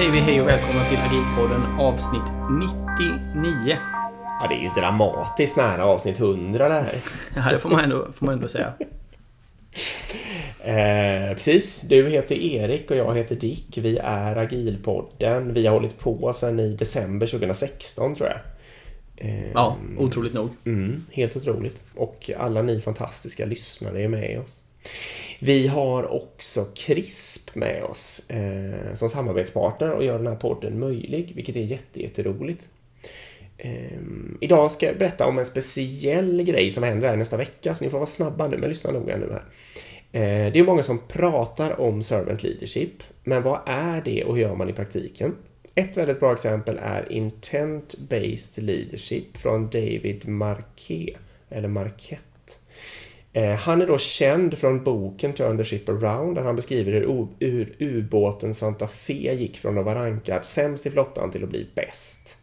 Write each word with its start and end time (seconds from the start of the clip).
Säger 0.00 0.12
vi 0.12 0.18
hej 0.18 0.40
och 0.40 0.48
välkomna 0.48 0.88
till 0.88 0.98
Agilpodden 0.98 1.62
avsnitt 1.80 2.22
99. 2.50 3.76
Ja, 4.40 4.46
det 4.48 4.54
är 4.54 4.62
ju 4.62 4.68
dramatiskt 4.80 5.56
nära 5.56 5.84
avsnitt 5.84 6.20
100 6.20 6.68
det 6.68 6.74
här. 6.74 6.94
Ja, 7.36 7.52
det 7.52 7.58
får 7.58 7.68
man 7.68 7.80
ändå, 7.80 8.08
får 8.12 8.26
man 8.26 8.34
ändå 8.34 8.48
säga. 8.48 8.72
Eh, 10.64 11.34
precis, 11.34 11.80
du 11.80 12.08
heter 12.08 12.34
Erik 12.34 12.90
och 12.90 12.96
jag 12.96 13.16
heter 13.16 13.36
Dick. 13.36 13.78
Vi 13.78 13.98
är 13.98 14.36
Agilpodden. 14.36 15.54
Vi 15.54 15.66
har 15.66 15.74
hållit 15.74 15.98
på 15.98 16.32
sedan 16.32 16.60
i 16.60 16.76
december 16.76 17.26
2016 17.26 18.14
tror 18.14 18.28
jag. 18.28 18.38
Eh, 19.16 19.52
Ja, 19.54 19.76
otroligt 19.98 20.34
nog. 20.34 20.48
Mm, 20.64 21.04
helt 21.12 21.36
otroligt. 21.36 21.84
Och 21.94 22.30
alla 22.38 22.62
ni 22.62 22.80
fantastiska 22.80 23.46
lyssnare 23.46 24.02
är 24.02 24.08
med 24.08 24.40
oss. 24.40 24.62
Vi 25.42 25.66
har 25.66 26.12
också 26.12 26.64
CRISP 26.74 27.54
med 27.54 27.84
oss 27.84 28.30
eh, 28.30 28.94
som 28.94 29.08
samarbetspartner 29.08 29.90
och 29.90 30.04
gör 30.04 30.18
den 30.18 30.26
här 30.26 30.36
podden 30.36 30.78
möjlig, 30.78 31.32
vilket 31.34 31.56
är 31.56 31.78
jätteroligt. 31.92 32.68
Eh, 33.58 33.98
idag 34.40 34.70
ska 34.70 34.86
jag 34.86 34.98
berätta 34.98 35.26
om 35.26 35.38
en 35.38 35.46
speciell 35.46 36.42
grej 36.42 36.70
som 36.70 36.82
händer 36.82 37.08
här 37.08 37.16
nästa 37.16 37.36
vecka, 37.36 37.74
så 37.74 37.84
ni 37.84 37.90
får 37.90 37.98
vara 37.98 38.06
snabba 38.06 38.48
nu, 38.48 38.58
men 38.58 38.68
lyssna 38.68 38.90
noga 38.90 39.16
nu 39.16 39.32
här. 39.32 39.44
Eh, 40.12 40.52
det 40.52 40.58
är 40.58 40.64
många 40.64 40.82
som 40.82 40.98
pratar 41.08 41.80
om 41.80 42.02
servant 42.02 42.42
leadership, 42.42 43.02
men 43.24 43.42
vad 43.42 43.60
är 43.66 44.02
det 44.04 44.24
och 44.24 44.36
hur 44.36 44.42
gör 44.42 44.54
man 44.54 44.70
i 44.70 44.72
praktiken? 44.72 45.36
Ett 45.74 45.96
väldigt 45.96 46.20
bra 46.20 46.32
exempel 46.32 46.78
är 46.82 47.06
Intent-Based 47.10 48.60
Leadership 48.60 49.36
från 49.36 49.70
David 49.70 50.28
Marquet, 50.28 51.16
eller 51.50 51.68
Marquette. 51.68 52.29
Eh, 53.32 53.50
Han 53.54 53.82
är 53.82 53.86
då 53.86 53.98
känd 53.98 54.58
från 54.58 54.84
boken 54.84 55.32
Turn 55.32 55.58
the 55.58 55.64
Ship 55.64 55.88
Around 55.88 56.34
där 56.34 56.42
han 56.42 56.56
beskriver 56.56 56.92
hur 57.40 57.76
ubåten 57.78 58.54
Santa 58.54 58.88
Fe 58.88 59.32
gick 59.34 59.58
från 59.58 59.78
att 59.78 59.84
vara 59.84 60.04
rankad 60.04 60.44
sämst 60.44 60.86
i 60.86 60.90
flottan 60.90 61.30
till 61.30 61.42
att 61.44 61.50
bli 61.50 61.66
bäst. 61.74 62.36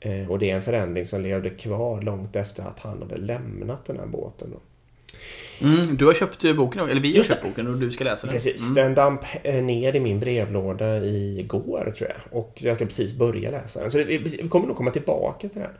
Eh, 0.00 0.30
Och 0.30 0.38
det 0.38 0.50
är 0.50 0.54
en 0.54 0.62
förändring 0.62 1.04
som 1.04 1.20
levde 1.22 1.50
kvar 1.50 2.02
långt 2.02 2.36
efter 2.36 2.62
att 2.62 2.78
han 2.80 2.98
hade 3.02 3.16
lämnat 3.16 3.84
den 3.86 3.96
här 3.98 4.06
båten. 4.06 4.48
Då. 4.52 4.60
Mm, 5.66 5.96
du 5.96 6.06
har 6.06 6.14
köpt 6.14 6.44
eh, 6.44 6.52
boken, 6.52 6.88
eller 6.88 7.00
vi 7.00 7.08
har 7.10 7.16
Just 7.16 7.28
köpt 7.30 7.42
boken 7.42 7.66
och 7.66 7.74
du 7.76 7.90
ska 7.90 8.04
läsa 8.04 8.26
den. 8.26 8.34
Precis, 8.34 8.62
Mm. 8.70 8.74
den 8.74 8.94
damp 8.94 9.20
ner 9.44 9.96
i 9.96 10.00
min 10.00 10.20
brevlåda 10.20 11.04
igår 11.06 11.92
tror 11.98 12.10
jag. 12.10 12.38
Och 12.40 12.52
jag 12.62 12.76
ska 12.76 12.84
precis 12.84 13.14
börja 13.18 13.50
läsa 13.50 13.80
den. 13.80 13.90
Så 13.90 13.98
det, 13.98 14.04
vi 14.04 14.48
kommer 14.48 14.66
nog 14.66 14.76
komma 14.76 14.90
tillbaka 14.90 15.48
till 15.48 15.58
det 15.60 15.60
här. 15.60 15.72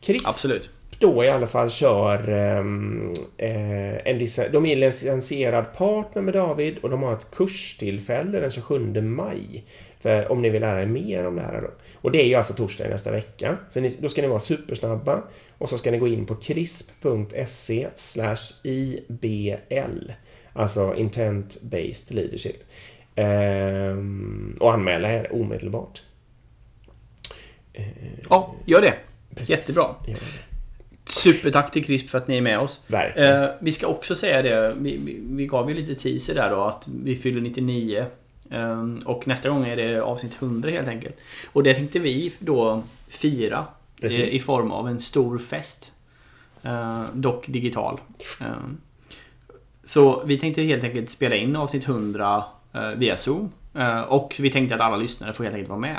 Chris 0.00 0.28
Absolut. 0.28 0.70
Då 0.98 1.24
i 1.24 1.28
alla 1.28 1.46
fall 1.46 1.70
kör 1.70 2.28
ehm, 2.28 3.12
eh, 3.36 4.06
en 4.06 4.18
de 4.52 4.66
är 4.66 4.76
licensierad 4.76 5.72
partner 5.76 6.22
med 6.22 6.34
David 6.34 6.78
och 6.78 6.90
de 6.90 7.02
har 7.02 7.12
ett 7.12 7.30
kurstillfälle 7.30 8.40
den 8.40 8.50
27 8.50 9.00
maj. 9.00 9.64
För 10.00 10.32
om 10.32 10.42
ni 10.42 10.50
vill 10.50 10.60
lära 10.60 10.82
er 10.82 10.86
mer 10.86 11.26
om 11.26 11.36
det 11.36 11.42
här 11.42 11.60
då. 11.60 11.70
Och 11.94 12.10
det 12.10 12.22
är 12.22 12.26
ju 12.26 12.34
alltså 12.34 12.52
torsdag 12.52 12.88
nästa 12.88 13.10
vecka. 13.10 13.56
Så 13.70 13.80
ni, 13.80 13.96
då 14.00 14.08
ska 14.08 14.22
ni 14.22 14.28
vara 14.28 14.40
supersnabba 14.40 15.22
och 15.58 15.68
så 15.68 15.78
ska 15.78 15.90
ni 15.90 15.98
gå 15.98 16.08
in 16.08 16.26
på 16.26 16.34
crisp.se 16.34 17.88
IBL. 18.62 20.10
Alltså 20.52 20.94
Intent 20.96 21.62
Based 21.62 22.16
Leadership. 22.16 22.62
Ehm, 23.14 24.56
och 24.60 24.72
anmäla 24.72 25.12
er 25.12 25.32
omedelbart. 25.32 26.02
Ja, 28.30 28.54
gör 28.66 28.80
det. 28.80 28.94
Precis. 29.34 29.50
Jättebra. 29.50 29.94
Ja, 30.06 30.16
Supertack 31.06 31.70
till 31.70 31.84
CRISP 31.84 32.10
för 32.10 32.18
att 32.18 32.28
ni 32.28 32.36
är 32.36 32.40
med 32.40 32.58
oss. 32.58 32.80
verkligen. 32.86 33.42
Eh, 33.42 33.48
vi 33.60 33.72
ska 33.72 33.86
också 33.86 34.14
säga 34.14 34.42
det, 34.42 34.74
vi, 34.78 34.96
vi, 34.96 35.20
vi 35.30 35.46
gav 35.46 35.70
ju 35.70 35.76
lite 35.76 35.94
teaser 35.94 36.34
där 36.34 36.50
då 36.50 36.64
att 36.64 36.88
vi 37.02 37.16
fyller 37.16 37.40
99. 37.40 38.06
eh, 38.50 38.84
och 39.04 39.28
nästa 39.28 39.48
gång 39.48 39.66
är 39.66 39.76
det 39.76 40.00
avsnitt 40.02 40.36
100 40.42 40.70
helt 40.70 40.88
enkelt. 40.88 41.16
Och 41.52 41.62
det 41.62 41.74
tänkte 41.74 41.98
vi 41.98 42.32
då 42.38 42.82
fira 43.08 43.66
eh, 44.02 44.20
i 44.20 44.38
form 44.38 44.70
av 44.70 44.88
en 44.88 45.00
stor 45.00 45.38
fest. 45.38 45.92
Eh, 46.66 47.02
dock 47.12 47.46
digital. 47.48 48.00
Eh, 48.40 48.46
så 49.84 50.24
vi 50.24 50.38
tänkte 50.38 50.62
helt 50.62 50.84
enkelt 50.84 51.10
spela 51.10 51.36
in 51.36 51.56
avsnitt 51.56 51.88
100 51.88 52.44
eh, 52.72 52.90
via 52.90 53.16
Zoom. 53.16 53.52
Och 54.08 54.36
vi 54.38 54.50
tänkte 54.50 54.74
att 54.74 54.80
alla 54.80 54.96
lyssnare 54.96 55.32
får 55.32 55.44
helt 55.44 55.54
enkelt 55.54 55.68
vara 55.68 55.78
med. 55.78 55.98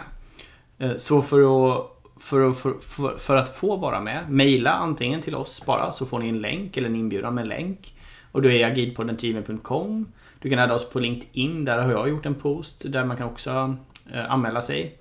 Så 0.98 1.22
för 1.22 1.40
att 1.40 1.97
för, 2.20 2.50
att- 2.50 2.58
för, 2.58 2.74
för, 2.82 3.10
för 3.18 3.36
att 3.38 3.50
få 3.56 3.76
vara 3.76 4.02
med, 4.02 4.30
mejla 4.30 4.72
antingen 4.72 5.22
till 5.22 5.36
oss 5.36 5.64
bara 5.66 5.92
så 5.92 6.06
får 6.06 6.20
ni 6.20 6.30
en 6.30 6.40
länk 6.42 6.78
eller 6.78 6.90
en 6.90 6.96
inbjudan 6.96 7.36
med 7.36 7.48
länk. 7.48 7.94
Och 8.32 8.42
då 8.42 8.50
är 8.52 8.66
agilpodden.gmail.com 8.72 10.06
Du 10.40 10.50
kan 10.50 10.60
adda 10.60 10.74
oss 10.74 10.90
på 10.90 11.00
LinkedIn, 11.00 11.66
där 11.66 11.80
har 11.82 11.92
jag 11.92 12.10
gjort 12.10 12.26
en 12.26 12.36
post 12.36 12.92
där 12.92 13.06
man 13.06 13.18
kan 13.18 13.28
också 13.28 13.76
eh, 14.14 14.32
anmäla 14.32 14.62
sig. 14.62 14.98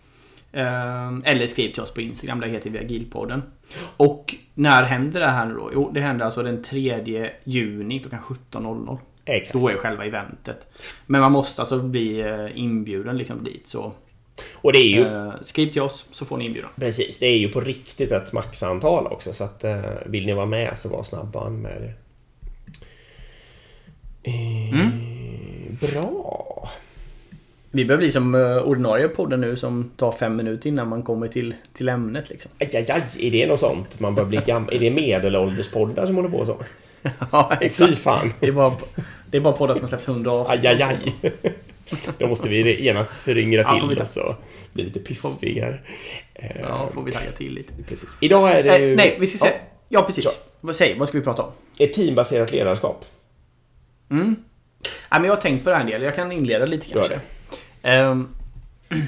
Eh, 0.53 1.17
eller 1.25 1.47
skriv 1.47 1.71
till 1.71 1.83
oss 1.83 1.95
på 1.95 2.01
Instagram, 2.01 2.41
där 2.41 2.49
heter 2.49 2.71
vi 2.71 2.79
agilpodden. 2.79 3.43
Och 3.97 4.35
när 4.55 4.83
händer 4.83 5.21
det 5.21 5.27
här 5.27 5.47
nu 5.47 5.55
då? 5.55 5.71
Jo, 5.75 5.91
det 5.95 6.01
händer 6.01 6.25
alltså 6.25 6.43
den 6.43 6.63
3 6.63 7.31
juni 7.45 7.99
klockan 8.01 8.21
17.00. 8.21 8.99
Exakt. 9.25 9.53
Då 9.53 9.69
är 9.69 9.75
själva 9.77 10.05
eventet. 10.05 10.83
Men 11.07 11.21
man 11.21 11.33
måste 11.33 11.63
alltså 11.63 11.79
bli 11.83 12.21
eh, 12.21 12.59
inbjuden 12.61 13.19
liksom 13.19 13.45
dit. 13.45 13.69
Så 13.69 13.93
Och 14.67 14.73
det 14.73 14.79
är 14.79 14.89
ju 14.89 15.07
eh, 15.07 15.33
skriv 15.43 15.71
till 15.73 15.83
oss 15.83 16.05
så 16.13 16.25
får 16.25 16.37
ni 16.37 16.45
inbjudan. 16.47 16.71
Precis, 16.77 17.19
det 17.19 17.27
är 17.27 17.37
ju 17.37 17.49
på 17.49 17.61
riktigt 17.61 18.13
ett 18.13 18.33
maxantal 18.33 19.07
också 19.07 19.33
så 19.33 19.45
att 19.45 19.65
eh, 19.65 19.81
vill 20.07 20.27
ni 20.27 20.33
vara 20.33 20.47
med 20.47 20.79
så 20.79 20.89
var 20.89 21.03
snabba 21.03 21.41
anmäl 21.47 21.83
er. 21.83 21.95
Eh, 24.23 24.91
Bra! 25.81 26.69
Vi 27.71 27.85
behöver 27.85 28.03
bli 28.03 28.13
som 28.13 28.35
eh, 28.35 28.57
ordinarie 28.59 29.09
podden 29.09 29.41
nu 29.41 29.57
som 29.57 29.91
tar 29.97 30.13
fem 30.13 30.37
minuter 30.37 30.69
innan 30.69 30.89
man 30.89 31.03
kommer 31.03 31.29
till, 31.29 31.55
till 31.73 31.89
ämnet 31.89 32.31
liksom. 32.31 32.51
Aj, 32.61 32.71
aj, 32.77 32.87
aj, 32.91 33.03
är 33.27 33.31
det 33.31 33.47
något 33.47 33.61
sånt? 33.61 34.01
Man 34.01 34.15
börjar 34.15 34.29
bli 34.29 34.39
gam- 34.39 34.69
Är 34.73 34.79
det 34.79 34.91
medelålderspoddar 34.91 36.07
som 36.07 36.17
håller 36.17 36.29
på 36.29 36.45
så? 36.45 36.57
ja, 37.33 37.59
Fy 37.71 37.97
fan! 37.97 38.33
Det 38.41 38.47
är, 38.47 38.53
bara, 38.53 38.73
det 39.31 39.37
är 39.37 39.41
bara 39.41 39.55
poddar 39.55 39.75
som 39.75 39.83
har 39.83 39.89
släppt 39.89 40.09
100 40.09 40.31
avsnitt. 40.33 40.65
Aj, 40.65 40.83
aj, 40.83 40.83
aj! 40.83 41.15
Då 42.19 42.29
måste 42.29 42.49
vi 42.49 42.83
genast 42.85 43.15
föryngra 43.15 43.63
Ja, 43.63 43.75
vi 43.83 43.89
till 43.89 43.97
ta. 43.97 44.03
oss 44.03 44.17
och 44.17 44.35
bli 44.73 44.85
lite 44.85 45.01
piffigare. 45.01 45.79
Eh, 46.35 46.61
Ja, 46.61 46.91
får 46.95 47.03
vi 47.03 47.13
tagga 47.13 47.33
till 47.33 47.53
lite. 47.53 47.73
Precis. 47.89 48.17
Idag 48.21 48.53
är 48.53 48.63
det 48.63 48.79
ju... 48.79 48.91
Eh, 48.91 48.97
nej, 48.97 49.17
vi 49.21 49.27
ska 49.27 49.39
säga... 49.39 49.53
Ja, 49.53 49.61
Ja, 49.89 50.03
precis. 50.03 50.25
Kör. 50.25 50.33
Vad 50.61 50.77
säg, 50.77 50.99
vad 50.99 51.09
ska 51.09 51.19
vi 51.19 51.25
prata 51.25 51.43
om? 51.43 51.53
ett 51.79 51.93
teambaserat 51.93 52.53
ledarskap. 52.53 53.05
Mm. 54.11 54.27
Nej, 55.11 55.21
men 55.21 55.25
jag 55.25 55.33
har 55.35 55.41
tänkt 55.41 55.65
på 55.65 55.71
det 55.71 55.77
här 55.77 55.83
en 55.85 55.91
del. 55.91 56.03
Jag 56.03 56.15
kan 56.15 56.33
inleda 56.33 56.67
lite 56.67 56.87
kanske. 56.87 57.21
Ehm, 57.83 58.29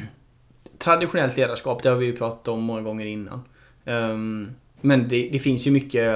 traditionellt 0.78 1.36
ledarskap, 1.36 1.82
det 1.82 1.88
har 1.88 1.96
vi 1.96 2.06
ju 2.06 2.16
pratat 2.16 2.48
om 2.48 2.60
många 2.62 2.80
gånger 2.82 3.06
innan. 3.06 3.44
Ehm, 3.84 4.50
men 4.80 5.08
det, 5.08 5.28
det 5.32 5.38
finns 5.38 5.66
ju 5.66 5.70
mycket, 5.70 6.14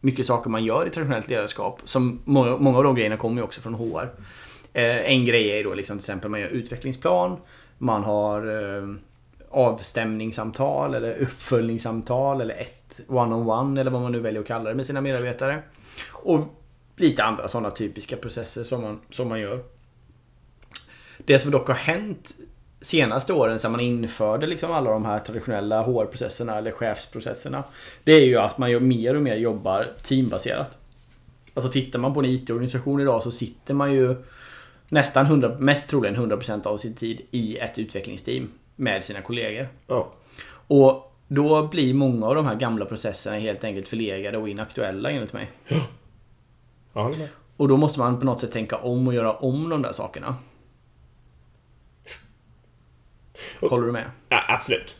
mycket 0.00 0.26
saker 0.26 0.50
man 0.50 0.64
gör 0.64 0.86
i 0.86 0.90
traditionellt 0.90 1.28
ledarskap. 1.28 1.80
Som 1.84 2.20
många, 2.24 2.56
många 2.56 2.78
av 2.78 2.84
de 2.84 2.94
grejerna 2.94 3.16
kommer 3.16 3.36
ju 3.36 3.42
också 3.44 3.60
från 3.60 3.74
HR. 3.74 4.08
Eh, 4.72 5.10
en 5.10 5.24
grej 5.24 5.50
är 5.50 5.56
ju 5.56 5.62
då 5.62 5.74
liksom 5.74 5.98
till 5.98 6.02
exempel 6.02 6.30
man 6.30 6.40
gör 6.40 6.48
utvecklingsplan. 6.48 7.36
Man 7.78 8.04
har 8.04 8.46
eh, 8.76 8.88
avstämningssamtal 9.50 10.94
eller 10.94 11.14
uppföljningssamtal 11.18 12.40
eller 12.40 12.54
ett 12.54 13.00
one-on-one 13.08 13.80
eller 13.80 13.90
vad 13.90 14.02
man 14.02 14.12
nu 14.12 14.20
väljer 14.20 14.40
att 14.40 14.46
kalla 14.46 14.70
det 14.70 14.76
med 14.76 14.86
sina 14.86 15.00
medarbetare. 15.00 15.62
Och 16.10 16.40
lite 16.96 17.24
andra 17.24 17.48
sådana 17.48 17.70
typiska 17.70 18.16
processer 18.16 18.64
som 18.64 18.82
man, 18.82 19.00
som 19.10 19.28
man 19.28 19.40
gör. 19.40 19.60
Det 21.18 21.38
som 21.38 21.50
dock 21.50 21.68
har 21.68 21.74
hänt 21.74 22.34
senaste 22.80 23.32
åren 23.32 23.58
sedan 23.58 23.72
man 23.72 23.80
införde 23.80 24.46
liksom 24.46 24.72
alla 24.72 24.90
de 24.90 25.04
här 25.04 25.18
traditionella 25.18 25.82
HR-processerna 25.82 26.58
eller 26.58 26.70
chefsprocesserna. 26.70 27.64
Det 28.04 28.12
är 28.12 28.26
ju 28.26 28.36
att 28.36 28.58
man 28.58 28.70
gör 28.70 28.80
mer 28.80 29.16
och 29.16 29.22
mer 29.22 29.36
jobbar 29.36 29.86
teambaserat. 30.02 30.78
Alltså 31.54 31.72
tittar 31.72 31.98
man 31.98 32.14
på 32.14 32.20
en 32.20 32.26
IT-organisation 32.26 33.00
idag 33.00 33.22
så 33.22 33.30
sitter 33.30 33.74
man 33.74 33.92
ju 33.92 34.16
nästan 34.92 35.26
100, 35.26 35.56
mest 35.58 35.90
troligen 35.90 36.16
100% 36.16 36.66
av 36.66 36.76
sin 36.76 36.94
tid 36.94 37.20
i 37.30 37.58
ett 37.58 37.78
utvecklingsteam 37.78 38.50
med 38.76 39.04
sina 39.04 39.20
kollegor. 39.20 39.68
Ja. 39.86 40.12
Och 40.66 41.16
då 41.28 41.68
blir 41.68 41.94
många 41.94 42.26
av 42.26 42.34
de 42.34 42.46
här 42.46 42.54
gamla 42.54 42.84
processerna 42.84 43.36
helt 43.38 43.64
enkelt 43.64 43.88
förlegade 43.88 44.38
och 44.38 44.48
inaktuella 44.48 45.10
enligt 45.10 45.32
mig. 45.32 45.50
Ja, 46.92 47.08
med. 47.08 47.28
Och 47.56 47.68
då 47.68 47.76
måste 47.76 47.98
man 47.98 48.18
på 48.18 48.24
något 48.24 48.40
sätt 48.40 48.52
tänka 48.52 48.76
om 48.76 49.06
och 49.06 49.14
göra 49.14 49.32
om 49.32 49.68
de 49.68 49.82
där 49.82 49.92
sakerna. 49.92 50.36
Håller 53.60 53.86
du 53.86 53.92
med? 53.92 54.10
Ja, 54.28 54.44
absolut. 54.48 54.96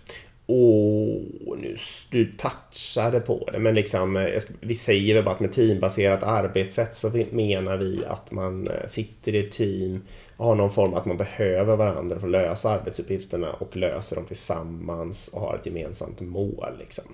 Och 1.47 1.59
nu, 1.59 1.77
du 2.11 2.25
touchade 2.25 3.21
på 3.21 3.49
det, 3.53 3.59
men 3.59 3.75
liksom, 3.75 4.17
eh, 4.17 4.43
vi 4.61 4.75
säger 4.75 5.15
väl 5.15 5.25
bara 5.25 5.35
att 5.35 5.41
med 5.41 5.53
teambaserat 5.53 6.23
arbetssätt 6.23 6.97
så 6.97 7.11
menar 7.31 7.77
vi 7.77 8.05
att 8.05 8.31
man 8.31 8.69
eh, 8.69 8.87
sitter 8.89 9.35
i 9.35 9.47
ett 9.47 9.53
team 9.53 10.03
och 10.37 10.47
har 10.47 10.55
någon 10.55 10.71
form 10.71 10.95
att 10.95 11.07
man 11.07 11.17
behöver 11.17 11.77
varandra 11.77 12.19
för 12.19 12.27
att 12.27 12.33
lösa 12.33 12.71
arbetsuppgifterna 12.71 13.53
och 13.53 13.77
löser 13.77 14.17
dem 14.17 14.25
tillsammans 14.27 15.29
och 15.29 15.41
har 15.41 15.55
ett 15.55 15.67
gemensamt 15.67 16.21
mål. 16.21 16.77
Liksom. 16.79 17.05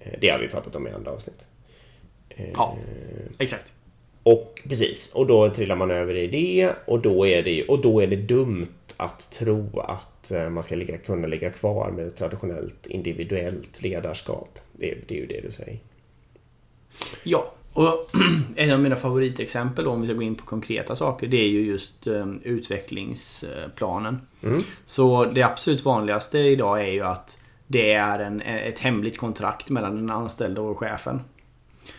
Eh, 0.00 0.12
Det 0.20 0.28
har 0.28 0.38
vi 0.38 0.48
pratat 0.48 0.76
om 0.76 0.86
i 0.86 0.90
andra 0.90 1.10
avsnitt. 1.10 1.46
Ja, 2.54 2.76
exakt. 3.38 3.72
Och 4.22 4.62
precis, 4.68 5.12
och 5.14 5.26
då 5.26 5.50
trillar 5.50 5.76
man 5.76 5.90
över 5.90 6.14
i 6.16 6.26
det 6.26 6.72
och 6.86 7.00
då 7.00 7.26
är 7.26 7.42
det, 7.42 7.64
och 7.64 7.82
då 7.82 8.00
är 8.02 8.06
det 8.06 8.16
dumt 8.16 8.66
att 8.98 9.30
tro 9.30 9.80
att 9.80 10.30
eh, 10.30 10.50
man 10.50 10.62
ska 10.62 10.74
ligga, 10.74 10.98
kunna 10.98 11.26
ligga 11.26 11.50
kvar 11.50 11.90
med 11.90 12.16
traditionellt 12.16 12.86
individuellt 12.86 13.82
ledarskap. 13.82 14.58
Det, 14.72 15.08
det 15.08 15.14
är 15.14 15.18
ju 15.18 15.26
det 15.26 15.40
du 15.40 15.50
säger. 15.50 15.78
Ja, 17.22 17.52
och 17.72 18.10
en 18.56 18.70
av 18.70 18.80
mina 18.80 18.96
favoritexempel 18.96 19.84
då, 19.84 19.90
om 19.90 20.00
vi 20.00 20.06
ska 20.06 20.14
gå 20.14 20.22
in 20.22 20.34
på 20.34 20.44
konkreta 20.44 20.96
saker, 20.96 21.26
det 21.26 21.36
är 21.36 21.48
ju 21.48 21.66
just 21.66 22.06
um, 22.06 22.40
utvecklingsplanen. 22.44 24.20
Mm. 24.42 24.62
Så 24.86 25.24
det 25.24 25.42
absolut 25.42 25.84
vanligaste 25.84 26.38
idag 26.38 26.80
är 26.80 26.92
ju 26.92 27.02
att 27.02 27.42
det 27.66 27.92
är 27.92 28.18
en, 28.18 28.40
ett 28.40 28.78
hemligt 28.78 29.18
kontrakt 29.18 29.68
mellan 29.68 29.96
den 29.96 30.10
anställde 30.10 30.60
och 30.60 30.78
chefen. 30.78 31.20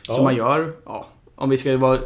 Ja. 0.08 0.14
Så 0.14 0.24
man 0.24 0.36
gör, 0.36 0.74
ja, 0.86 1.08
om 1.36 1.50
vi 1.50 1.58
ska 1.58 1.78
vara, 1.78 2.00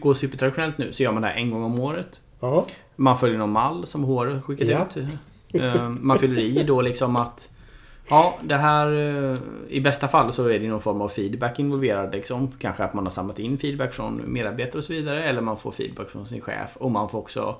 gå 0.00 0.14
supertraditionellt 0.14 0.78
nu, 0.78 0.92
så 0.92 1.02
gör 1.02 1.12
man 1.12 1.22
det 1.22 1.28
här 1.28 1.36
en 1.36 1.50
gång 1.50 1.62
om 1.62 1.80
året. 1.80 2.20
Ja, 2.42 2.66
Man 2.96 3.18
följer 3.18 3.38
någon 3.38 3.52
mall 3.52 3.86
som 3.86 4.04
HR 4.04 4.40
skickat 4.40 4.68
Ja. 4.68 4.86
ut. 4.94 4.96
Eh, 5.62 5.88
Man 5.88 6.18
fyller 6.18 6.38
i 6.42 6.62
då 6.62 6.80
liksom 6.82 7.16
att 7.16 7.48
Ja, 8.10 8.34
det 8.42 8.56
här 8.56 8.86
eh, 9.32 9.38
i 9.68 9.80
bästa 9.80 10.08
fall 10.08 10.32
så 10.32 10.46
är 10.48 10.58
det 10.58 10.68
någon 10.68 10.80
form 10.80 11.00
av 11.00 11.08
feedback 11.08 11.58
involverad. 11.58 12.12
Liksom. 12.12 12.50
Kanske 12.58 12.84
att 12.84 12.94
man 12.94 13.04
har 13.06 13.10
samlat 13.10 13.38
in 13.38 13.58
feedback 13.58 13.92
från 13.94 14.22
medarbetare 14.26 14.78
och 14.78 14.84
så 14.84 14.92
vidare. 14.92 15.24
Eller 15.24 15.40
man 15.40 15.56
får 15.56 15.70
feedback 15.70 16.08
från 16.10 16.26
sin 16.26 16.40
chef. 16.40 16.76
Och 16.76 16.90
man 16.90 17.08
får 17.08 17.18
också 17.18 17.56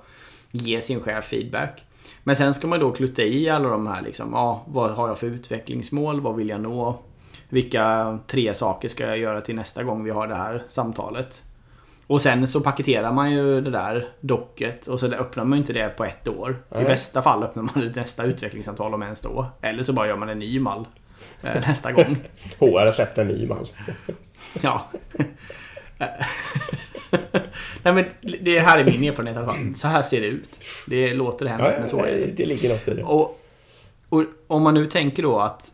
ge 0.51 0.81
sin 0.81 1.01
chef 1.01 1.25
feedback. 1.25 1.85
Men 2.25 2.37
sen 2.37 2.55
ska 2.55 2.67
man 2.67 2.81
då 2.81 2.91
klutta 2.91 3.23
i 3.23 3.49
alla 3.49 3.69
de 3.69 3.87
här 3.87 4.03
liksom. 4.03 4.29
Ja, 4.33 4.63
vad 4.67 4.91
har 4.91 5.09
jag 5.09 5.19
för 5.19 5.27
utvecklingsmål? 5.27 6.21
Vad 6.21 6.37
vill 6.37 6.49
jag 6.49 6.61
nå? 6.61 6.99
Vilka 7.49 8.19
tre 8.27 8.55
saker 8.55 8.89
ska 8.89 9.07
jag 9.07 9.19
göra 9.19 9.41
till 9.41 9.55
nästa 9.55 9.83
gång 9.83 10.05
vi 10.05 10.11
har 10.11 10.27
det 10.27 10.35
här 10.35 10.63
samtalet? 10.69 11.43
Och 12.07 12.23
sen 12.23 12.49
så 12.49 12.61
paketerar 12.61 13.13
man 13.13 13.31
ju 13.31 13.61
det 13.61 13.71
där 13.71 14.09
docket 14.21 14.87
och 14.87 15.01
så 15.01 15.07
öppnar 15.07 15.45
man 15.45 15.59
ju 15.59 15.61
inte 15.61 15.73
det 15.73 15.89
på 15.89 16.05
ett 16.05 16.29
år. 16.29 16.63
Nej. 16.69 16.83
I 16.83 16.85
bästa 16.85 17.23
fall 17.23 17.43
öppnar 17.43 17.63
man 17.63 17.73
det 17.75 17.97
nästa 17.97 18.25
utvecklingssamtal 18.25 18.95
om 18.95 19.03
ens 19.03 19.21
då. 19.21 19.47
Eller 19.61 19.83
så 19.83 19.93
bara 19.93 20.07
gör 20.07 20.17
man 20.17 20.29
en 20.29 20.39
ny 20.39 20.61
mall 20.61 20.87
eh, 21.43 21.55
nästa 21.55 21.93
gång. 21.93 22.17
HR 22.59 22.85
har 22.85 22.91
släppt 22.91 23.19
en 23.19 23.29
ny 23.29 23.47
mall. 23.47 23.67
Ja. 24.63 24.91
Nej 27.83 27.95
men 27.95 28.05
det 28.41 28.59
här 28.61 28.79
är 28.79 28.85
min 28.85 29.05
erfarenhet 29.05 29.37
i 29.37 29.39
alla 29.39 29.53
fall. 29.53 29.75
Så 29.75 29.89
här 29.89 30.03
ser 30.03 30.21
det 30.21 30.27
ut. 30.27 30.61
Det 30.89 31.15
låter 31.15 31.47
hemskt 31.47 31.75
men 31.79 31.89
så 31.89 31.99
är 32.05 32.13
det. 32.13 32.27
det 32.37 32.47
ligger 32.47 32.69
något 32.69 32.89
i 32.89 32.95
det. 32.95 33.03
Och, 33.03 33.41
och 34.09 34.25
om 34.47 34.63
man 34.63 34.75
nu 34.75 34.87
tänker 34.87 35.23
då 35.23 35.39
att 35.39 35.71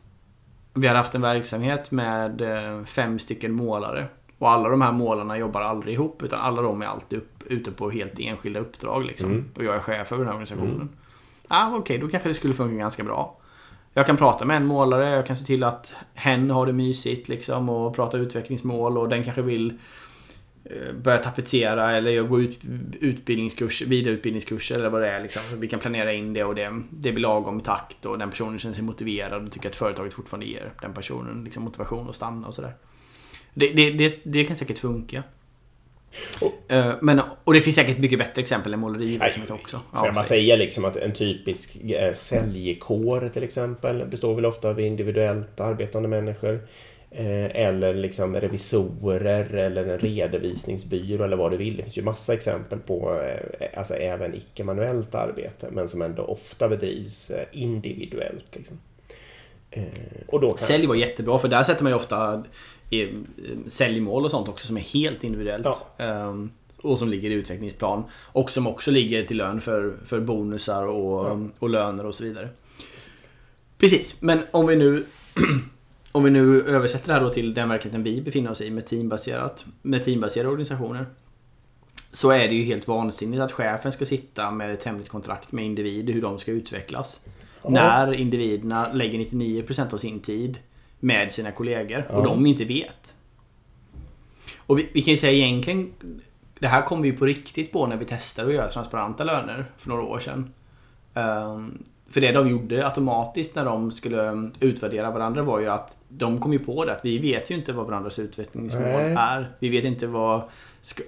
vi 0.74 0.86
har 0.86 0.94
haft 0.94 1.14
en 1.14 1.20
verksamhet 1.20 1.90
med 1.90 2.40
eh, 2.40 2.84
fem 2.84 3.18
stycken 3.18 3.52
målare. 3.52 4.06
Och 4.38 4.50
alla 4.50 4.68
de 4.68 4.80
här 4.80 4.92
målarna 4.92 5.38
jobbar 5.38 5.60
aldrig 5.60 5.94
ihop 5.94 6.22
utan 6.22 6.40
alla 6.40 6.62
de 6.62 6.82
är 6.82 6.86
alltid 6.86 7.18
upp, 7.18 7.42
ute 7.46 7.72
på 7.72 7.90
helt 7.90 8.18
enskilda 8.18 8.60
uppdrag. 8.60 9.04
Liksom. 9.04 9.30
Mm. 9.30 9.50
Och 9.56 9.64
jag 9.64 9.74
är 9.74 9.80
chef 9.80 10.12
över 10.12 10.24
den 10.24 10.26
här 10.26 10.34
organisationen. 10.34 10.88
Ah, 11.48 11.76
Okej, 11.76 11.98
då 11.98 12.08
kanske 12.08 12.28
det 12.28 12.34
skulle 12.34 12.54
funka 12.54 12.76
ganska 12.76 13.04
bra. 13.04 13.36
Jag 13.94 14.06
kan 14.06 14.16
prata 14.16 14.44
med 14.44 14.56
en 14.56 14.66
målare, 14.66 15.10
jag 15.10 15.26
kan 15.26 15.36
se 15.36 15.44
till 15.44 15.64
att 15.64 15.94
hen 16.14 16.50
har 16.50 16.66
det 16.66 16.72
mysigt 16.72 17.28
liksom 17.28 17.68
och 17.68 17.96
prata 17.96 18.18
utvecklingsmål 18.18 18.98
och 18.98 19.08
den 19.08 19.24
kanske 19.24 19.42
vill 19.42 19.78
eh, 20.64 20.94
börja 21.02 21.18
tapetsera 21.18 21.90
eller 21.90 22.22
går 22.22 22.40
ut 22.40 22.60
utbildningskurs, 23.00 23.82
vidareutbildningskurser 23.82 24.74
eller 24.74 24.90
vad 24.90 25.02
det 25.02 25.10
är. 25.10 25.22
Liksom. 25.22 25.42
Så 25.42 25.56
Vi 25.56 25.68
kan 25.68 25.80
planera 25.80 26.12
in 26.12 26.32
det 26.32 26.44
och 26.44 26.54
det, 26.54 26.82
det 26.90 27.12
blir 27.12 27.22
lagom 27.22 27.58
i 27.58 27.62
takt 27.62 28.06
och 28.06 28.18
den 28.18 28.30
personen 28.30 28.58
känner 28.58 28.74
sig 28.74 28.84
motiverad 28.84 29.46
och 29.46 29.52
tycker 29.52 29.68
att 29.68 29.76
företaget 29.76 30.14
fortfarande 30.14 30.46
ger 30.46 30.72
den 30.80 30.92
personen 30.92 31.44
liksom, 31.44 31.62
motivation 31.62 32.08
att 32.08 32.16
stanna 32.16 32.46
och 32.46 32.54
sådär. 32.54 32.74
Det, 33.58 33.72
det, 33.72 33.90
det, 33.90 34.18
det 34.22 34.44
kan 34.44 34.56
säkert 34.56 34.78
funka. 34.78 35.22
Och- 36.40 36.52
Eh, 36.72 36.94
Men, 37.02 37.20
och 37.44 37.54
det 37.54 37.60
finns 37.60 37.76
säkert 37.76 37.98
mycket 37.98 38.18
bättre 38.18 38.42
exempel 38.42 38.74
än 38.74 38.80
måleriverksamhet 38.80 39.50
också. 39.50 39.80
Får 39.94 40.00
bara 40.02 40.14
säg. 40.14 40.24
säga 40.24 40.56
liksom 40.56 40.84
att 40.84 40.96
en 40.96 41.12
typisk 41.12 41.76
eh, 41.84 42.12
säljkår 42.12 43.30
till 43.34 43.42
exempel 43.42 44.06
består 44.06 44.34
väl 44.34 44.46
ofta 44.46 44.68
av 44.68 44.80
individuellt 44.80 45.60
arbetande 45.60 46.08
människor. 46.08 46.60
Eh, 47.10 47.56
eller 47.56 47.94
liksom 47.94 48.36
revisorer 48.36 49.54
eller 49.54 49.84
en 49.84 49.98
redovisningsbyrå 49.98 51.24
eller 51.24 51.36
vad 51.36 51.50
du 51.50 51.56
vill. 51.56 51.76
Det 51.76 51.82
finns 51.82 51.98
ju 51.98 52.02
massa 52.02 52.34
exempel 52.34 52.78
på 52.78 53.20
eh, 53.60 53.78
alltså 53.78 53.94
även 53.94 54.34
icke-manuellt 54.34 55.14
arbete 55.14 55.68
men 55.70 55.88
som 55.88 56.02
ändå 56.02 56.22
ofta 56.22 56.68
bedrivs 56.68 57.30
individuellt. 57.52 58.56
Liksom. 58.56 58.78
Och 60.26 60.40
då 60.40 60.50
kan... 60.50 60.66
Sälj 60.66 60.86
var 60.86 60.94
jättebra 60.94 61.38
för 61.38 61.48
där 61.48 61.62
sätter 61.62 61.82
man 61.82 61.92
ju 61.92 61.96
ofta 61.96 62.44
säljmål 63.66 64.24
och 64.24 64.30
sånt 64.30 64.48
också 64.48 64.66
som 64.66 64.76
är 64.76 64.80
helt 64.80 65.24
individuellt. 65.24 65.68
Ehm, 65.98 66.50
och 66.82 66.98
som 66.98 67.08
ligger 67.08 67.30
i 67.30 67.34
utvecklingsplan. 67.34 68.04
Och 68.12 68.50
som 68.50 68.66
också 68.66 68.90
ligger 68.90 69.24
till 69.24 69.36
lön 69.36 69.60
för, 69.60 69.96
för 70.06 70.20
bonusar 70.20 70.86
och, 70.86 71.26
Ja. 71.26 71.48
och 71.58 71.70
löner 71.70 72.06
och 72.06 72.14
så 72.14 72.24
vidare. 72.24 72.48
Precis, 73.78 74.16
men 74.20 74.40
om 74.50 74.66
vi 74.66 74.76
nu 74.76 75.04
Om 76.12 76.24
vi 76.24 76.30
nu 76.30 76.62
översätter 76.62 77.06
det 77.06 77.12
här 77.12 77.20
då 77.20 77.28
till 77.28 77.54
den 77.54 77.68
verkligheten 77.68 78.02
vi 78.02 78.20
befinner 78.20 78.50
oss 78.50 78.60
i 78.60 78.70
med 78.70 78.86
teambaserat 78.86 79.64
med 79.82 80.04
teambaserade 80.04 80.48
organisationer. 80.48 81.06
Så 82.12 82.30
är 82.30 82.48
det 82.48 82.54
ju 82.54 82.64
helt 82.64 82.88
vansinnigt 82.88 83.42
att 83.42 83.52
chefen 83.52 83.92
ska 83.92 84.06
sitta 84.06 84.50
med 84.50 84.70
ett 84.74 84.84
hemligt 84.84 85.08
kontrakt 85.08 85.52
med 85.52 85.64
individer 85.64 86.12
hur 86.12 86.22
de 86.22 86.38
ska 86.38 86.52
utvecklas. 86.52 87.20
Ja. 87.62 87.70
När 87.70 88.12
individerna 88.12 88.92
lägger 88.92 89.18
99% 89.18 89.94
av 89.94 89.98
sin 89.98 90.20
tid 90.20 90.58
med 91.00 91.32
sina 91.32 91.52
kollegor 91.52 92.06
och 92.10 92.24
de 92.24 92.46
inte 92.46 92.64
vet. 92.64 93.14
Och 94.56 94.78
vi, 94.78 94.88
vi 94.92 95.02
kan 95.02 95.14
ju 95.14 95.18
säga 95.18 95.32
egentligen 95.32 95.92
Det 96.58 96.66
här 96.66 96.82
kom 96.82 97.02
vi 97.02 97.12
på 97.12 97.26
riktigt 97.26 97.72
på 97.72 97.86
när 97.86 97.96
vi 97.96 98.04
testade 98.04 98.48
att 98.48 98.54
göra 98.54 98.68
transparenta 98.68 99.24
löner 99.24 99.70
för 99.76 99.88
några 99.88 100.02
år 100.02 100.18
sedan. 100.18 100.52
Ehm, 101.14 101.82
för 102.10 102.20
det 102.20 102.32
de 102.32 102.48
gjorde 102.48 102.86
automatiskt 102.86 103.54
när 103.54 103.64
de 103.64 103.92
skulle 103.92 104.50
utvärdera 104.60 105.10
varandra 105.10 105.42
var 105.42 105.60
ju 105.60 105.68
att 105.68 105.96
de 106.08 106.40
kom 106.40 106.52
ju 106.52 106.58
på 106.58 106.84
det 106.84 106.92
att 106.92 107.04
vi 107.04 107.18
vet 107.18 107.50
ju 107.50 107.54
inte 107.54 107.72
vad 107.72 107.86
varandras 107.86 108.18
utvecklingsmål 108.18 108.82
Nej. 108.82 109.14
är. 109.18 109.52
Vi 109.58 109.68
vet 109.68 109.84
inte 109.84 110.06
vad... 110.06 110.42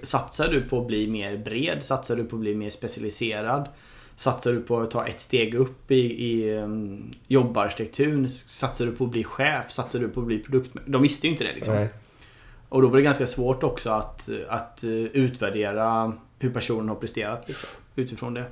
Satsar 0.03 0.47
du 0.47 0.61
på 0.61 0.81
att 0.81 0.87
bli 0.87 1.07
mer 1.07 1.37
bred? 1.37 1.83
Satsar 1.83 2.15
du 2.15 2.23
på 2.23 2.35
att 2.35 2.39
bli 2.39 2.55
mer 2.55 2.69
specialiserad? 2.69 3.69
Satsar 4.21 4.51
du 4.51 4.61
på 4.61 4.79
att 4.79 4.91
ta 4.91 5.05
ett 5.07 5.19
steg 5.21 5.53
upp 5.55 5.91
i, 5.91 6.25
i 6.25 6.53
um, 6.57 7.11
jobbarstrukturen? 7.27 8.29
Satsar 8.29 8.85
du 8.85 8.91
på 8.91 9.03
att 9.03 9.09
bli 9.11 9.23
chef? 9.23 9.71
Satsar 9.71 9.99
du 9.99 10.09
på 10.09 10.19
att 10.19 10.25
bli 10.25 10.39
produkt... 10.39 10.71
De 10.85 11.01
visste 11.01 11.27
ju 11.27 11.33
inte 11.33 11.43
det 11.43 11.53
liksom. 11.53 11.75
Nej. 11.75 11.89
Och 12.69 12.81
då 12.81 12.87
var 12.87 12.97
det 12.97 13.01
ganska 13.03 13.25
svårt 13.27 13.63
också 13.63 13.89
att, 13.89 14.29
att 14.49 14.83
eh, 14.83 14.89
utvärdera 14.91 16.13
hur 16.39 16.49
personen 16.53 16.89
har 16.89 16.95
presterat 16.95 17.47
liksom, 17.47 17.69
utifrån 17.95 18.33
det. 18.33 18.45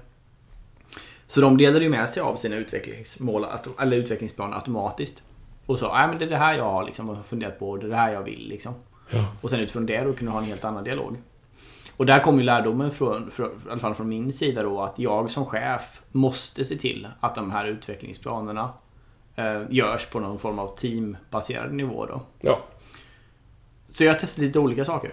Så 1.28 1.42
de 1.42 1.58
delade 1.58 1.84
ju 1.84 1.90
med 1.90 2.10
sig 2.10 2.22
av 2.22 2.36
sina 2.36 2.56
utvecklingsmål, 2.56 3.46
att- 3.46 3.80
eller 3.80 3.98
utvecklingsplaner 3.98 4.56
automatiskt. 4.56 5.24
Och 5.66 5.80
sa, 5.80 6.08
men 6.08 6.18
det 6.20 6.26
är 6.26 6.30
det 6.30 6.38
här 6.38 6.58
jag 6.58 6.72
har 6.72 6.86
liksom, 6.86 7.24
funderat 7.24 7.60
på, 7.60 7.78
det 7.78 7.86
är 7.86 7.90
det 7.90 7.96
här 7.96 8.12
jag 8.12 8.24
vill 8.24 8.48
liksom. 8.50 8.74
Ja. 9.10 9.26
Och 9.42 9.50
sen 9.50 9.60
utifrån 9.60 9.86
det 9.86 10.04
då 10.04 10.14
kunna 10.14 10.32
ha 10.32 10.40
en 10.40 10.46
helt 10.46 10.66
annan 10.66 10.84
dialog. 10.84 11.18
Och 12.00 12.06
där 12.06 12.20
kommer 12.20 12.40
ju 12.40 12.44
lärdomen 12.46 12.92
från, 12.92 13.32
från, 13.32 13.48
i 13.48 13.72
alla 13.72 13.80
fall 13.80 13.96
från 13.96 14.10
min 14.10 14.34
sida 14.34 14.62
då, 14.64 14.82
att 14.82 15.00
jag 15.00 15.32
som 15.32 15.46
chef 15.46 16.02
måste 16.12 16.66
se 16.66 16.76
till 16.76 17.08
att 17.20 17.36
de 17.36 17.52
här 17.52 17.66
utvecklingsplanerna 17.66 18.74
eh, 19.36 19.62
görs 19.70 20.06
på 20.06 20.20
någon 20.20 20.40
form 20.40 20.60
av 20.60 20.76
teambaserad 20.78 21.74
nivå 21.74 22.06
då. 22.06 22.22
Ja. 22.42 22.60
Så 23.90 24.04
jag 24.04 24.14
har 24.14 24.20
testat 24.20 24.38
lite 24.46 24.60
olika 24.60 24.86
saker. 24.86 25.12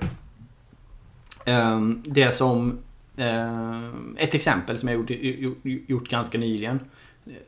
Ehm, 1.47 2.03
Det 2.07 2.33
som... 2.33 2.79
ehm, 3.17 4.17
Ett 4.19 4.35
exempel 4.35 4.79
som 4.79 4.89
jag 4.89 4.99
gjort, 4.99 5.11
gjort, 5.11 5.59
gjort 5.65 6.09
ganska 6.09 6.39
nyligen. 6.39 6.81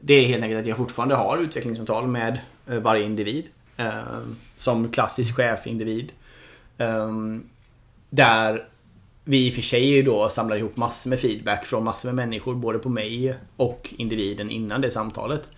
Det 0.01 0.15
är 0.15 0.27
helt 0.27 0.43
enkelt 0.43 0.61
att 0.61 0.67
jag 0.67 0.77
fortfarande 0.77 1.15
har 1.15 1.39
utvecklingssamtal 1.39 2.07
med 2.07 2.41
eh, 2.67 2.79
varje 2.81 3.05
individ. 3.05 3.49
ehm, 3.77 4.37
Som 4.57 4.89
klassisk 4.89 5.37
chef-individ. 5.37 6.13
Ehm, 6.79 7.45
Där 8.11 8.69
vi 9.29 9.47
i 9.47 9.51
och 9.51 9.55
för 9.55 9.63
sig 9.63 9.85
ju 9.85 10.03
då 10.03 10.29
samlar 10.29 10.57
ihop 10.57 10.77
massor 10.77 11.11
med 11.11 11.21
feedback 11.21 11.67
från 11.67 11.85
massor 11.85 12.09
med 12.09 12.15
människor. 12.15 12.55
Både 12.55 12.79
på 12.79 12.89
mig 12.89 13.35
och 13.57 13.95
individen 13.97 14.51
innan 14.51 14.81
det 14.81 14.91
samtalet. 14.91 15.51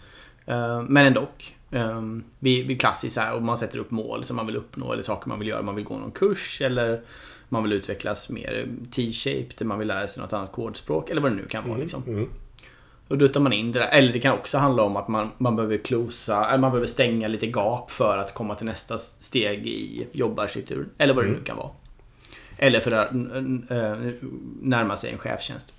Eh, 0.47 0.83
Men 0.83 1.07
ändå. 1.07 1.29
Eh, 1.71 2.03
Vi, 2.39 2.63
vi 2.63 2.77
klassiskt 2.77 3.15
så 3.15 3.21
här, 3.21 3.35
och 3.35 3.43
man 3.43 3.59
sätter 3.59 3.79
upp 3.79 3.91
mål 3.91 4.25
som 4.25 4.37
man 4.37 4.47
vill 4.47 4.57
uppnå 4.57 4.93
eller 4.93 5.03
saker 5.03 5.29
man 5.29 5.39
vill 5.39 5.49
göra. 5.49 5.63
Man 5.63 5.75
vill 5.75 5.85
gå 5.85 5.99
någon 5.99 6.11
kurs 6.11 6.61
eller 6.61 7.01
man 7.49 7.63
vill 7.63 7.73
utvecklas 7.73 8.29
mer 8.29 8.67
T-shaped, 8.91 9.67
man 9.67 9.79
vill 9.79 9.89
lära 9.89 10.07
sig 10.07 10.23
något 10.23 10.33
annat 10.33 10.53
kodspråk 10.53 11.11
eller 11.11 11.21
vad 11.21 11.33
det 11.33 11.37
nu 11.37 11.47
kan 11.47 11.69
vara. 11.69 11.79
Liksom. 11.79 12.03
Mm. 12.07 12.29
Och 13.09 13.19
då 13.19 13.29
tar 13.29 13.41
man 13.41 13.53
in 13.53 13.73
det 13.73 13.79
där. 13.79 13.89
Eller 13.89 14.13
det 14.13 14.21
kan 14.21 14.35
också 14.35 14.59
handla 14.59 14.83
om 14.83 14.97
att 14.97 15.09
man, 15.09 15.31
man 15.39 15.57
behöver 15.57 15.79
closa, 15.79 16.49
eller 16.49 16.59
man 16.59 16.71
behöver 16.71 16.87
stänga 16.87 17.29
lite 17.29 17.47
gap 17.47 17.91
för 17.91 18.19
att 18.19 18.35
komma 18.35 18.55
till 18.55 18.67
nästa 18.67 18.99
steg 18.99 19.67
i 19.67 20.07
jobbarstrukturen. 20.13 20.91
Eller 20.99 21.15
vad 21.15 21.25
det 21.25 21.31
nu 21.31 21.43
kan 21.45 21.57
vara. 21.57 21.71
Eller 22.63 22.81
för 22.81 22.93
att 22.93 23.13
eh, 23.13 24.13
närma 24.63 24.97
sig 24.97 25.13
en 25.13 25.19
chefstjänst. 25.19 25.73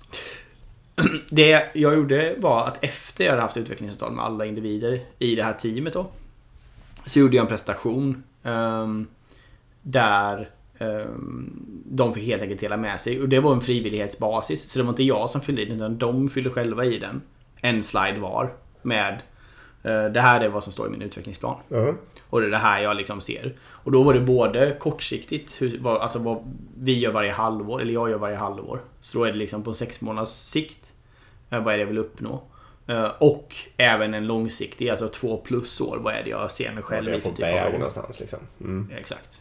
Det 1.30 1.70
jag 1.72 1.94
gjorde 1.94 2.34
var 2.38 2.66
att 2.66 2.84
efter 2.84 3.24
jag 3.24 3.30
hade 3.30 3.42
haft 3.42 3.56
utvecklingsavtal 3.56 4.12
med 4.12 4.24
alla 4.24 4.46
individer 4.46 5.00
i 5.18 5.34
det 5.34 5.42
här 5.42 5.52
teamet 5.52 5.92
då. 5.92 6.06
Så 7.06 7.18
gjorde 7.18 7.36
jag 7.36 7.42
en 7.42 7.48
presentation. 7.48 8.22
Ehm, 8.42 9.06
där 9.82 10.50
ehm, 10.78 11.66
de 11.86 12.14
fick 12.14 12.24
helt 12.24 12.42
enkelt 12.42 12.60
dela 12.60 12.76
med 12.76 13.00
sig. 13.00 13.20
Och 13.20 13.28
det 13.28 13.40
var 13.40 13.52
en 13.52 13.60
frivillighetsbasis. 13.60 14.70
Så 14.70 14.78
det 14.78 14.82
var 14.82 14.90
inte 14.90 15.04
jag 15.04 15.30
som 15.30 15.40
fyllde 15.40 15.62
i 15.62 15.64
den 15.64 15.76
utan 15.76 15.98
de 15.98 16.28
fyllde 16.28 16.50
själva 16.50 16.84
i 16.84 16.98
den. 16.98 17.22
en 17.60 17.82
slide 17.82 18.18
var 18.18 18.52
med 18.82 19.22
eh, 19.82 20.04
det 20.04 20.20
här 20.20 20.40
är 20.40 20.48
vad 20.48 20.64
som 20.64 20.72
står 20.72 20.86
i 20.86 20.90
min 20.90 21.02
utvecklingsplan. 21.02 21.56
Ja. 21.68 21.94
Och 22.32 22.40
det 22.40 22.46
är 22.46 22.50
det 22.50 22.56
här 22.56 22.82
jag 22.82 22.96
liksom 22.96 23.20
ser. 23.20 23.54
Och 23.62 23.92
då 23.92 24.02
var 24.02 24.14
det 24.14 24.20
både 24.20 24.76
kortsiktigt, 24.78 25.62
hur, 25.62 25.78
vad, 25.80 26.00
alltså 26.00 26.18
vad 26.18 26.38
vi 26.78 26.98
gör 26.98 27.12
varje 27.12 27.32
halvår, 27.32 27.80
eller 27.82 27.92
jag 27.92 28.10
gör 28.10 28.18
varje 28.18 28.36
halvår. 28.36 28.80
Så 29.00 29.18
då 29.18 29.24
är 29.24 29.32
det 29.32 29.38
liksom 29.38 29.62
på 29.62 29.74
sex 29.74 30.00
månaders 30.00 30.28
sikt. 30.28 30.92
eh, 31.50 31.62
Vad 31.64 31.74
är 31.74 31.78
det 31.78 31.82
jag 31.82 31.88
vill 31.88 31.98
uppnå? 31.98 32.42
Eh, 32.86 33.10
Och 33.18 33.56
även 33.76 34.14
en 34.14 34.26
långsiktig, 34.26 34.88
alltså 34.88 35.08
två 35.08 35.36
plus 35.36 35.80
år. 35.80 35.96
Vad 36.02 36.14
är 36.14 36.22
det 36.24 36.30
jag 36.30 36.52
ser 36.52 36.72
mig 36.72 36.82
själv 36.82 37.08
i 37.14 37.20
för 37.20 37.30
typ 37.30 37.38
av 37.46 37.52
väg 37.54 37.72
någonstans 37.78 38.20
liksom. 38.20 38.38
Mm. 38.60 38.88
Exakt. 38.96 39.40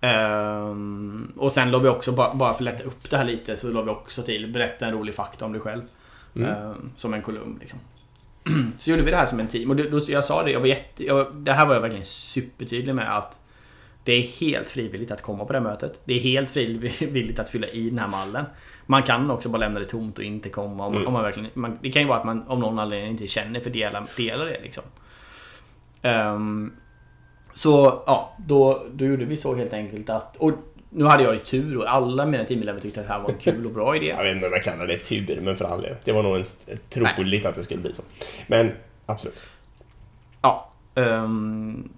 Ehm, 0.00 1.32
och 1.36 1.52
sen 1.52 1.70
la 1.70 1.78
vi 1.78 1.88
också, 1.88 2.12
bara, 2.12 2.34
bara 2.34 2.52
för 2.52 2.58
att 2.58 2.64
lätta 2.64 2.84
upp 2.84 3.10
det 3.10 3.16
här 3.16 3.24
lite, 3.24 3.56
så 3.56 3.68
la 3.70 3.82
vi 3.82 3.90
också 3.90 4.22
till 4.22 4.52
berätta 4.52 4.86
en 4.86 4.92
rolig 4.94 5.14
fakta 5.14 5.44
om 5.44 5.52
dig 5.52 5.60
själv. 5.60 5.82
Mm. 6.36 6.48
Ehm, 6.50 6.90
som 6.96 7.14
en 7.14 7.22
kolumn 7.22 7.58
liksom. 7.60 7.78
Så 8.78 8.90
gjorde 8.90 9.02
vi 9.02 9.10
det 9.10 9.16
här 9.16 9.26
som 9.26 9.40
en 9.40 9.48
team. 9.48 9.70
Och 9.70 9.76
det, 9.76 9.90
då, 9.90 10.00
jag 10.08 10.24
sa 10.24 10.42
det, 10.42 10.50
jag 10.50 10.60
var 10.60 10.66
jätte, 10.66 11.04
jag, 11.04 11.34
det 11.34 11.52
här 11.52 11.66
var 11.66 11.74
jag 11.74 11.80
verkligen 11.80 12.04
supertydlig 12.04 12.94
med 12.94 13.16
att 13.16 13.40
det 14.04 14.12
är 14.12 14.22
helt 14.22 14.66
frivilligt 14.70 15.10
att 15.10 15.22
komma 15.22 15.44
på 15.44 15.52
det 15.52 15.58
här 15.58 15.64
mötet. 15.64 16.00
Det 16.04 16.14
är 16.14 16.18
helt 16.20 16.50
frivilligt 16.50 17.38
att 17.38 17.50
fylla 17.50 17.66
i 17.66 17.90
den 17.90 17.98
här 17.98 18.08
mallen. 18.08 18.44
Man 18.86 19.02
kan 19.02 19.30
också 19.30 19.48
bara 19.48 19.58
lämna 19.58 19.78
det 19.80 19.84
tomt 19.86 20.18
och 20.18 20.24
inte 20.24 20.48
komma. 20.48 20.86
Om, 20.86 20.94
Mm. 20.94 21.06
om 21.06 21.12
man 21.12 21.22
verkligen, 21.22 21.50
man, 21.54 21.78
det 21.82 21.90
kan 21.90 22.02
ju 22.02 22.08
vara 22.08 22.18
att 22.18 22.24
man 22.24 22.42
av 22.48 22.58
någon 22.58 22.78
anledning 22.78 23.10
inte 23.10 23.26
känner 23.26 23.60
för 23.60 23.70
dela, 23.70 24.06
dela 24.16 24.44
det 24.44 24.60
liksom. 24.62 24.84
Ehm, 26.02 26.72
så 27.52 28.02
ja, 28.06 28.36
då, 28.46 28.86
då 28.92 29.04
gjorde 29.04 29.24
vi 29.24 29.36
så 29.36 29.54
helt 29.54 29.72
enkelt 29.72 30.10
att... 30.10 30.36
Och 30.36 30.52
nu 30.90 31.04
hade 31.04 31.22
jag 31.22 31.34
ju 31.34 31.40
tur 31.40 31.78
och 31.78 31.92
alla 31.92 32.26
mina 32.26 32.44
teammedlemmar 32.44 32.80
tyckte 32.80 33.00
att 33.00 33.06
det 33.06 33.12
här 33.12 33.20
var 33.20 33.30
en 33.30 33.38
kul 33.38 33.66
och 33.66 33.72
bra 33.72 33.96
idé. 33.96 34.06
Jag 34.06 34.24
vet 34.24 34.34
inte 34.34 34.46
om 34.46 34.52
jag 34.52 34.64
kallar 34.64 34.86
det 34.86 34.98
tur, 34.98 35.40
men 35.42 35.56
för 35.56 35.64
all 35.64 35.82
del. 35.82 35.94
Det 36.04 36.12
var 36.12 36.22
nog 36.22 36.36
en, 36.36 36.44
troligt 36.90 37.46
att 37.46 37.54
det 37.54 37.62
skulle 37.62 37.80
bli 37.80 37.94
så. 37.94 38.02
Men 38.46 38.72
absolut. 39.06 39.38
Ja. 40.42 40.70
ehm, 40.94 41.88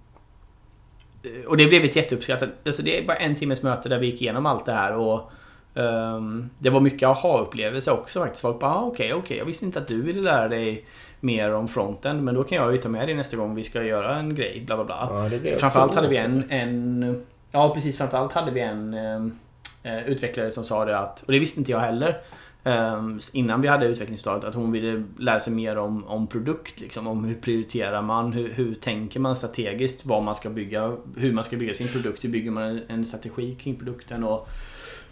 och 1.47 1.57
det 1.57 1.67
blev 1.67 1.85
ett 1.85 1.97
jätteuppskattat. 1.97 2.49
Alltså 2.67 2.83
det 2.83 2.99
är 2.99 3.07
bara 3.07 3.17
en 3.17 3.37
timmes 3.37 3.63
möte 3.63 3.89
där 3.89 3.99
vi 3.99 4.07
gick 4.07 4.23
igenom 4.23 4.47
allt 4.47 4.67
det 4.67 4.73
här. 4.73 4.97
Och 4.97 5.31
ehm, 5.75 6.51
Det 6.59 6.71
var 6.71 6.81
mycket 6.81 7.09
aha-upplevelse 7.09 7.91
också 7.93 8.21
faktiskt. 8.21 8.43
Folk 8.43 8.61
bara, 8.61 8.75
ah, 8.75 8.83
okej, 8.83 9.15
okej, 9.15 9.37
jag 9.39 9.45
visste 9.45 9.65
inte 9.65 9.79
att 9.79 9.89
du 9.89 10.03
ville 10.03 10.21
lära 10.23 10.49
dig 10.49 10.85
mer 11.21 11.55
om 11.55 11.69
fronten. 11.69 12.25
Men 12.25 12.35
då 12.35 12.45
kan 12.45 12.59
jag 12.59 12.73
ju 12.73 12.79
ta 12.79 12.89
med 12.89 13.09
dig 13.09 13.15
nästa 13.15 13.37
gång 13.37 13.55
vi 13.55 13.65
ska 13.65 13.83
göra 13.83 14.17
en 14.17 14.35
grej, 14.35 14.63
bla 14.67 14.77
bla 14.77 14.85
bla. 14.85 15.29
Ja, 15.43 15.59
Framförallt 15.59 15.95
hade 15.95 16.09
vi 16.09 16.17
en, 16.17 16.51
en... 16.51 17.27
Ja, 17.53 17.75
precis. 17.75 17.97
Framförallt 17.99 18.33
hade 18.33 18.51
vi 18.51 18.61
en 18.61 18.95
ehm, 18.95 19.39
eh, 19.83 20.09
utvecklare 20.09 20.51
som 20.51 20.65
sa 20.65 20.85
det 20.85 20.99
att... 20.99 21.23
Och 21.23 21.33
det 21.33 21.39
visste 21.39 21.61
inte 21.61 21.71
jag 21.73 21.81
heller. 21.81 22.21
eh, 22.65 23.03
innan 23.33 23.61
vi 23.61 23.69
hade 23.69 23.87
utvecklingsuppdraget. 23.87 24.45
Att 24.45 24.55
hon 24.55 24.73
ville 24.73 25.05
lära 25.19 25.41
sig 25.41 25.53
mer 25.53 25.79
om, 25.79 26.05
om 26.05 26.27
produkt. 26.27 26.81
Liksom, 26.81 27.07
om 27.07 27.25
hur 27.25 27.35
prioriterar 27.35 28.03
man? 28.03 28.33
Hur, 28.33 28.49
hur 28.53 28.75
tänker 28.75 29.21
man 29.21 29.37
strategiskt? 29.37 30.07
Vad 30.07 30.23
man 30.23 30.35
ska 30.35 30.51
bygga? 30.51 30.97
Hur 31.17 31.33
man 31.33 31.45
ska 31.45 31.57
bygga 31.57 31.75
sin 31.75 31.89
produkt? 31.89 32.25
Hur 32.25 32.29
bygger 32.29 32.51
man 32.51 32.81
en- 32.89 33.05
strategi 33.05 33.55
kring 33.55 33.77
produkten? 33.77 34.25
Och, 34.25 34.49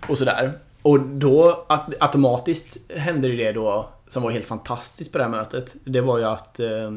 och 0.09 0.19
sådär. 0.19 0.53
Och 0.83 1.01
då 1.01 1.67
automatiskt 2.01 2.77
hände 2.97 3.29
det 3.29 3.53
då 3.53 3.89
som 4.09 4.23
var 4.23 4.31
helt 4.31 4.45
fantastiskt 4.45 5.13
på 5.13 5.19
det 5.19 5.25
här 5.25 5.31
mötet. 5.31 5.75
Det 5.85 6.01
var 6.01 6.19
ju 6.19 6.25
att 6.25 6.61
eh, 6.61 6.91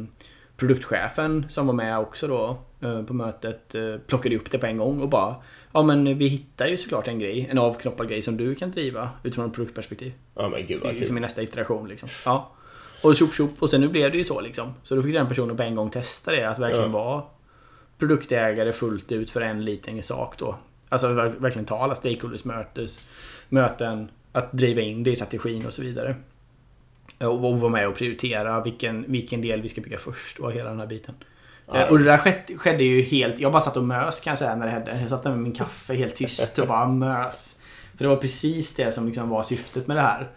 produktchefen 0.62 1.46
som 1.50 1.68
var 1.68 1.74
med 1.74 2.00
också 2.00 2.27
då 2.27 2.58
eh, 2.88 3.03
på 3.03 3.13
mötet 3.13 3.75
eh, 3.75 3.96
plockade 4.08 4.36
upp 4.36 4.51
det 4.51 4.58
på 4.58 4.65
en 4.65 4.77
gång 4.77 5.01
och 5.01 5.10
bara 5.10 5.36
Ja 5.74 5.84
men 5.84 6.18
vi 6.18 6.27
hittar 6.27 6.68
ju 6.68 6.77
såklart 6.77 7.08
en 7.08 7.20
grej, 7.20 7.48
en 7.51 7.58
avknoppad 7.58 8.08
grej 8.10 8.22
som 8.22 8.38
du 8.38 8.56
kan 8.56 8.72
driva 8.72 9.10
utifrån 9.24 9.46
ett 9.50 9.53
produktperspektiv. 9.53 10.13
Ja, 10.36 10.50
men 10.50 10.68
gud 10.68 10.82
vad 10.84 10.94
Liksom 10.96 11.18
i 11.18 11.20
kul. 11.20 11.22
nästa 11.22 11.41
iteration 11.41 11.88
liksom. 11.88 12.10
Ja. 12.25 12.51
Och 13.03 13.15
tjopp 13.15 13.34
tjopp 13.34 13.51
och 13.62 13.70
sen 13.70 13.82
nu 13.82 13.88
blev 13.88 14.12
det 14.12 14.18
ju 14.18 14.24
så 14.24 14.41
liksom. 14.41 14.74
Så 14.84 14.96
då 14.96 15.03
fick 15.03 15.13
den 15.13 15.27
personen 15.27 15.58
på 15.58 15.63
en 15.63 15.75
gång 15.75 15.89
testa 15.89 16.32
det, 16.32 16.50
att 16.50 16.60
verkligen 16.60 16.91
Ja. 16.91 17.03
vara 17.03 17.22
produktägare 17.98 18.72
fullt 18.74 19.12
ut 19.12 19.30
för 19.30 19.41
en 19.41 19.65
liten 19.65 20.03
sak 20.03 20.36
då. 20.38 20.56
Alltså 20.89 21.08
ver- 21.08 21.39
verkligen 21.39 21.65
ta 21.65 21.84
alla 21.84 21.96
stakeholders 21.96 22.46
mötes, 22.46 23.00
möten, 23.50 24.10
att 24.32 24.51
driva 24.51 24.82
in 24.82 25.03
det 25.03 25.12
i 25.12 25.15
strategin 25.15 25.65
och 25.65 25.74
så 25.74 25.82
vidare. 25.82 26.15
Och 27.27 27.45
och 27.45 27.59
vara 27.59 27.71
med 27.71 27.87
och 27.87 27.95
prioritera 27.95 28.61
vilken, 28.63 29.05
vilken 29.07 29.41
del 29.41 29.61
vi 29.61 29.69
ska 29.69 29.81
bygga 29.81 29.97
först 29.97 30.39
och 30.39 30.51
hela 30.51 30.69
den 30.69 30.79
här 30.79 30.87
biten. 30.87 31.15
Ja. 31.67 31.75
Eh, 31.77 31.89
Och 31.89 31.97
det 31.99 32.03
där 32.05 32.17
skedde, 32.17 32.57
skedde 32.57 32.83
ju 32.83 33.01
helt... 33.01 33.39
Jag 33.39 33.51
bara 33.51 33.61
satt 33.61 33.77
och 33.77 33.83
mös 33.83 34.19
kan 34.19 34.31
jag 34.31 34.37
säga 34.37 34.55
när 34.55 34.65
det 34.65 34.71
hände. 34.71 34.99
Jag 35.01 35.09
satt 35.09 35.23
där 35.23 35.29
med 35.31 35.39
min 35.39 35.51
kaffe 35.51 35.93
helt 35.95 36.15
tyst 36.15 36.59
och 36.59 36.67
bara 36.67 36.87
mös. 36.87 37.57
För 37.97 38.03
det 38.03 38.09
var 38.09 38.15
precis 38.15 38.75
det 38.75 38.91
som 38.91 39.05
liksom 39.05 39.29
var 39.29 39.43
syftet 39.43 39.87
med 39.87 39.97
det 39.97 40.01
här. 40.01 40.29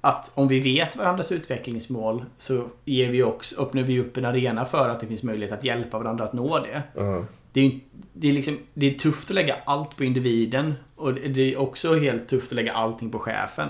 Att 0.00 0.30
om 0.34 0.48
vi 0.48 0.60
vet 0.60 0.96
varandras 0.96 1.32
utvecklingsmål 1.32 2.24
så 2.38 2.64
ger 2.84 3.08
vi 3.08 3.22
också, 3.22 3.62
öppnar 3.62 3.82
vi 3.82 4.00
upp 4.00 4.16
en 4.16 4.24
arena 4.24 4.64
för 4.64 4.88
att 4.88 5.00
det 5.00 5.06
finns 5.06 5.22
möjlighet 5.22 5.58
att 5.58 5.64
hjälpa 5.64 5.98
varandra 5.98 6.24
att 6.24 6.32
nå 6.32 6.58
det. 6.58 6.82
Ja. 6.94 7.24
Det 7.52 7.60
är, 7.60 7.80
det 8.12 8.28
är, 8.28 8.32
liksom, 8.32 8.58
det 8.74 8.94
är 8.94 8.98
tufft 8.98 9.30
att 9.30 9.34
lägga 9.34 9.56
allt 9.64 9.96
på 9.96 10.04
individen. 10.04 10.74
Och 10.96 11.14
det 11.14 11.54
är 11.54 11.58
också 11.60 11.94
helt 11.94 12.28
tufft 12.28 12.52
att 12.52 12.56
lägga 12.56 12.72
allting 12.72 13.10
på 13.10 13.18
chefen. 13.18 13.68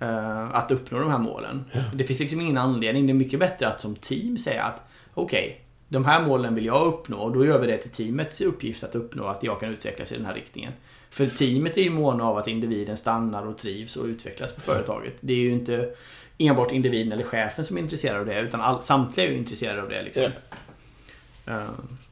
Eh, 0.00 0.56
att 0.56 0.70
uppnå 0.70 0.98
de 0.98 1.10
här 1.10 1.18
målen. 1.18 1.64
Det 1.94 2.04
finns 2.04 2.20
liksom 2.20 2.40
ingen 2.40 2.58
anledning. 2.58 3.06
Det 3.06 3.12
är 3.12 3.14
mycket 3.14 3.40
bättre 3.40 3.68
att 3.68 3.80
som 3.80 3.96
team 3.96 4.38
säga 4.38 4.62
att 4.62 4.82
okej, 5.14 5.60
de 5.88 6.04
här 6.04 6.22
målen 6.22 6.54
vill 6.54 6.66
jag 6.66 6.86
uppnå 6.86 7.16
och 7.16 7.32
då 7.32 7.44
gör 7.44 7.60
vi 7.60 7.66
det 7.66 7.78
till 7.78 7.90
teamets 7.90 8.40
uppgift 8.40 8.84
att 8.84 8.94
uppnå 8.94 9.26
att 9.26 9.42
jag 9.42 9.60
kan 9.60 9.70
utvecklas 9.70 10.12
i 10.12 10.16
den 10.16 10.26
här 10.26 10.34
riktningen. 10.34 10.72
För 11.10 11.26
teamet 11.26 11.76
är 11.76 11.82
ju 11.82 11.90
måna 11.90 12.24
av 12.24 12.38
att 12.38 12.48
individen 12.48 12.96
stannar 12.96 13.46
och 13.46 13.58
trivs 13.58 13.96
och 13.96 14.06
utvecklas 14.06 14.52
på 14.52 14.60
företaget. 14.60 15.14
Det 15.20 15.32
är 15.32 15.36
ju 15.36 15.50
inte 15.50 15.88
enbart 16.38 16.72
individen 16.72 17.12
eller 17.12 17.24
chefen 17.24 17.64
som 17.64 17.76
är 17.76 17.80
intresserad 17.80 18.20
av 18.20 18.26
det 18.26 18.40
utan 18.40 18.60
all, 18.60 18.82
samtliga 18.82 19.26
är 19.26 19.30
ju 19.30 19.38
intresserade 19.38 19.82
av 19.82 19.88
det. 19.88 20.02
Liksom. 20.02 20.24
Eh, 20.24 20.30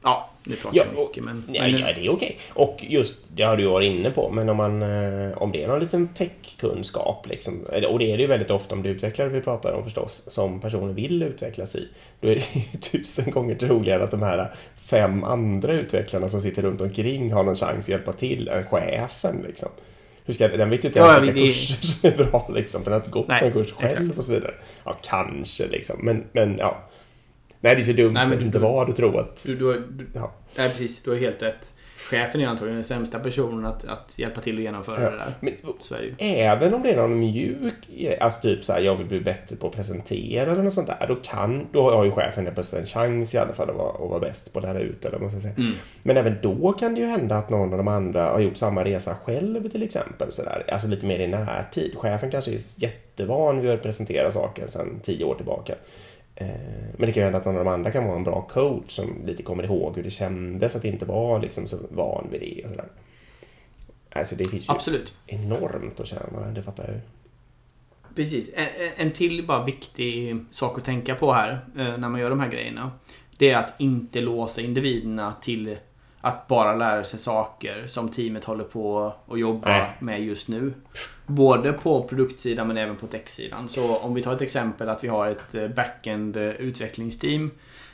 ja, 0.03 0.29
nu 0.43 0.55
pratar 0.55 0.77
Ja, 0.77 0.83
jag 0.95 1.03
mycket 1.03 1.23
men... 1.23 1.43
Ja, 1.51 1.61
men 1.61 1.79
ja, 1.79 1.87
det 1.95 2.05
är 2.05 2.09
okej. 2.09 2.37
Och 2.53 2.85
just, 2.87 3.23
det 3.35 3.43
har 3.43 3.57
du 3.57 3.65
varit 3.65 3.91
inne 3.91 4.11
på, 4.11 4.31
men 4.31 4.49
om 4.49 4.57
man 4.57 4.81
eh, 4.81 5.37
om 5.37 5.51
det 5.51 5.63
är 5.63 5.67
någon 5.67 5.79
liten 5.79 6.07
techkunskap, 6.07 7.27
liksom, 7.27 7.65
och 7.89 7.99
det 7.99 8.11
är 8.11 8.17
det 8.17 8.21
ju 8.21 8.27
väldigt 8.27 8.51
ofta 8.51 8.75
om 8.75 8.83
det 8.83 8.89
utvecklare 8.89 9.29
vi 9.29 9.41
pratar 9.41 9.73
om 9.73 9.83
förstås, 9.83 10.23
som 10.27 10.59
personer 10.61 10.93
vill 10.93 11.23
utvecklas 11.23 11.75
i, 11.75 11.87
då 12.21 12.27
är 12.27 12.35
det 12.35 12.55
ju 12.55 12.61
tusen 12.91 13.31
gånger 13.31 13.55
troligare 13.55 14.03
att 14.03 14.11
de 14.11 14.21
här 14.21 14.53
fem 14.77 15.23
andra 15.23 15.73
utvecklarna 15.73 16.29
som 16.29 16.41
sitter 16.41 16.61
runt 16.61 16.81
omkring 16.81 17.33
har 17.33 17.43
någon 17.43 17.55
chans 17.55 17.85
att 17.85 17.89
hjälpa 17.89 18.11
till 18.11 18.47
än 18.47 18.63
chefen. 18.63 19.43
Liksom. 19.47 19.69
Hur 20.25 20.33
ska, 20.33 20.47
den 20.47 20.69
vet 20.69 20.83
ju 20.83 20.87
inte 20.87 20.99
ens 20.99 21.13
ja, 21.13 21.19
vilka 21.19 21.35
det- 21.35 21.47
kurser 21.47 21.85
som 21.85 22.09
är 22.09 22.17
bra, 22.29 22.49
liksom, 22.55 22.83
för 22.83 22.91
den 22.91 22.99
har 22.99 23.05
inte 23.05 23.11
gått 23.11 23.27
Nej, 23.27 23.41
någon 23.41 23.51
kurs 23.51 23.73
själv 23.73 23.91
exakt. 23.91 24.17
och 24.17 24.23
så 24.23 24.31
vidare. 24.31 24.53
Ja, 24.83 24.97
kanske 25.01 25.67
liksom, 25.67 25.99
men, 26.03 26.23
men 26.31 26.57
ja. 26.57 26.83
Nej, 27.65 27.75
det 27.75 27.81
är 27.81 27.83
så 27.85 27.91
dumt 27.91 28.13
Nej, 28.13 28.27
men 28.27 28.39
du- 28.39 28.45
inte 28.45 28.59
vara 28.59 28.89
att 28.89 28.95
tro 28.95 29.17
att... 29.17 29.43
Du, 29.45 29.55
du, 29.55 29.73
du, 29.89 30.07
Ja. 30.13 30.31
nej, 30.55 30.69
precis. 30.69 31.03
Du 31.03 31.09
har 31.09 31.17
helt 31.17 31.41
rätt. 31.41 31.71
Chefen 32.11 32.41
är 32.41 32.47
antagligen 32.47 32.75
den 32.75 32.83
sämsta 32.83 33.19
personen 33.19 33.65
att, 33.65 33.85
att 33.85 34.13
hjälpa 34.19 34.41
till 34.41 34.57
att 34.57 34.63
genomföra 34.63 35.01
Ja. 35.03 35.09
det 35.09 35.17
där. 35.17 35.33
Men, 35.39 35.53
Så 35.81 35.95
är 35.95 35.99
det 35.99 36.05
ju. 36.05 36.13
Även 36.39 36.73
om 36.73 36.83
det 36.83 36.91
är 36.91 36.97
någon 36.97 37.19
mjuk 37.19 37.73
alltså 38.19 38.41
typ 38.41 38.63
så 38.63 38.73
här, 38.73 38.79
jag 38.81 38.95
vill 38.95 39.07
bli 39.07 39.19
bättre 39.19 39.55
på 39.55 39.67
att 39.67 39.75
presentera 39.75 40.51
eller 40.51 40.63
något 40.63 40.73
sånt 40.73 40.87
där, 40.87 41.05
då 41.07 41.15
kan, 41.15 41.67
då 41.71 41.91
har 41.91 42.05
ju 42.05 42.11
chefen 42.11 42.49
plötsligt 42.53 42.81
en 42.81 42.87
chans 42.87 43.33
i 43.33 43.37
alla 43.37 43.53
fall 43.53 43.69
att 43.69 43.75
vara, 43.75 43.93
att 44.03 44.09
vara 44.09 44.19
bäst 44.19 44.53
på 44.53 44.59
att 44.59 44.65
lära 44.65 44.79
ut 44.79 45.05
eller 45.05 45.17
vad 45.19 45.31
man 45.31 45.41
säga. 45.41 45.53
Mm. 45.57 45.71
Men 46.03 46.17
även 46.17 46.35
då 46.41 46.73
kan 46.73 46.93
det 46.95 46.99
ju 47.01 47.07
hända 47.07 47.35
att 47.35 47.49
någon 47.49 47.71
av 47.71 47.77
de 47.77 47.87
andra 47.87 48.23
har 48.31 48.39
gjort 48.39 48.57
samma 48.57 48.83
resa 48.85 49.15
själv 49.23 49.69
till 49.69 49.83
exempel. 49.83 50.31
Så 50.31 50.43
där. 50.43 50.65
Alltså 50.71 50.87
lite 50.87 51.05
mer 51.05 51.19
i 51.19 51.27
närtid. 51.27 51.95
Chefen 51.97 52.31
kanske 52.31 52.51
är 52.51 52.59
jättevan 52.77 53.61
vid 53.61 53.71
att 53.71 53.83
presentera 53.83 54.31
saker 54.31 54.67
sedan 54.67 54.99
tio 55.03 55.23
år 55.25 55.35
tillbaka. 55.35 55.73
Eh, 56.35 56.47
Men 56.97 57.07
det 57.07 57.11
kan 57.11 57.21
ju 57.21 57.23
hända 57.23 57.37
att 57.39 57.45
någon 57.45 57.57
av 57.57 57.65
de 57.65 57.71
andra 57.71 57.91
kan 57.91 58.05
vara 58.05 58.15
en 58.17 58.23
bra 58.23 58.41
coach 58.41 58.91
som 58.91 59.25
lite 59.25 59.43
kommer 59.43 59.63
ihåg 59.63 59.95
hur 59.95 60.03
det 60.03 60.09
kändes 60.11 60.75
att 60.75 60.85
inte 60.85 61.05
vara 61.05 61.37
liksom 61.37 61.67
så 61.67 61.77
van 61.89 62.27
vid 62.31 62.41
det. 62.41 62.63
Och 62.63 62.69
så 62.69 62.75
där. 62.75 62.87
Alltså 64.09 64.35
det 64.35 64.45
finns 64.45 64.69
ju 64.69 64.73
Absolut. 64.73 65.13
enormt 65.27 65.99
att 65.99 66.07
tjäna, 66.07 66.51
det 66.55 66.63
fattar 66.63 66.83
jag 66.83 66.93
ju. 66.93 66.99
Precis. 68.15 68.49
En, 68.55 68.63
en- 68.85 68.91
en 69.07 69.11
till 69.11 69.45
bara 69.47 69.63
viktig 69.65 70.37
sak 70.51 70.77
att 70.77 70.85
tänka 70.85 71.15
på 71.15 71.31
här 71.33 71.51
eh, 71.77 71.97
när 71.97 72.09
man 72.09 72.19
gör 72.19 72.29
de 72.29 72.39
här 72.39 72.49
grejerna. 72.51 72.91
Det 73.37 73.51
är 73.51 73.57
att 73.57 73.73
inte 73.81 74.21
låsa 74.21 74.61
individerna 74.61 75.33
till 75.41 75.77
att 76.27 76.47
bara 76.47 76.75
lära 76.75 77.03
sig 77.03 77.19
saker 77.19 77.87
som 77.87 78.09
teamet 78.09 78.43
håller 78.45 78.63
på 78.63 79.13
att 79.27 79.39
jobba 79.39 79.67
Nej. 79.69 79.91
med 79.99 80.21
just 80.23 80.47
nu. 80.47 80.73
Både 81.25 81.73
på 81.73 82.03
produktsidan 82.03 82.67
men 82.67 82.77
även 82.77 82.95
på 82.95 83.07
techsidan. 83.07 83.69
Så 83.69 83.97
om 83.97 84.13
vi 84.13 84.23
tar 84.23 84.33
ett 84.35 84.41
exempel 84.41 84.89
att 84.89 85.03
vi 85.03 85.07
har 85.07 85.27
ett 85.27 85.55
eh, 85.55 85.67
backend 85.67 86.37
eh, 86.37 86.43
utvecklingsteam 86.43 87.51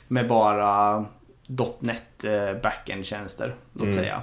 med 0.08 0.28
bara 0.28 1.06
.NET 1.80 2.24
eh, 2.24 2.62
backend-tjänster, 2.62 3.56
låt 3.74 3.82
Mm. 3.84 3.94
säga. 3.94 4.22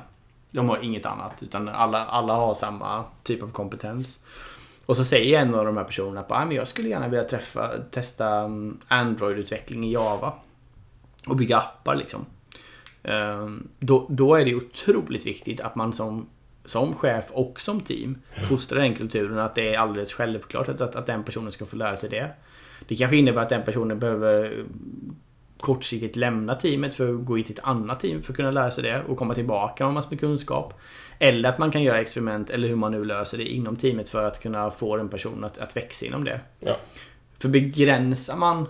De 0.50 0.68
har 0.68 0.78
inget 0.84 1.06
annat, 1.06 1.32
utan 1.42 1.68
alla, 1.68 2.04
alla 2.04 2.34
har 2.34 2.54
samma 2.54 3.04
typ 3.22 3.42
av 3.42 3.50
kompetens. 3.50 4.20
Och 4.86 4.96
så 4.96 5.04
säger 5.04 5.38
en 5.40 5.54
av 5.54 5.64
de 5.66 5.76
här 5.76 5.84
personerna 5.84 6.20
att 6.20 6.32
"Ah, 6.32 6.44
men 6.44 6.56
jag 6.56 6.68
skulle 6.68 6.88
gärna 6.88 7.08
vilja 7.08 7.24
träffa, 7.24 7.70
testa 7.90 8.28
mm, 8.28 8.78
Android-utveckling 8.88 9.84
i 9.84 9.92
Java. 9.92 10.32
Och 11.26 11.36
bygga 11.36 11.56
appar 11.58 11.94
liksom. 11.94 12.26
Ehm, 13.02 13.68
Då, 13.78 14.06
då 14.08 14.34
är 14.34 14.44
det 14.44 14.54
otroligt 14.54 15.26
viktigt 15.26 15.60
att 15.60 15.74
man 15.74 15.92
som, 15.92 16.28
som 16.64 16.94
chef 16.94 17.24
och 17.30 17.60
som 17.60 17.80
team 17.80 18.18
fostrar 18.48 18.80
den 18.80 18.94
kulturen 18.94 19.38
att 19.38 19.54
det 19.54 19.74
är 19.74 19.78
alldeles 19.78 20.12
självklart 20.12 20.68
att, 20.68 20.80
att, 20.80 20.96
att 20.96 21.06
den 21.06 21.24
personen 21.24 21.52
ska 21.52 21.66
få 21.66 21.76
lära 21.76 21.96
sig 21.96 22.10
det. 22.10 22.30
Det 22.88 22.96
kanske 22.96 23.16
innebär 23.16 23.42
att 23.42 23.48
den 23.48 23.64
personen 23.64 23.98
behöver 23.98 24.64
kortsiktigt 25.60 26.16
lämna 26.16 26.54
teamet 26.54 26.94
för 26.94 27.14
att 27.14 27.24
gå 27.24 27.38
in 27.38 27.44
till 27.44 27.52
ett 27.52 27.64
annat 27.64 28.00
team 28.00 28.22
för 28.22 28.32
att 28.32 28.36
kunna 28.36 28.50
lära 28.50 28.70
sig 28.70 28.84
det 28.84 29.02
och 29.08 29.16
komma 29.16 29.34
tillbaka 29.34 29.84
med 29.84 29.94
massor 29.94 30.10
med 30.10 30.20
kunskap. 30.20 30.80
Eller 31.18 31.48
att 31.48 31.58
man 31.58 31.70
kan 31.70 31.82
göra 31.82 32.00
experiment 32.00 32.50
eller 32.50 32.68
hur 32.68 32.76
man 32.76 32.92
nu 32.92 33.04
löser 33.04 33.38
det 33.38 33.44
inom 33.44 33.76
teamet 33.76 34.08
för 34.08 34.24
att 34.24 34.40
kunna 34.42 34.70
få 34.70 34.96
den 34.96 35.08
personen 35.08 35.44
att, 35.44 35.58
att 35.58 35.76
växa 35.76 36.06
inom 36.06 36.24
det. 36.24 36.40
Ja. 36.60 36.76
För 37.38 37.48
begränsar 37.48 38.36
man, 38.36 38.66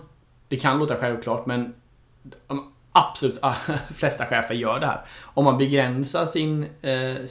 det 0.47 0.57
kan 0.57 0.79
låta 0.79 0.95
självklart 0.95 1.45
men 1.45 1.73
absolut 2.99 3.39
flesta 3.95 4.25
chefer 4.25 4.55
gör 4.55 4.79
det 4.79 4.85
här. 4.85 5.01
Om 5.21 5.45
man 5.45 5.57
begränsar 5.57 6.25
sin, 6.25 6.65
eh, 6.81 7.25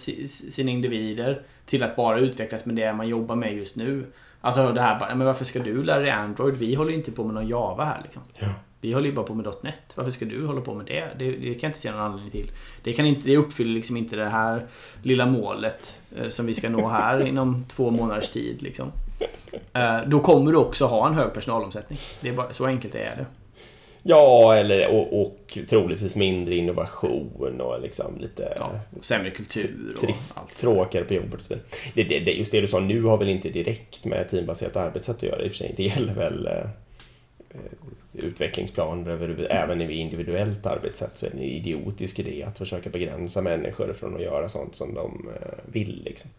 sina 0.51 0.71
individer 0.71 1.43
till 1.67 1.83
att 1.83 1.97
bara 1.97 2.19
utvecklas 2.19 2.67
med 2.67 2.77
det 2.77 2.93
man 2.93 3.09
jobbar 3.09 3.37
med 3.37 3.57
just 3.57 3.77
nu. 3.77 4.07
Alltså 4.41 4.73
det 4.73 4.81
här 4.81 5.15
men 5.15 5.27
varför 5.27 5.45
ska 5.45 5.59
du 5.59 5.83
lära 5.83 5.99
dig 6.01 6.11
Android? 6.11 6.55
Vi 6.55 6.75
håller 6.75 6.91
ju 6.91 6.97
inte 6.97 7.13
på 7.13 7.25
med 7.25 7.35
någon 7.35 7.49
Java 7.49 7.85
här 7.85 8.01
liksom. 8.03 8.23
Ja. 8.39 8.49
Vi 8.81 8.93
håller 8.93 9.07
ju 9.07 9.15
bara 9.15 9.27
på 9.27 9.35
med 9.35 9.47
.NET. 9.63 9.93
Varför 9.95 10.11
ska 10.11 10.25
du 10.25 10.47
hålla 10.47 10.61
på 10.61 10.75
med 10.75 10.87
det? 10.87 11.09
Det, 11.19 11.31
det 11.31 11.55
kan 11.55 11.61
jag 11.61 11.69
inte 11.69 11.79
se 11.79 11.91
någon 11.91 12.01
anledning 12.01 12.31
till. 12.31 12.51
Det, 12.83 12.93
kan 12.93 13.07
inte, 13.07 13.29
det 13.29 13.37
uppfyller 13.37 13.75
liksom 13.75 13.97
inte 13.97 14.17
det 14.17 14.29
här 14.29 14.67
lilla 15.03 15.27
målet 15.27 16.01
eh, 16.17 16.29
som 16.29 16.47
vi 16.47 16.55
ska 16.55 16.69
nå 16.69 16.89
här 16.89 17.21
inom 17.27 17.65
två 17.69 17.91
månaders 17.91 18.31
tid. 18.31 18.63
Liksom. 18.63 18.93
Eh, 19.73 20.01
då 20.07 20.21
kommer 20.21 20.53
du 20.53 20.59
också 20.59 20.87
ha 20.87 21.09
en 21.09 21.15
hög 21.15 21.33
personalomsättning. 21.35 21.99
Det 22.21 22.29
är 22.29 22.33
bara, 22.33 22.53
så 22.53 22.67
enkelt 22.67 22.95
är 22.95 23.17
det. 23.17 23.27
Ja, 24.03 24.57
eller, 24.57 24.89
och, 24.89 25.23
och 25.23 25.59
troligtvis 25.69 26.17
mindre 26.17 26.55
innovation 26.55 27.61
och 27.61 27.81
liksom 27.81 28.19
lite... 28.21 28.55
Ja, 28.59 28.81
sämre 29.03 29.31
kultur 29.31 29.93
och 29.95 30.01
trist, 30.01 30.39
allt. 30.39 30.57
Tråkigare 30.57 31.05
på 31.05 31.15
jobbet. 31.15 31.49
Det, 31.95 32.05
det, 32.05 32.21
det, 32.21 32.33
just 32.33 32.53
det 32.53 32.61
du 32.61 32.67
sa 32.67 32.81
nu 32.81 33.03
har 33.03 33.19
väl 33.19 33.29
inte 33.29 33.49
direkt 33.49 34.05
med 34.05 34.29
teambaserat 34.29 34.77
arbetssätt 34.77 35.17
att 35.17 35.23
göra 35.23 35.43
i 35.43 35.47
och 35.47 35.51
för 35.51 35.59
sig. 35.59 35.75
Det 35.77 35.83
gäller 35.83 36.15
väl 36.15 36.47
eh, 36.47 36.65
utvecklingsplaner 38.13 39.11
över, 39.11 39.47
även 39.51 39.81
i 39.81 39.95
individuellt 39.95 40.67
arbetssätt 40.67 41.13
så 41.15 41.27
är 41.27 41.31
det 41.31 41.37
en 41.37 41.43
idiotisk 41.43 42.19
idé 42.19 42.43
att 42.43 42.59
försöka 42.59 42.91
begränsa 42.91 43.43
människor 43.43 43.93
från 43.93 44.15
att 44.15 44.23
göra 44.23 44.49
sånt 44.49 44.75
som 44.75 44.95
de 44.95 45.29
eh, 45.35 45.73
vill. 45.73 46.03
Liksom. 46.05 46.31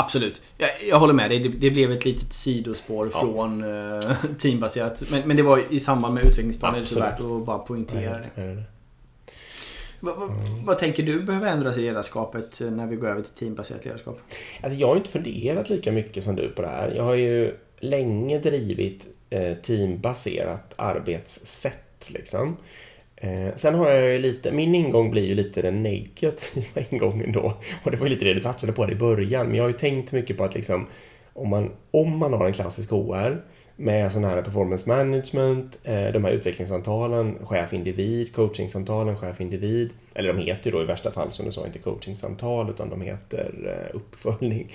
Absolut. 0.00 0.42
Jag, 0.58 0.68
jag, 0.88 0.98
håller 0.98 1.14
med 1.14 1.30
dig. 1.30 1.38
Det, 1.38 1.48
det, 1.48 1.70
blev 1.70 1.92
ett 1.92 2.04
litet 2.04 2.32
sidospår 2.32 3.10
ja. 3.12 3.20
från 3.20 3.64
uh, 3.64 4.00
teambaserat. 4.38 5.02
Men, 5.10 5.22
men, 5.28 5.36
det 5.36 5.42
var 5.42 5.62
i 5.70 5.80
samband 5.80 6.14
med 6.14 6.24
utvecklingsplanen. 6.24 6.84
Det 6.84 6.96
är 6.96 7.00
värt 7.00 7.20
att 7.20 7.46
bara 7.46 7.58
poängtera 7.58 8.18
det. 8.34 8.42
det. 8.42 8.62
Vad, 10.00 10.16
vad, 10.16 10.30
mm. 10.30 10.64
vad, 10.64 10.78
tänker 10.78 11.02
du 11.02 11.20
behöver 11.22 11.50
ändras 11.50 11.78
i 11.78 11.80
ledarskapet 11.80 12.60
när 12.60 12.86
vi 12.86 12.96
går 12.96 13.08
över 13.08 13.22
till 13.22 13.32
teambaserat 13.32 13.84
ledarskap? 13.84 14.20
Alltså 14.60 14.78
jag 14.78 14.88
har 14.88 14.96
inte 14.96 15.10
funderat 15.10 15.70
lika 15.70 15.92
mycket 15.92 16.24
som 16.24 16.36
du 16.36 16.48
på 16.48 16.62
det 16.62 16.68
här. 16.68 16.92
Jag 16.96 17.04
har 17.04 17.14
ju 17.14 17.54
länge 17.80 18.38
drivit 18.38 19.06
eh, 19.30 19.54
teambaserat 19.54 20.74
arbetssätt. 20.76 22.10
Liksom. 22.10 22.56
Eh, 23.20 23.54
sen 23.54 23.74
har 23.74 23.90
jag 23.90 24.12
ju 24.12 24.18
lite, 24.18 24.52
min 24.52 24.74
ingång 24.74 25.10
blir 25.10 25.26
ju 25.26 25.34
lite 25.34 25.62
den 25.62 25.82
negativa 25.82 26.80
ingången 26.90 27.32
då. 27.32 27.54
Och 27.84 27.90
det 27.90 27.96
var 27.96 28.06
ju 28.06 28.12
lite 28.12 28.24
det 28.24 28.34
du 28.34 28.40
touchade 28.40 28.72
på 28.72 28.86
det 28.86 28.92
i 28.92 28.96
början. 28.96 29.46
Men 29.46 29.56
jag 29.56 29.64
har 29.64 29.68
ju 29.68 29.76
tänkt 29.76 30.12
mycket 30.12 30.36
på 30.36 30.44
att 30.44 30.54
liksom, 30.54 30.86
om, 31.32 31.48
man, 31.48 31.70
om 31.90 32.18
man 32.18 32.32
har 32.32 32.46
en 32.46 32.52
klassisk 32.52 32.90
HR 32.90 33.42
med 33.76 34.12
sån 34.12 34.24
här 34.24 34.42
performance 34.42 34.88
management, 34.88 35.78
eh, 35.84 36.12
de 36.12 36.24
här 36.24 36.32
utvecklingssamtalen, 36.32 37.46
chef-individ, 37.46 38.34
coachingsamtalen, 38.34 39.16
chef-individ. 39.16 39.90
Eller 40.14 40.32
de 40.32 40.38
heter 40.38 40.70
ju 40.70 40.76
då 40.76 40.82
i 40.82 40.86
värsta 40.86 41.10
fall 41.10 41.32
som 41.32 41.46
du 41.46 41.52
sa 41.52 41.66
inte 41.66 41.78
coachingsamtal 41.78 42.70
utan 42.70 42.90
de 42.90 43.00
heter 43.00 43.52
eh, 43.66 43.96
uppföljning. 43.96 44.72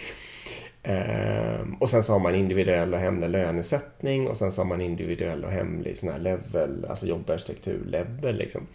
Ehm, 0.87 1.75
och 1.79 1.89
sen 1.89 2.03
så 2.03 2.13
har 2.13 2.19
man 2.19 2.35
individuell 2.35 2.93
och 2.93 2.99
hemlig 2.99 3.29
lönesättning 3.29 4.27
och 4.27 4.37
sen 4.37 4.51
så 4.51 4.61
har 4.61 4.67
man 4.67 4.81
individuell 4.81 5.43
och 5.43 5.51
hemlig 5.51 5.97
sån 5.97 6.09
här 6.09 6.19
level, 6.19 6.85
alltså 6.89 7.07
jobbarkitektur-level 7.07 8.35
liksom. 8.35 8.67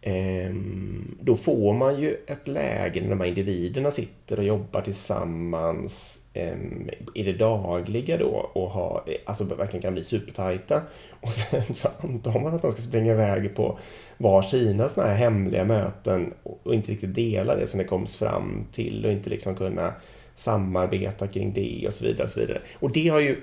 Ehm, 0.00 1.18
då 1.20 1.36
får 1.36 1.74
man 1.74 2.00
ju 2.00 2.16
ett 2.26 2.48
läge 2.48 3.00
när 3.00 3.10
de 3.10 3.20
här 3.20 3.26
individerna 3.26 3.90
sitter 3.90 4.38
och 4.38 4.44
jobbar 4.44 4.80
tillsammans 4.80 6.22
ehm, 6.34 6.90
i 7.14 7.22
det 7.22 7.32
dagliga 7.32 8.16
då 8.16 8.50
och 8.52 8.70
har, 8.70 9.02
alltså 9.24 9.44
verkligen 9.44 9.82
kan 9.82 9.94
bli 9.94 10.04
supertajta. 10.04 10.82
Och 11.20 11.32
sen 11.32 11.74
så 11.74 11.88
antar 12.00 12.40
man 12.40 12.54
att 12.54 12.62
de 12.62 12.72
ska 12.72 12.82
springa 12.82 13.12
iväg 13.12 13.54
på 13.54 13.78
var 14.18 14.42
sina 14.42 14.88
såna 14.88 15.06
här 15.06 15.14
hemliga 15.14 15.64
möten 15.64 16.34
och 16.42 16.74
inte 16.74 16.92
riktigt 16.92 17.14
dela 17.14 17.56
det 17.56 17.66
som 17.66 17.78
det 17.78 17.84
koms 17.84 18.16
fram 18.16 18.66
till 18.72 19.06
och 19.06 19.12
inte 19.12 19.30
liksom 19.30 19.54
kunna 19.54 19.94
samarbeta 20.36 21.26
kring 21.26 21.52
det 21.52 21.84
och 21.86 21.94
så 21.94 22.04
vidare. 22.04 22.24
Och, 22.24 22.30
så 22.30 22.40
vidare. 22.40 22.60
och 22.74 22.92
det 22.92 23.08
har 23.08 23.20
ju 23.20 23.40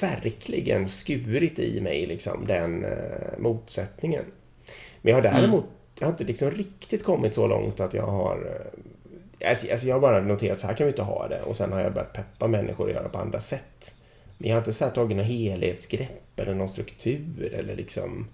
verkligen 0.00 0.88
skurit 0.88 1.58
i 1.58 1.80
mig, 1.80 2.06
liksom, 2.06 2.46
den 2.46 2.84
eh, 2.84 3.38
motsättningen. 3.38 4.24
Men 5.02 5.10
jag 5.10 5.22
har 5.22 5.28
mm. 5.28 5.40
däremot 5.40 5.64
mm. 5.64 5.74
jag 5.98 6.06
har 6.06 6.12
inte 6.12 6.24
liksom 6.24 6.50
riktigt 6.50 7.04
kommit 7.04 7.34
så 7.34 7.46
långt 7.46 7.80
att 7.80 7.94
jag 7.94 8.06
har 8.06 8.62
eh, 9.40 9.48
alltså, 9.48 9.72
alltså 9.72 9.86
jag 9.86 9.94
har 9.94 10.00
bara 10.00 10.20
noterat 10.20 10.54
att 10.54 10.60
så 10.60 10.66
här 10.66 10.74
kan 10.74 10.86
vi 10.86 10.90
inte 10.90 11.02
ha 11.02 11.28
det 11.28 11.42
och 11.42 11.56
sen 11.56 11.72
har 11.72 11.80
jag 11.80 11.94
börjat 11.94 12.12
peppa 12.12 12.48
människor 12.48 12.88
att 12.88 12.94
göra 12.94 13.08
på 13.08 13.18
andra 13.18 13.40
sätt. 13.40 13.94
Men 14.38 14.48
jag 14.48 14.56
har 14.56 14.60
inte 14.60 14.72
så 14.72 14.84
här 14.84 14.92
tagit 14.92 15.16
något 15.16 15.26
helhetsgrepp 15.26 16.40
eller 16.40 16.54
någon 16.54 16.68
struktur 16.68 17.54
eller 17.54 17.76
liksom 17.76 18.26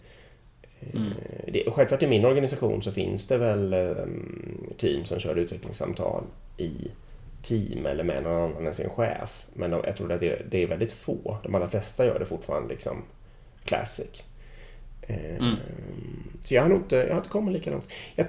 eh, 0.81 0.89
Mm. 0.95 1.13
Det, 1.53 1.71
självklart 1.71 2.03
i 2.03 2.07
min 2.07 2.25
organisation 2.25 2.83
så 2.83 2.93
finns 2.93 3.29
det 3.29 3.39
väl 3.39 3.75
um, 3.75 4.75
team 4.77 5.05
som 5.05 5.19
kör 5.19 5.37
utvecklingssamtal 5.37 6.25
i 6.57 6.73
team 7.49 7.87
eller 7.87 8.05
med 8.05 8.23
någon 8.23 8.51
annan 8.51 8.67
än 8.67 8.75
sin 8.75 8.91
chef. 8.91 9.47
Men 9.55 9.71
de, 9.71 9.83
jag 9.85 9.97
tror 9.97 10.13
att 10.13 10.21
det, 10.21 10.43
det, 10.51 10.63
är 10.63 10.67
väldigt 10.67 10.93
få. 10.93 11.39
De 11.43 11.55
allra 11.55 11.69
flesta 11.69 12.07
gör 12.07 12.19
det 12.19 12.25
fortfarande 12.25 12.69
liksom 12.69 13.03
classic. 13.65 14.23
Eh, 15.03 15.37
mm. 15.37 15.57
Så 16.45 16.55
jag 16.55 16.63
har 16.63 16.69
nog 16.69 16.79
inte, 16.79 16.97
jag 16.97 17.11
har 17.11 17.17
inte 17.17 17.29
kommit 17.29 17.55
lika 17.55 17.71
långt. 17.71 17.93
Jag 18.15 18.27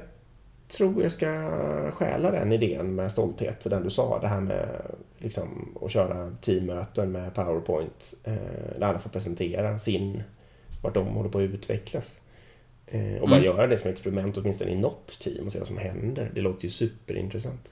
tror 0.68 1.04
jag 1.04 1.12
ska 1.12 1.52
stjäla 1.92 2.32
den 2.32 2.54
idén 2.54 2.96
med 2.96 3.12
stolthet, 3.12 3.70
den 3.70 3.84
du 3.84 3.90
sa, 3.90 4.20
det 4.20 4.28
här 4.28 4.42
med 4.42 4.82
liksom, 5.18 5.78
att 5.82 5.92
köra 5.92 6.36
teammöten 6.42 7.12
med 7.12 7.34
Powerpoint 7.34 8.14
eh, 8.24 8.34
där 8.80 8.88
alla 8.88 9.00
får 9.00 9.10
presentera 9.10 9.80
sin, 9.80 10.24
vart 10.82 10.94
de 10.94 11.08
håller 11.08 11.30
på 11.30 11.38
att 11.38 11.44
utvecklas. 11.44 12.20
Eh, 12.88 13.22
och 13.22 13.30
bara 13.30 13.40
mm. 13.40 13.46
göra 13.46 13.68
det 13.68 13.78
som 13.78 13.92
experiment 13.92 14.38
åtminstone 14.38 14.72
i 14.72 14.76
något 14.76 15.20
team 15.20 15.46
och 15.46 15.52
se 15.52 15.60
vad 15.60 15.68
som 15.68 15.78
händer. 15.78 16.32
Det 16.36 16.42
låter 16.42 16.64
ju 16.64 16.70
superintressant. 16.70 17.72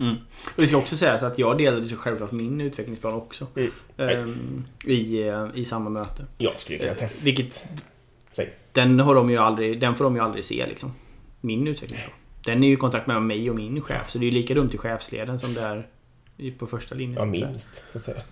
Mm. 0.00 0.16
Och 0.44 0.60
det 0.60 0.66
ska 0.66 0.76
också 0.76 0.96
sägas 0.96 1.22
att 1.22 1.38
jag 1.38 1.58
delade 1.58 1.88
så 1.88 1.96
självklart 1.96 2.32
min 2.32 2.60
utvecklingsplan 2.60 3.14
också. 3.14 3.46
Mm. 3.56 3.70
Um, 3.96 4.66
i, 4.84 5.22
eh, 5.22 5.48
I 5.54 5.64
samma 5.64 5.90
möte. 5.90 6.26
Jag 6.38 6.60
skulle 6.60 6.78
kunna 6.78 6.94
testa. 6.94 7.24
Vilket, 7.24 7.66
Den, 8.72 9.00
har 9.00 9.14
de 9.14 9.30
ju 9.30 9.36
aldrig, 9.36 9.80
den 9.80 9.96
får 9.96 10.04
de 10.04 10.14
ju 10.14 10.22
aldrig 10.22 10.44
se 10.44 10.66
liksom. 10.66 10.92
Min 11.40 11.66
utvecklingsplan. 11.66 12.14
Den 12.44 12.62
är 12.62 12.68
ju 12.68 12.74
i 12.74 12.76
kontakt 12.76 13.06
mellan 13.06 13.26
mig 13.26 13.50
och 13.50 13.56
min 13.56 13.80
chef. 13.80 14.10
Så 14.10 14.18
det 14.18 14.24
är 14.24 14.30
ju 14.30 14.32
lika 14.32 14.54
dumt 14.54 14.70
i 14.72 14.78
chefsleden 14.78 15.40
som 15.40 15.54
det 15.54 15.84
är 16.46 16.50
på 16.50 16.66
första 16.66 16.94
linjen. 16.94 17.18
Ja, 17.18 17.24
minst. 17.24 17.82
Så 17.92 17.98
att 17.98 18.04
säga. 18.04 18.22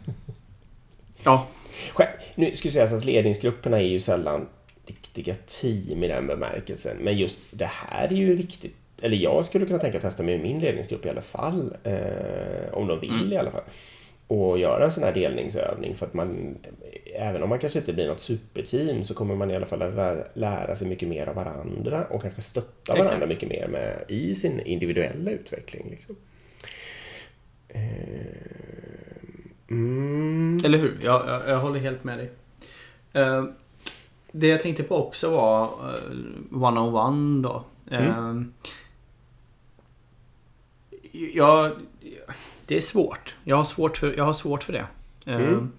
Ja. 1.22 1.46
Nu 2.34 2.54
ska 2.54 2.68
jag 2.68 2.72
säga 2.72 2.96
att 2.96 3.04
ledningsgrupperna 3.04 3.80
är 3.80 3.86
ju 3.86 4.00
sällan 4.00 4.46
riktiga 4.86 5.34
team 5.46 6.04
i 6.04 6.08
den 6.08 6.26
bemärkelsen. 6.26 6.96
Men 6.96 7.18
just 7.18 7.36
det 7.50 7.70
här 7.72 8.08
är 8.08 8.16
ju 8.16 8.34
viktigt 8.34 8.76
eller 9.02 9.16
jag 9.16 9.44
skulle 9.44 9.66
kunna 9.66 9.78
tänka 9.78 9.98
att 9.98 10.02
testa 10.02 10.22
med 10.22 10.40
min 10.40 10.60
ledningsgrupp 10.60 11.06
i 11.06 11.08
alla 11.08 11.22
fall. 11.22 11.76
Eh, 11.84 12.72
om 12.72 12.86
de 12.86 13.00
vill 13.00 13.20
mm. 13.20 13.32
i 13.32 13.36
alla 13.36 13.50
fall. 13.50 13.62
Och 14.26 14.58
göra 14.58 14.84
en 14.84 14.92
sån 14.92 15.02
här 15.02 15.12
delningsövning 15.12 15.94
för 15.94 16.06
att 16.06 16.14
man, 16.14 16.58
även 17.14 17.42
om 17.42 17.48
man 17.48 17.58
kanske 17.58 17.78
inte 17.78 17.92
blir 17.92 18.08
något 18.08 18.20
superteam 18.20 19.04
så 19.04 19.14
kommer 19.14 19.34
man 19.36 19.50
i 19.50 19.56
alla 19.56 19.66
fall 19.66 19.78
lära, 19.78 20.24
lära 20.34 20.76
sig 20.76 20.88
mycket 20.88 21.08
mer 21.08 21.26
av 21.26 21.34
varandra 21.34 22.06
och 22.10 22.22
kanske 22.22 22.42
stötta 22.42 22.92
Exakt. 22.92 23.08
varandra 23.08 23.26
mycket 23.26 23.48
mer 23.48 23.68
med, 23.68 24.04
i 24.08 24.34
sin 24.34 24.60
individuella 24.60 25.30
utveckling. 25.30 25.86
Liksom. 25.90 26.16
Eh, 27.68 27.80
mm. 29.70 30.60
Eller 30.64 30.78
hur? 30.78 30.98
Jag, 31.02 31.28
jag, 31.28 31.40
jag, 31.48 31.58
håller 31.58 31.80
helt 31.80 32.04
med 32.04 32.18
dig. 32.18 32.30
Uh, 33.24 33.44
det 34.32 34.48
jag 34.48 34.60
tänkte 34.60 34.82
på 34.82 34.96
också 34.96 35.30
var 35.30 35.64
uh, 35.64 36.62
one-on-one 36.62 37.42
då. 37.42 37.64
Mm. 37.90 38.52
Jag, 41.12 41.70
det 42.66 42.76
är 42.76 42.80
svårt. 42.80 43.34
Jag 43.44 43.56
har 43.56 43.64
svårt 43.64 43.96
för, 43.96 44.16
jag 44.16 44.24
har 44.24 44.32
svårt 44.32 44.64
för 44.64 44.72
det. 44.72 44.86
Mm. 45.24 45.44
Ehm, 45.44 45.72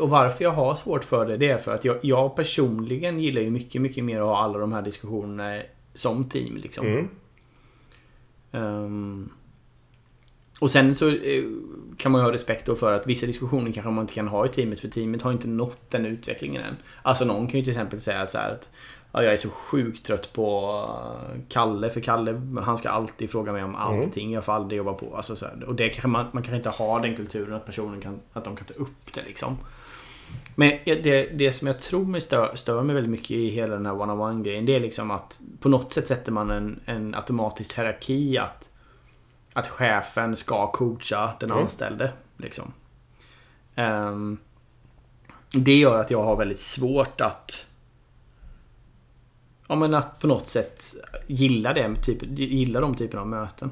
och 0.00 0.10
varför 0.10 0.44
jag 0.44 0.50
har 0.50 0.74
svårt 0.74 1.04
för 1.04 1.26
det, 1.26 1.36
det 1.36 1.48
är 1.48 1.58
för 1.58 1.74
att 1.74 1.84
jag, 1.84 1.96
jag, 2.02 2.36
personligen 2.36 3.20
gillar 3.20 3.42
ju 3.42 3.50
mycket, 3.50 3.82
mycket 3.82 4.04
mer 4.04 4.20
att 4.20 4.26
ha 4.26 4.38
alla 4.38 4.58
de 4.58 4.72
här 4.72 4.82
diskussionerna 4.82 5.62
som 5.94 6.28
team. 6.28 6.56
Liksom. 6.56 6.86
Mm. 6.86 7.08
Um, 8.50 9.30
och 10.60 10.70
sen 10.70 10.94
så 10.94 11.08
eh, 11.08 11.44
kan 11.96 12.12
man 12.12 12.20
ju 12.20 12.24
ha 12.24 12.32
respekt 12.32 12.78
för 12.78 12.92
att 12.92 13.06
vissa 13.06 13.26
diskussioner 13.26 13.72
kanske 13.72 13.90
man 13.90 14.02
inte 14.02 14.14
kan 14.14 14.28
ha 14.28 14.46
i 14.46 14.48
teamet 14.48 14.80
för 14.80 14.88
teamet 14.88 15.22
har 15.22 15.32
inte 15.32 15.48
nått 15.48 15.90
den 15.90 16.06
utvecklingen 16.06 16.62
än. 16.62 16.76
Alltså 17.02 17.24
någon 17.24 17.46
kan 17.46 17.60
ju 17.60 17.64
till 17.64 17.72
exempel 17.72 18.00
säga 18.00 18.26
så 18.26 18.38
att 18.38 18.70
Ja, 19.12 19.22
jag 19.22 19.32
är 19.32 19.36
så 19.36 19.50
sjukt 19.50 20.06
trött 20.06 20.32
på 20.32 20.70
eh, 20.88 21.40
Kalle. 21.48 21.90
För 21.90 22.00
Kalle, 22.00 22.42
han 22.62 22.78
ska 22.78 22.88
alltid 22.88 23.30
fråga 23.30 23.52
mig 23.52 23.64
om 23.64 23.74
allting. 23.74 24.32
Jag 24.32 24.44
får 24.44 24.52
aldrig 24.52 24.78
jobba 24.78 24.92
på. 24.94 25.16
Alltså, 25.16 25.36
så 25.36 25.44
här, 25.46 25.64
och 25.64 25.74
det 25.74 25.88
kanske 25.88 26.08
man, 26.08 26.26
man 26.32 26.42
kan 26.42 26.54
inte 26.54 26.68
ha 26.70 26.98
den 26.98 27.16
kulturen 27.16 27.54
att 27.54 27.66
personen 27.66 28.00
kan, 28.00 28.20
att 28.32 28.44
de 28.44 28.56
kan 28.56 28.66
ta 28.66 28.74
upp 28.74 29.12
det 29.14 29.22
liksom. 29.26 29.58
Men 30.54 30.72
det, 30.84 31.38
det 31.38 31.52
som 31.52 31.66
jag 31.66 31.78
tror 31.78 32.04
mig 32.04 32.20
stör, 32.20 32.56
stör 32.56 32.82
mig 32.82 32.94
väldigt 32.94 33.10
mycket 33.10 33.30
i 33.30 33.48
hela 33.48 33.74
den 33.74 33.86
här 33.86 33.92
one-on-one 34.00 34.42
grejen. 34.42 34.66
Det 34.66 34.76
är 34.76 34.80
liksom 34.80 35.10
att 35.10 35.40
på 35.60 35.68
något 35.68 35.92
sätt 35.92 36.08
sätter 36.08 36.32
man 36.32 36.50
en, 36.50 36.80
en 36.84 37.14
automatisk 37.14 37.78
hierarki 37.78 38.38
att, 38.38 38.68
att 39.52 39.68
chefen 39.68 40.36
ska 40.36 40.72
coacha 40.72 41.32
den 41.40 41.50
Mm. 41.50 41.62
anställde. 41.62 42.12
Liksom. 42.36 42.72
Ehm, 43.74 44.38
det 45.52 45.74
gör 45.78 46.00
att 46.00 46.10
jag 46.10 46.22
har 46.24 46.36
väldigt 46.36 46.60
svårt 46.60 47.20
att 47.20 47.66
Ja 49.68 49.74
men 49.74 49.94
att 49.94 50.18
på 50.18 50.26
något 50.26 50.48
sätt 50.48 50.82
gilla, 51.26 51.72
det, 51.72 51.94
typ, 52.02 52.18
gilla 52.38 52.80
de 52.80 52.94
typerna 52.94 53.20
av 53.22 53.28
möten. 53.28 53.70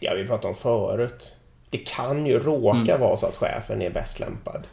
Ja, 0.00 0.14
vi 0.14 0.26
pratade 0.26 0.48
om 0.48 0.54
förut. 0.54 1.32
Det 1.70 1.78
kan 1.78 2.26
ju 2.26 2.38
råka 2.38 2.78
Mm. 2.94 3.00
vara 3.00 3.16
så 3.16 3.26
att 3.26 3.36
chefen 3.36 3.82
är 3.82 3.90
bäst 3.90 4.20
lämpad. 4.20 4.66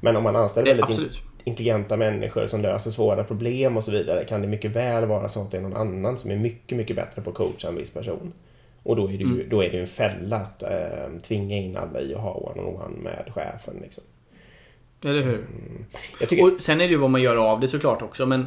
Men 0.00 0.16
om 0.16 0.22
man 0.22 0.36
anställer 0.36 0.64
Det, 0.64 0.70
väldigt 0.70 0.84
absolut. 0.88 1.20
intelligenta 1.44 1.96
människor 1.96 2.46
som 2.46 2.62
löser 2.62 2.90
svåra 2.90 3.24
problem 3.24 3.76
och 3.76 3.84
så 3.84 3.90
vidare 3.90 4.24
kan 4.24 4.42
det 4.42 4.48
mycket 4.48 4.70
väl 4.70 5.06
vara 5.06 5.28
så 5.28 5.42
att 5.42 5.50
det 5.50 5.56
är 5.56 5.60
någon 5.60 5.76
annan 5.76 6.18
som 6.18 6.30
är 6.30 6.36
mycket, 6.36 6.78
mycket 6.78 6.96
bättre 6.96 7.22
på 7.22 7.30
att 7.30 7.36
coacha 7.36 7.68
en 7.68 7.76
viss 7.76 7.90
person. 7.90 8.32
Och 8.82 8.96
då 8.96 9.04
är 9.04 9.08
det 9.08 9.14
ju, 9.14 9.24
Mm. 9.24 9.48
då 9.48 9.62
är 9.64 9.70
det 9.70 9.80
en 9.80 9.86
fälla 9.86 10.36
att 10.36 10.62
eh, 10.62 11.20
tvinga 11.22 11.56
in 11.56 11.76
alla 11.76 12.00
i 12.00 12.14
att 12.14 12.20
ha 12.20 12.34
one-on-one 12.34 13.02
med 13.02 13.32
chefen. 13.34 13.74
Liksom. 13.82 14.04
Eller 15.04 15.22
hur? 15.22 15.44
Jag 16.20 16.28
tycker, 16.28 16.54
Och 16.54 16.60
sen 16.60 16.80
är 16.80 16.84
det 16.84 16.90
ju 16.90 16.96
vad 16.96 17.10
man 17.10 17.22
gör 17.22 17.36
av 17.36 17.60
det 17.60 17.68
såklart 17.68 18.02
också 18.02 18.26
men 18.26 18.46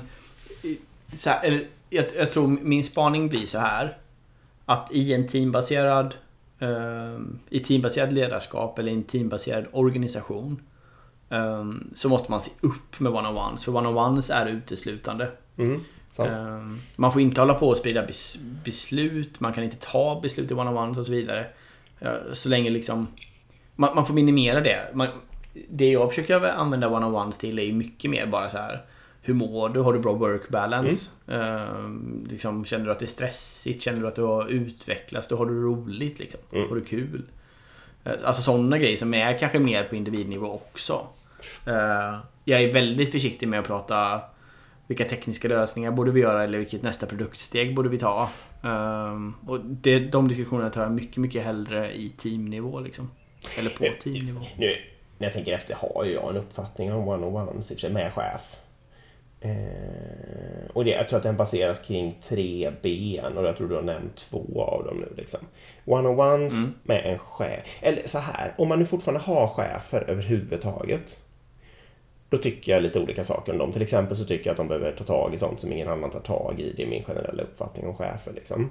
så 1.13 1.29
här, 1.29 1.43
eller, 1.43 1.67
jag, 1.89 2.05
jag 2.17 2.31
tror 2.31 2.47
min 2.47 2.83
spaning 2.83 3.29
blir 3.29 3.45
så 3.45 3.59
här 3.59 3.97
Att 4.65 4.91
i 4.91 5.13
en 5.13 5.27
teambaserad 5.27 6.15
eh, 6.59 7.19
I 7.49 7.59
teambaserad 7.59 8.13
ledarskap 8.13 8.79
eller 8.79 8.91
i 8.91 8.95
en 8.95 9.03
teambaserad 9.03 9.65
organisation 9.71 10.61
eh, 11.29 11.65
Så 11.95 12.09
måste 12.09 12.31
man 12.31 12.41
se 12.41 12.51
upp 12.61 12.99
med 12.99 13.11
one-on-ones 13.11 13.63
för 13.65 13.75
one-on-ones 13.75 14.33
är 14.33 14.47
uteslutande 14.47 15.31
mm. 15.57 15.79
Eh, 16.19 16.65
Man 16.95 17.13
får 17.13 17.21
inte 17.21 17.41
hålla 17.41 17.53
på 17.53 17.69
och 17.69 17.77
sprida 17.77 18.05
bes, 18.05 18.37
beslut 18.63 19.39
Man 19.39 19.53
kan 19.53 19.63
inte 19.63 19.77
ta 19.77 20.19
beslut 20.21 20.51
i 20.51 20.53
one-on-ones 20.53 20.97
och 20.97 21.05
så 21.05 21.11
vidare 21.11 21.45
Så 22.33 22.49
länge 22.49 22.69
liksom 22.69 23.07
man, 23.81 23.95
man 23.95 24.05
får 24.05 24.13
minimera 24.13 24.61
det. 24.61 24.89
Man, 24.93 25.07
det 25.69 25.91
jag 25.91 26.09
försöker 26.09 26.41
använda 26.41 26.87
one-on-ones 26.87 27.39
till 27.39 27.59
är 27.59 27.73
mycket 27.73 28.11
mer 28.11 28.25
bara 28.25 28.49
så 28.49 28.57
här. 28.57 28.81
Hur 29.23 29.33
mår 29.33 29.69
du? 29.69 29.79
Har 29.79 29.93
du 29.93 29.99
bra 29.99 30.13
work 30.13 30.49
balance? 30.49 31.09
Ehm, 31.27 32.27
liksom, 32.31 32.65
känner 32.65 32.85
du 32.85 32.91
att 32.91 32.99
det 32.99 33.05
är 33.05 33.07
stressigt? 33.07 33.81
Känner 33.83 34.01
du 34.01 34.07
att 34.07 34.15
du 34.15 34.21
har 34.23 34.47
utvecklats? 34.47 35.27
Då 35.27 35.35
har 35.37 35.45
du 35.45 35.61
roligt 35.63 36.19
liksom? 36.19 36.39
Mm. 36.53 36.69
Har 36.69 36.75
du 36.75 36.81
kul? 36.85 37.23
Eh, 38.03 38.11
Alltså 38.23 38.41
sådana 38.41 38.77
grejer 38.77 38.97
som 38.97 39.13
är 39.13 39.37
kanske 39.37 39.59
mer 39.59 39.83
på 39.83 39.95
individnivå 39.95 40.47
också. 40.53 41.07
Eh, 41.67 42.19
jag 42.45 42.61
är 42.63 42.73
väldigt 42.73 43.11
försiktig 43.11 43.47
med 43.47 43.59
att 43.59 43.67
prata 43.67 44.21
vilka 44.87 45.05
tekniska 45.05 45.47
lösningar 45.47 45.91
borde 45.91 46.11
vi 46.11 46.19
göra 46.21 46.43
eller 46.43 46.57
vilket 46.57 46.83
nästa 46.83 47.05
produktsteg 47.05 47.75
borde 47.75 47.89
vi 47.89 47.99
ta. 47.99 48.29
Ehm, 48.63 49.33
och 49.47 49.59
det, 49.65 49.99
de 49.99 50.27
diskussionerna 50.27 50.69
tar 50.69 50.81
jag 50.83 50.91
mycket, 50.91 51.17
mycket 51.17 51.43
hellre 51.43 51.93
i 51.95 52.09
teamnivå 52.09 52.79
liksom. 52.79 53.11
Eller 53.57 53.69
på 53.69 53.83
Nu- 53.83 53.93
teamnivå. 54.03 54.39
Nu, 54.57 54.75
när 55.17 55.27
jag 55.27 55.33
tänker 55.33 55.53
efter 55.53 55.75
har 55.75 56.05
jag 56.05 56.29
en 56.29 56.37
uppfattning 56.37 56.93
om 56.93 57.07
one-on-ones 57.07 57.79
sig 57.79 57.93
med 57.93 58.13
chef. 58.13 58.55
Eh, 59.41 60.69
och 60.73 60.85
det, 60.85 60.91
jag 60.91 61.09
tror 61.09 61.17
att 61.17 61.23
den 61.23 61.37
baseras 61.37 61.79
kring 61.81 62.17
tre 62.23 62.71
ben 62.81 63.37
och 63.37 63.45
jag 63.45 63.57
tror 63.57 63.67
du 63.67 63.75
har 63.75 63.81
nämnt 63.81 64.15
två 64.17 64.61
av 64.63 64.83
dem 64.85 64.97
nu. 64.97 65.13
Liksom. 65.17 65.39
One-on-ones 65.85 66.53
Mm. 66.53 66.71
med 66.83 67.05
en 67.05 67.19
chef. 67.19 67.79
Eller 67.81 68.07
så 68.07 68.19
här, 68.19 68.53
om 68.57 68.67
man 68.67 68.79
nu 68.79 68.85
fortfarande 68.85 69.23
har 69.23 69.47
chefer 69.47 70.05
överhuvudtaget. 70.09 71.17
Då 72.29 72.37
tycker 72.37 72.71
jag 72.71 72.83
lite 72.83 72.99
olika 72.99 73.23
saker 73.23 73.51
om 73.51 73.57
dem. 73.57 73.71
Till 73.71 73.81
exempel 73.81 74.17
så 74.17 74.25
tycker 74.25 74.45
jag 74.45 74.51
att 74.51 74.57
de 74.57 74.67
behöver 74.67 74.91
ta 74.91 75.03
tag 75.03 75.33
i 75.33 75.37
sånt 75.37 75.59
som 75.61 75.71
ingen 75.71 75.87
annan 75.89 76.09
tar 76.11 76.19
tag 76.19 76.55
i. 76.59 76.73
Det 76.77 76.83
är 76.83 76.87
min 76.87 77.03
generella 77.03 77.43
uppfattning 77.43 77.87
om 77.87 77.95
chefer. 77.95 78.33
Liksom. 78.33 78.69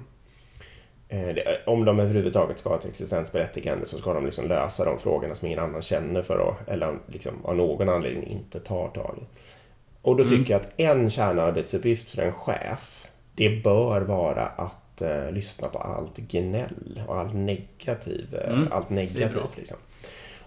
Eh, 1.09 1.27
det- 1.27 1.61
Om 1.65 1.85
de 1.85 1.99
överhuvudtaget 1.99 2.59
ska 2.59 2.69
ha 2.69 2.77
ett 2.77 2.85
existensberättigande 2.85 3.85
så 3.85 3.97
ska 3.97 4.13
de 4.13 4.25
liksom 4.25 4.47
lösa 4.47 4.85
de 4.85 4.97
frågorna 4.99 5.35
som 5.35 5.47
ingen 5.47 5.59
annan 5.59 5.81
känner 5.81 6.21
för 6.21 6.49
att, 6.49 6.69
eller 6.69 6.97
liksom 7.07 7.33
av 7.45 7.55
någon 7.55 7.89
anledning 7.89 8.27
inte 8.27 8.59
tar 8.59 8.87
tag 8.87 9.17
i. 9.21 9.25
Och 10.01 10.15
då 10.17 10.23
Mm. 10.23 10.37
tycker 10.39 10.53
jag 10.53 10.61
att 10.61 10.73
en 10.79 11.09
kärnarbetsuppgift 11.09 12.09
för 12.09 12.21
en 12.21 12.33
chef, 12.33 13.07
det 13.35 13.49
bör 13.63 14.01
vara 14.01 14.45
att 14.45 15.01
eh, 15.01 15.31
lyssna 15.31 15.67
på 15.67 15.77
allt 15.79 16.17
gnäll 16.17 17.01
och 17.07 17.17
all 17.19 17.33
negativ, 17.35 18.35
eh, 18.35 18.53
Mm. 18.53 18.67
allt 18.71 18.89
negativt. 18.89 19.57
Liksom. 19.57 19.77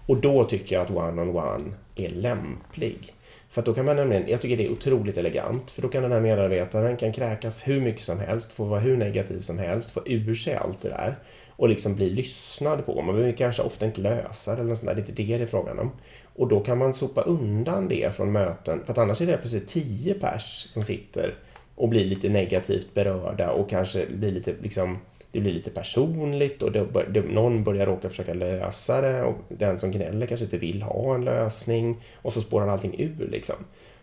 Och 0.05 0.17
då 0.17 0.43
tycker 0.43 0.75
jag 0.75 0.81
att 0.85 0.91
one-on-one 0.91 1.71
är 1.95 2.09
lämplig. 2.09 3.13
För 3.49 3.61
då 3.61 3.73
kan 3.73 3.85
man 3.85 3.95
nämligen, 3.95 4.27
jag 4.27 4.41
tycker 4.41 4.57
det 4.57 4.65
är 4.65 4.71
otroligt 4.71 5.17
elegant, 5.17 5.71
för 5.71 5.81
då 5.81 5.87
kan 5.87 6.03
den 6.03 6.11
här 6.11 6.19
medarbetaren 6.19 6.97
kan 6.97 7.11
kräkas 7.13 7.67
hur 7.67 7.81
mycket 7.81 8.01
som 8.03 8.19
helst, 8.19 8.51
få 8.51 8.63
vara 8.63 8.79
hur 8.79 8.97
negativ 8.97 9.41
som 9.41 9.57
helst, 9.59 9.91
få 9.91 10.01
ur 10.05 10.35
sig 10.35 10.55
allt 10.55 10.81
det 10.81 10.89
där 10.89 11.15
och 11.49 11.69
liksom 11.69 11.95
bli 11.95 12.09
lyssnad 12.09 12.85
på. 12.85 13.01
Man 13.01 13.15
behöver 13.15 13.33
kanske 13.37 13.61
ofta 13.61 13.85
inte 13.85 14.01
lösa 14.01 14.51
det 14.55 14.61
eller 14.61 14.69
något 14.69 14.79
sånt 14.79 14.87
där, 14.87 14.95
det 14.95 14.99
är 15.01 15.09
inte 15.09 15.23
det 15.23 15.37
det 15.37 15.43
är 15.43 15.47
frågan 15.47 15.79
om. 15.79 15.91
Och 16.35 16.47
då 16.47 16.59
kan 16.59 16.77
man 16.77 16.93
sopa 16.93 17.21
undan 17.21 17.87
det 17.87 18.15
från 18.15 18.31
möten, 18.31 18.81
för 18.85 18.91
att 18.91 18.97
annars 18.97 19.21
är 19.21 19.25
det 19.25 19.37
plötsligt 19.37 19.67
tio 19.67 20.13
pers 20.13 20.69
som 20.73 20.83
sitter 20.83 21.35
och 21.75 21.89
blir 21.89 22.05
lite 22.05 22.29
negativt 22.29 22.93
berörda 22.93 23.51
och 23.51 23.69
kanske 23.69 24.05
blir 24.05 24.31
lite 24.31 24.53
liksom 24.61 24.97
det 25.35 25.41
blir 25.41 25.53
lite 25.53 25.69
personligt 25.69 26.61
och 26.61 26.71
det, 26.71 26.87
det, 27.11 27.21
någon 27.21 27.63
börjar 27.63 27.85
råka 27.85 28.09
försöka 28.09 28.33
lösa 28.33 29.01
det 29.01 29.23
och 29.23 29.35
den 29.49 29.79
som 29.79 29.91
gnäller 29.91 30.27
kanske 30.27 30.43
inte 30.43 30.57
vill 30.57 30.81
ha 30.81 31.15
en 31.15 31.25
lösning 31.25 32.03
och 32.15 32.33
så 32.33 32.41
spårar 32.41 32.67
allting 32.67 32.95
ur 32.99 33.27
liksom. 33.31 33.55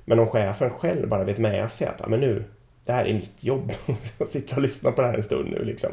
Men 0.04 0.18
om 0.18 0.26
chefen 0.26 0.70
själv 0.70 1.08
bara 1.08 1.24
vet 1.24 1.38
med 1.38 1.72
sig 1.72 1.86
att 1.86 2.08
men 2.08 2.20
nu, 2.20 2.44
det 2.84 2.92
här 2.92 3.04
är 3.04 3.14
mitt 3.14 3.44
jobb, 3.44 3.72
att 4.18 4.28
sitter 4.28 4.56
och 4.56 4.62
lyssnar 4.62 4.92
på 4.92 5.00
det 5.00 5.06
här 5.06 5.14
en 5.14 5.22
stund 5.22 5.50
nu 5.50 5.64
liksom. 5.64 5.90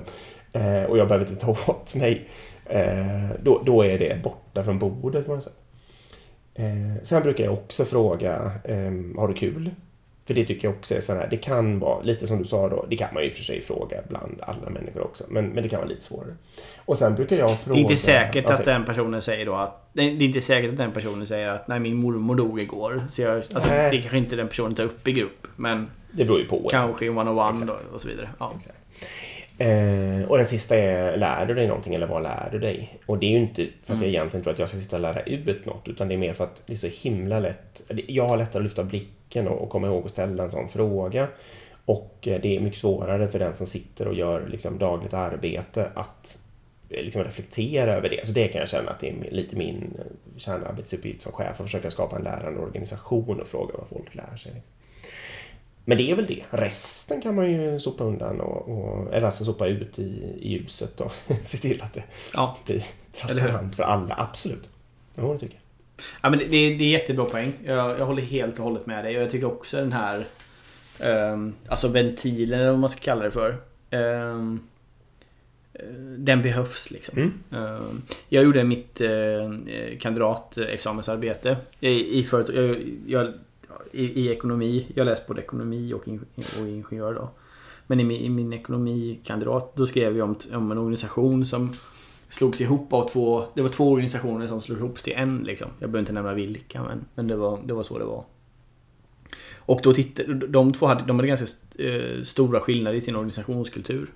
Eh, 0.54 0.84
och 0.84 0.98
jag 0.98 1.08
behöver 1.08 1.30
inte 1.30 1.46
ta 1.46 1.52
åt 1.52 1.96
mig. 1.96 2.28
Eh, 2.66 3.30
då, 3.44 3.62
då 3.66 3.82
är 3.82 4.00
det 4.00 4.24
borta 4.24 4.64
från 4.64 4.80
bordet 4.80 5.26
på 5.26 5.36
något 5.36 5.44
sätt. 5.44 5.54
Eh, 6.60 7.04
sen 7.04 7.24
brukar 7.24 7.44
jag 7.44 7.54
också 7.54 7.86
fråga, 7.86 8.52
ehm, 8.64 9.16
har 9.18 9.28
du 9.28 9.34
kul? 9.34 9.72
För 10.26 10.34
det 10.34 10.46
tycker 10.46 10.68
jag 10.68 10.76
också 10.76 10.96
är 10.96 11.02
sådär, 11.02 11.28
det 11.32 11.38
kan 11.38 11.80
vara 11.80 12.02
lite 12.02 12.28
som 12.28 12.38
du 12.40 12.46
sa 12.46 12.70
då, 12.70 12.86
det 12.90 12.98
kan 12.98 13.14
man 13.14 13.24
ju 13.24 13.30
för 13.30 13.44
sig 13.44 13.62
fråga 13.62 13.98
bland 14.10 14.42
alla 14.42 14.70
människor 14.70 15.04
också, 15.04 15.24
men, 15.30 15.50
men 15.50 15.64
det 15.64 15.70
kan 15.70 15.80
vara 15.80 15.90
lite 15.90 16.02
svårare. 16.02 16.36
Och 16.86 16.98
sen 16.98 17.16
brukar 17.16 17.36
jag 17.36 17.60
fråga... 17.60 17.76
Det 17.76 17.80
är 17.80 17.82
inte 17.82 17.98
säkert 17.98 18.46
alltså, 18.46 18.62
att 18.62 18.66
den 18.66 18.86
personen 18.86 19.22
säger 19.22 19.46
då 19.46 19.56
att... 19.56 19.90
Det 19.94 20.02
är 20.02 20.22
inte 20.22 20.42
säkert 20.42 20.72
att 20.72 20.78
den 20.78 20.92
personen 20.92 21.28
säger 21.28 21.48
att 21.48 21.68
nej 21.68 21.80
min 21.80 21.96
mormor 21.96 22.36
dog 22.36 22.62
igår. 22.62 23.08
Så 23.12 23.22
jag, 23.22 23.36
alltså, 23.36 23.70
det 23.70 24.00
kanske 24.02 24.18
inte 24.18 24.36
den 24.36 24.48
personen 24.48 24.76
tar 24.76 24.84
upp 24.84 25.08
i 25.08 25.12
grupp. 25.12 25.48
Men 25.56 25.88
Det 26.12 26.26
beror 26.26 26.40
ju 26.40 26.46
på. 26.46 26.68
kanske 26.72 27.06
i 27.06 27.10
one-on-one 27.10 27.66
då, 27.66 27.78
och 27.94 28.02
så 28.02 28.08
vidare. 28.08 28.30
Ja. 28.40 28.54
Exakt. 28.58 28.78
Eh, 29.62 30.30
och 30.30 30.38
den 30.38 30.48
sista 30.48 30.76
är, 30.76 31.18
lär 31.18 31.46
du 31.46 31.54
dig 31.54 31.68
någonting 31.68 31.96
eller 31.96 32.08
vad 32.08 32.24
lär 32.24 32.50
du 32.52 32.60
dig? 32.60 33.00
Och 33.06 33.18
det 33.18 33.26
är 33.26 33.30
ju 33.30 33.38
inte 33.38 33.68
för 33.84 33.94
att 33.94 34.02
jag 34.02 34.10
egentligen 34.10 34.44
tror 34.44 34.54
att 34.54 34.60
jag 34.60 34.70
ska 34.70 34.78
sitta 34.78 34.96
och 34.96 35.02
lära 35.02 35.22
ut 35.22 35.66
något, 35.66 35.88
utan 35.88 36.08
det 36.08 36.14
är 36.14 36.18
mer 36.18 36.34
för 36.34 36.44
att 36.44 36.64
det 36.66 36.74
är 36.74 36.78
så 36.78 36.88
himla 36.88 37.40
lätt. 37.40 37.92
Jag 38.08 38.28
har 38.28 38.38
lättare 38.38 38.60
att 38.60 38.64
lyfta 38.64 38.84
blicken 38.84 39.48
och, 39.48 39.62
och 39.62 39.70
komma 39.70 39.88
ihåg 39.88 40.06
att 40.06 40.12
ställa 40.12 40.44
en 40.44 40.52
sån 40.52 40.70
fråga. 40.70 41.28
Och 41.86 42.28
eh, 42.28 42.42
det 42.42 42.56
är 42.56 42.60
mycket 42.60 42.80
svårare 42.80 43.28
för 43.28 43.40
den 43.40 43.56
som 43.56 43.68
sitter 43.68 44.08
och 44.08 44.14
gör 44.14 44.48
liksom, 44.48 44.78
dagligt 44.78 45.14
arbete 45.14 45.92
att 45.94 46.40
eh, 46.90 47.04
liksom, 47.04 47.24
reflektera 47.24 47.94
över 47.94 48.10
det. 48.10 48.26
Så 48.26 48.32
det 48.32 48.48
kan 48.48 48.60
jag 48.60 48.70
känna 48.70 48.92
att 48.92 49.00
det 49.00 49.10
är 49.10 49.32
lite 49.32 49.56
min 49.56 49.98
eh, 50.00 50.38
kärnarbetsuppgift 50.38 51.22
som 51.22 51.32
chef, 51.32 51.52
att 51.52 51.66
försöka 51.66 51.92
skapa 51.92 52.16
en 52.16 52.24
lärande 52.24 52.60
organisation 52.60 53.40
och 53.40 53.48
fråga 53.48 53.74
vad 53.78 53.88
folk 53.88 54.16
lär 54.16 54.36
sig. 54.36 54.54
Liksom. 54.54 54.74
Men 55.90 55.98
det 55.98 56.12
är 56.12 56.16
väl 56.16 56.26
det. 56.26 56.44
Resten 56.50 57.22
kan 57.22 57.36
man 57.36 57.52
ju 57.52 57.80
sopa 57.80 58.04
undan 58.04 58.40
och, 58.42 58.70
och 58.70 59.14
eller 59.14 59.26
alltså 59.26 59.46
sopa 59.46 59.68
ut 59.68 60.00
i, 60.00 60.02
i 60.42 60.54
ljuset 60.54 61.02
och 61.02 61.12
se 61.44 61.58
till 61.58 61.82
att 61.82 61.94
det 61.94 62.04
Ja. 62.34 62.58
blir 62.66 62.84
transparent 63.14 63.76
för 63.76 63.84
alla. 63.84 64.16
Absolut. 64.18 64.70
Ja, 65.16 65.24
det 65.34 65.40
tycker 65.40 65.54
jag. 65.56 65.62
Ja, 66.22 66.30
men 66.30 66.40
det, 66.40 66.46
det 66.46 66.84
är 66.84 66.90
jättebra 66.92 67.26
poäng. 67.26 67.54
Jag, 67.66 68.00
jag 68.00 68.06
håller 68.06 68.22
helt 68.24 68.58
och 68.60 68.64
hållet 68.64 68.86
med 68.86 69.06
dig. 69.06 69.18
Och 69.18 69.24
jag 69.24 69.30
tycker 69.30 69.48
också 69.48 69.78
den 69.78 69.92
här... 69.94 70.26
Um, 71.34 71.56
alltså 71.68 71.88
ventilen, 71.88 72.60
eller 72.60 72.72
vad 72.72 72.80
man 72.80 72.90
ska 72.90 73.00
kalla 73.02 73.24
det 73.24 73.32
för. 73.32 73.50
eh, 73.90 74.56
den 76.18 76.42
behövs 76.42 76.92
liksom. 76.92 77.18
Mm. 77.18 77.34
Ehm, 77.52 78.02
jag 78.30 78.44
gjorde 78.44 78.64
mitt 78.64 79.02
uh, 79.02 79.60
kandidatexamensarbete 80.00 81.58
i, 81.80 82.20
i, 82.20 82.24
företag, 82.24 82.56
jag, 82.56 82.78
jag, 83.08 83.34
i, 83.92 84.22
i 84.22 84.30
ekonomi. 84.30 84.92
Jag 84.96 85.06
läste 85.06 85.26
både 85.28 85.42
ekonomi 85.42 85.94
och, 85.94 86.08
in, 86.08 86.26
och 86.36 86.68
ingenjör 86.68 87.14
då. 87.14 87.30
Men 87.88 88.00
i 88.00 88.04
min, 88.04 88.22
i 88.22 88.30
min 88.30 88.54
ekonomikandidat 88.54 89.76
då 89.76 89.88
skrev 89.88 90.18
jag 90.18 90.30
om, 90.30 90.36
om 90.54 90.72
en 90.72 90.78
organisation 90.78 91.46
som 91.46 91.70
slogs 92.30 92.62
ihop 92.62 92.94
av 92.94 93.08
två... 93.08 93.46
Det 93.54 93.62
var 93.62 93.70
två 93.70 93.92
organisationer 93.92 94.48
som 94.48 94.62
slogs 94.62 94.80
ihop 94.80 94.98
till 94.98 95.14
en 95.14 95.38
liksom. 95.38 95.68
Jag 95.80 95.90
behöver 95.90 96.00
inte 96.00 96.14
nämna 96.14 96.34
vilka 96.34 96.84
men, 96.84 97.06
men 97.16 97.28
det, 97.28 97.36
var, 97.36 97.60
det 97.66 97.74
var 97.74 97.84
så 97.84 97.98
det 97.98 98.06
var. 98.06 98.24
Och 99.56 99.80
då 99.84 99.94
tittade, 99.94 100.48
de 100.48 100.74
två 100.74 100.86
hade, 100.86 101.04
de 101.06 101.16
hade 101.20 101.28
ganska 101.28 101.48
eh, 101.84 102.24
stora 102.24 102.60
skillnader 102.60 102.98
i 102.98 103.02
sin 103.02 103.16
organisationskultur. 103.16 104.10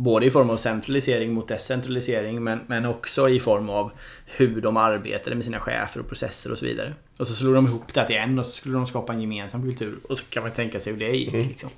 Både 0.00 0.26
i 0.26 0.30
form 0.30 0.50
av 0.50 0.56
centralisering 0.56 1.32
mot 1.32 1.48
decentralisering 1.48 2.44
men, 2.44 2.60
men 2.66 2.84
också 2.84 3.28
i 3.28 3.40
form 3.40 3.70
av 3.70 3.90
hur 4.26 4.60
de 4.60 4.76
arbetade 4.76 5.36
med 5.36 5.44
sina 5.44 5.60
chefer 5.60 6.00
och 6.00 6.08
processer 6.08 6.52
och 6.52 6.58
så 6.58 6.64
vidare. 6.64 6.94
Och 7.16 7.28
så 7.28 7.34
slog 7.34 7.54
de 7.54 7.66
ihop 7.66 7.94
det 7.94 8.06
till 8.06 8.16
en 8.16 8.38
och 8.38 8.46
så 8.46 8.52
skulle 8.52 8.74
de 8.74 8.86
skapa 8.86 9.12
en 9.12 9.20
gemensam 9.20 9.62
kultur. 9.62 9.98
Och 10.08 10.18
så 10.18 10.24
kan 10.24 10.42
man 10.42 10.52
tänka 10.52 10.80
sig 10.80 10.92
hur 10.92 11.00
det 11.00 11.16
gick. 11.16 11.34
Mm. 11.34 11.48
Liksom. 11.48 11.70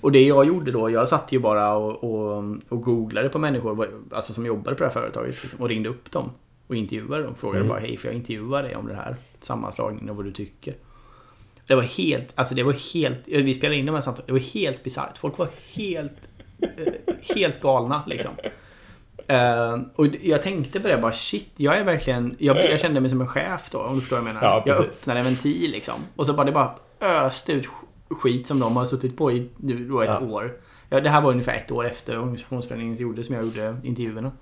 Och 0.00 0.12
det 0.12 0.24
jag 0.24 0.46
gjorde 0.46 0.72
då, 0.72 0.90
jag 0.90 1.08
satt 1.08 1.32
ju 1.32 1.38
bara 1.38 1.74
och, 1.74 2.04
och, 2.04 2.44
och 2.68 2.82
googlade 2.82 3.28
på 3.28 3.38
människor 3.38 3.88
alltså 4.12 4.34
som 4.34 4.46
jobbade 4.46 4.76
på 4.76 4.82
det 4.82 4.88
här 4.88 4.94
företaget 4.94 5.42
liksom, 5.42 5.60
och 5.60 5.68
ringde 5.68 5.88
upp 5.88 6.10
dem 6.10 6.30
och 6.66 6.76
intervjuade 6.76 7.22
dem. 7.22 7.34
Frågade 7.34 7.58
Mm. 7.58 7.68
bara 7.68 7.80
hej, 7.80 7.96
får 7.96 8.10
jag 8.10 8.16
intervjua 8.16 8.62
dig 8.62 8.76
om 8.76 8.86
det 8.86 8.94
här 8.94 9.16
sammanslagningen 9.40 10.10
och 10.10 10.16
vad 10.16 10.24
du 10.24 10.32
tycker? 10.32 10.74
Det 11.66 11.74
var 11.74 11.82
helt, 11.82 12.32
alltså 12.34 12.54
det 12.54 12.62
var 12.62 12.94
helt, 12.94 13.28
vi 13.28 13.54
spelade 13.54 13.76
in 13.76 13.86
de 13.86 13.94
här 13.94 14.00
samtalen, 14.02 14.26
det 14.26 14.32
var 14.32 14.38
helt 14.54 14.84
bisarrt. 14.84 15.18
Folk 15.18 15.38
var 15.38 15.48
helt, 15.74 16.28
helt 17.34 17.60
galna 17.60 18.02
liksom. 18.06 18.30
Eh, 19.26 19.78
och 19.96 20.06
jag 20.06 20.42
tänkte 20.42 20.80
på 20.80 20.88
det 20.88 20.98
bara 20.98 21.12
shit, 21.12 21.48
jag 21.56 21.76
är 21.78 21.84
verkligen, 21.84 22.36
jag, 22.38 22.56
jag 22.70 22.80
kände 22.80 23.00
mig 23.00 23.10
som 23.10 23.20
en 23.20 23.28
chef 23.28 23.68
då 23.70 23.78
om 23.78 23.94
du 23.94 24.00
förstår 24.00 24.16
vad 24.16 24.28
jag 24.28 24.34
menar. 24.34 24.46
Ja, 24.46 24.62
jag 24.66 24.76
öppnade 24.78 25.20
en 25.20 25.24
ventil 25.26 25.70
liksom. 25.70 25.94
Och 26.16 26.26
så 26.26 26.32
bara 26.32 26.46
det 26.46 26.52
bara 26.52 26.74
öste 27.00 27.52
ut 27.52 27.66
skit 28.10 28.46
som 28.46 28.60
de 28.60 28.76
har 28.76 28.84
suttit 28.84 29.16
på 29.16 29.32
i 29.32 29.48
nu 29.56 29.88
då 29.88 30.00
ett 30.00 30.08
Ja. 30.08 30.20
år. 30.26 30.56
Ja, 30.88 31.00
det 31.00 31.10
här 31.10 31.20
var 31.20 31.30
ungefär 31.30 31.54
ett 31.54 31.70
år 31.70 31.86
efter 31.86 32.18
organisationsförändringen 32.18 32.96
gjordes 32.96 33.26
som 33.26 33.34
jag 33.34 33.44
gjorde 33.44 33.76
intervjuerna. 33.82 34.32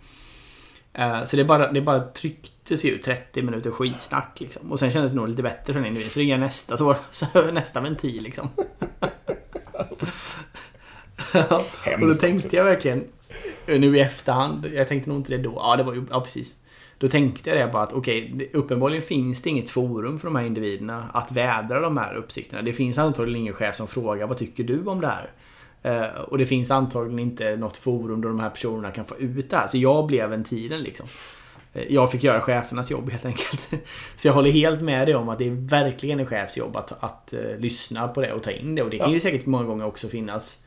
Eh, 0.93 1.25
Så 1.25 1.37
det 1.37 1.45
bara, 1.45 1.73
det 1.73 1.81
bara 1.81 2.01
trycktes 2.01 2.85
ut 2.85 3.03
30 3.03 3.43
minuter 3.43 3.71
skitsnack 3.71 4.41
liksom. 4.41 4.73
Och 4.73 4.79
sen 4.79 4.91
kändes 4.91 5.13
det 5.13 5.17
nog 5.19 5.29
lite 5.29 5.43
bättre 5.43 5.73
för 5.73 5.81
den 5.81 5.87
individen. 5.87 6.11
Så 6.11 6.19
ringde 6.21 6.33
jag 6.35 6.41
nästa, 6.41 6.77
så 6.77 6.85
var 6.85 6.97
det 7.47 7.53
nästa 7.53 7.81
ventil 7.81 8.23
liksom. 8.23 8.49
Och 12.01 12.07
då 12.07 12.13
tänkte 12.13 12.57
jag 12.57 12.65
verkligen, 12.65 13.05
nu 13.67 13.97
i 13.97 14.01
efterhand, 14.01 14.67
jag 14.75 14.89
tänkte 14.89 15.11
nog 15.11 15.19
inte 15.19 15.37
det 15.37 15.43
då. 15.43 15.53
Ja, 15.57 15.77
det 15.77 15.83
var 15.83 15.95
ju, 15.95 16.05
ja 16.11 16.21
precis. 16.21 16.57
Då 16.99 17.09
tänkte 17.09 17.51
jag 17.51 17.59
det 17.59 17.73
bara 17.73 17.83
att 17.83 17.93
okej, 17.93 18.33
det- 18.35 18.55
uppenbarligen 18.55 19.03
finns 19.03 19.43
det 19.43 19.51
inget 19.51 19.71
forum 19.71 20.19
för 20.19 20.27
de 20.27 20.37
här 20.37 20.45
individerna 20.45 21.11
att 21.13 21.33
vädra 21.33 21.81
de 21.81 21.97
här 21.97 22.15
uppsikterna. 22.15 22.63
Det 22.63 22.73
finns 22.73 22.99
antagligen 22.99 23.41
ingen 23.41 23.55
chef 23.55 23.77
som 23.77 23.89
frågar 23.89 24.27
vad 24.27 24.37
tycker 24.39 24.65
du 24.65 24.85
om 24.87 25.01
det 25.01 25.07
här? 25.07 25.31
Eh, 25.83 26.21
och 26.21 26.39
det 26.39 26.47
finns 26.47 26.71
antagligen 26.71 27.19
inte 27.19 27.57
något 27.57 27.77
forum 27.77 28.21
där 28.21 28.29
de 28.29 28.41
här 28.41 28.51
personerna 28.51 28.91
kan 28.91 29.05
få 29.05 29.17
ut 29.19 29.51
det 29.51 29.57
här. 29.57 29.67
Så 29.67 29.79
jag 29.79 30.07
blev 30.07 30.31
ventilen 30.31 30.81
liksom. 30.83 31.07
Eh, 31.73 31.83
Jag 31.89 32.13
fick 32.13 32.23
göra 32.25 32.41
chefernas 32.41 32.91
jobb 32.91 33.11
helt 33.11 33.25
enkelt. 33.25 33.69
Så 34.17 34.29
jag 34.29 34.33
håller 34.35 34.51
helt 34.51 34.81
med 34.81 35.09
dig 35.09 35.15
om 35.15 35.29
att 35.29 35.39
det 35.39 35.47
är 35.47 35.69
verkligen 35.69 36.21
en 36.21 36.27
chefs 36.27 36.57
jobb 36.57 36.77
att, 36.77 37.05
att 37.05 37.33
eh, 37.33 37.41
lyssna 37.59 38.09
på 38.09 38.21
det 38.21 38.33
och 38.33 38.43
ta 38.43 38.51
in 38.51 38.75
det. 38.75 38.83
Och 38.83 38.91
det 38.91 38.99
kan 38.99 39.13
ju 39.13 39.21
säkert 39.21 39.47
många 39.47 39.65
gånger 39.65 39.87
också 39.87 40.09
finnas 40.09 40.59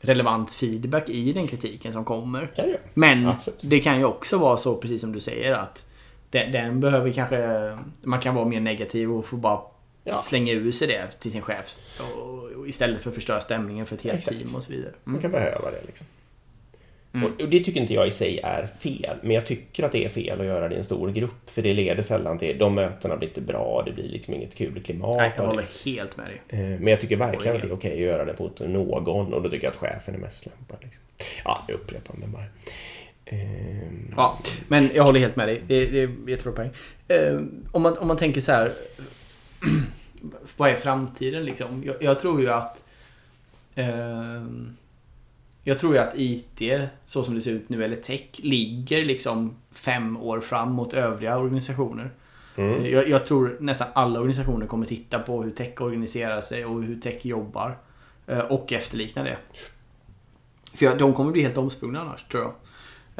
relevant 0.00 0.52
feedback 0.52 1.08
i 1.08 1.32
den 1.32 1.46
kritiken 1.46 1.92
som 1.92 2.04
kommer. 2.04 2.50
Jag 2.54 2.68
göra. 2.68 2.78
Men 2.94 3.26
Absolut. 3.26 3.60
det 3.62 3.80
kan 3.80 3.98
ju 3.98 4.04
också 4.04 4.38
vara 4.38 4.56
så, 4.56 4.76
precis 4.76 5.00
som 5.00 5.12
du 5.12 5.20
säger, 5.20 5.52
att 5.52 5.90
den, 6.30 6.52
den 6.52 6.80
behöver 6.80 7.12
kanske... 7.12 7.78
Man 8.02 8.20
kan 8.20 8.34
vara 8.34 8.44
mer 8.44 8.60
negativ 8.60 9.12
och 9.12 9.26
få 9.26 9.36
bara 9.36 9.60
Ja. 10.04 10.22
slänga 10.22 10.52
ur 10.52 10.72
sig 10.72 10.88
det 10.88 11.06
till 11.20 11.32
sin 11.32 11.42
chef. 11.42 11.78
Och, 12.16 12.42
och 12.58 12.68
istället 12.68 13.02
för 13.02 13.10
att 13.10 13.14
förstöra 13.14 13.40
stämningen 13.40 13.86
för 13.86 13.94
ett 13.96 14.02
helt 14.02 14.18
Exakt. 14.18 14.38
team 14.38 14.54
och 14.54 14.62
så 14.64 14.72
vidare. 14.72 14.92
Man 15.04 15.14
Mm. 15.14 15.22
kan 15.22 15.30
behöva 15.30 15.70
det 15.70 15.82
liksom. 15.86 16.06
Mm. 17.12 17.32
Och, 17.40 17.48
det 17.48 17.60
tycker 17.60 17.80
inte 17.80 17.94
jag 17.94 18.06
i 18.06 18.10
sig 18.10 18.38
är 18.38 18.66
fel. 18.66 19.16
Men 19.22 19.30
jag 19.30 19.46
tycker 19.46 19.84
att 19.84 19.92
det 19.92 20.04
är 20.04 20.08
fel 20.08 20.40
att 20.40 20.46
göra 20.46 20.68
det 20.68 20.74
i 20.74 20.78
en 20.78 20.84
stor 20.84 21.10
grupp. 21.10 21.50
För 21.50 21.62
det 21.62 21.74
leder 21.74 22.02
sällan 22.02 22.38
till... 22.38 22.58
De 22.58 22.74
mötena 22.74 23.16
blir 23.16 23.28
inte 23.28 23.40
bra. 23.40 23.82
Det 23.86 23.92
blir 23.92 24.04
liksom 24.08 24.34
inget 24.34 24.54
kul 24.54 24.82
klimat. 24.82 25.16
Nej, 25.16 25.32
jag 25.36 25.46
håller 25.46 25.66
helt 25.84 26.16
med 26.16 26.26
dig. 26.26 26.40
Eh, 26.48 26.58
Men 26.80 26.86
jag 26.86 27.00
tycker 27.00 27.16
verkligen 27.16 27.56
att 27.56 27.62
det 27.62 27.68
är 27.68 27.72
okej 27.72 27.92
att 27.92 27.98
göra 27.98 28.24
det 28.24 28.38
mot 28.38 28.60
någon 28.60 29.32
och 29.32 29.42
då 29.42 29.50
tycker 29.50 29.64
jag 29.66 29.72
att 29.72 29.76
chefen 29.78 30.14
är 30.14 30.18
mest 30.18 30.46
lämpad. 30.46 30.78
Liksom. 30.82 31.02
Ja, 31.44 31.64
jag 31.68 31.74
upprepar 31.74 32.14
mig 32.14 32.28
bara. 32.28 32.44
Ehm, 33.24 34.14
Ja, 34.16 34.38
men 34.68 34.90
jag 34.94 35.04
håller 35.04 35.20
helt 35.20 35.36
med 35.36 35.48
dig. 35.48 35.62
Det, 35.66 35.86
det 35.86 36.02
är 36.02 36.28
jättebra 36.28 36.52
poäng. 36.52 36.70
Eh, 37.08 37.40
om, 37.72 37.82
man, 37.82 37.98
om 37.98 38.08
man 38.08 38.16
tänker 38.16 38.40
så 38.40 38.52
här. 38.52 38.72
vad 40.56 40.70
är 40.70 40.74
framtiden 40.74 41.44
liksom? 41.44 41.82
Jag, 41.86 41.96
jag 42.00 42.18
tror 42.18 42.40
ju 42.40 42.50
att... 42.50 42.84
Eh, 43.74 44.42
jag 45.68 45.78
tror 45.78 45.94
ju 45.94 46.00
att 46.00 46.12
IT, 46.16 46.62
så 47.06 47.24
som 47.24 47.34
det 47.34 47.40
ser 47.40 47.50
ut 47.50 47.68
nu, 47.68 47.84
eller 47.84 47.96
tech, 47.96 48.24
ligger 48.36 49.04
liksom 49.04 49.56
fem 49.72 50.16
år 50.16 50.40
fram 50.40 50.72
mot 50.72 50.94
övriga 50.94 51.38
organisationer. 51.38 52.10
Mm. 52.56 52.86
Jag, 52.86 53.08
jag 53.08 53.26
tror 53.26 53.56
nästan 53.60 53.88
alla 53.92 54.18
organisationer 54.20 54.66
kommer 54.66 54.86
titta 54.86 55.18
på 55.18 55.42
hur 55.42 55.50
tech 55.50 55.80
organiserar 55.80 56.40
sig 56.40 56.64
och 56.64 56.82
hur 56.82 57.00
tech 57.00 57.26
jobbar. 57.26 57.78
eh, 58.26 58.38
Och 58.38 58.72
efterlikna 58.72 59.22
det. 59.22 59.36
För 60.74 60.84
jag- 60.86 60.98
de 60.98 61.14
kommer 61.14 61.32
bli 61.32 61.42
helt 61.42 61.58
omsprungna 61.58 62.00
annars, 62.00 62.24
tror 62.24 62.42
jag. 62.42 62.52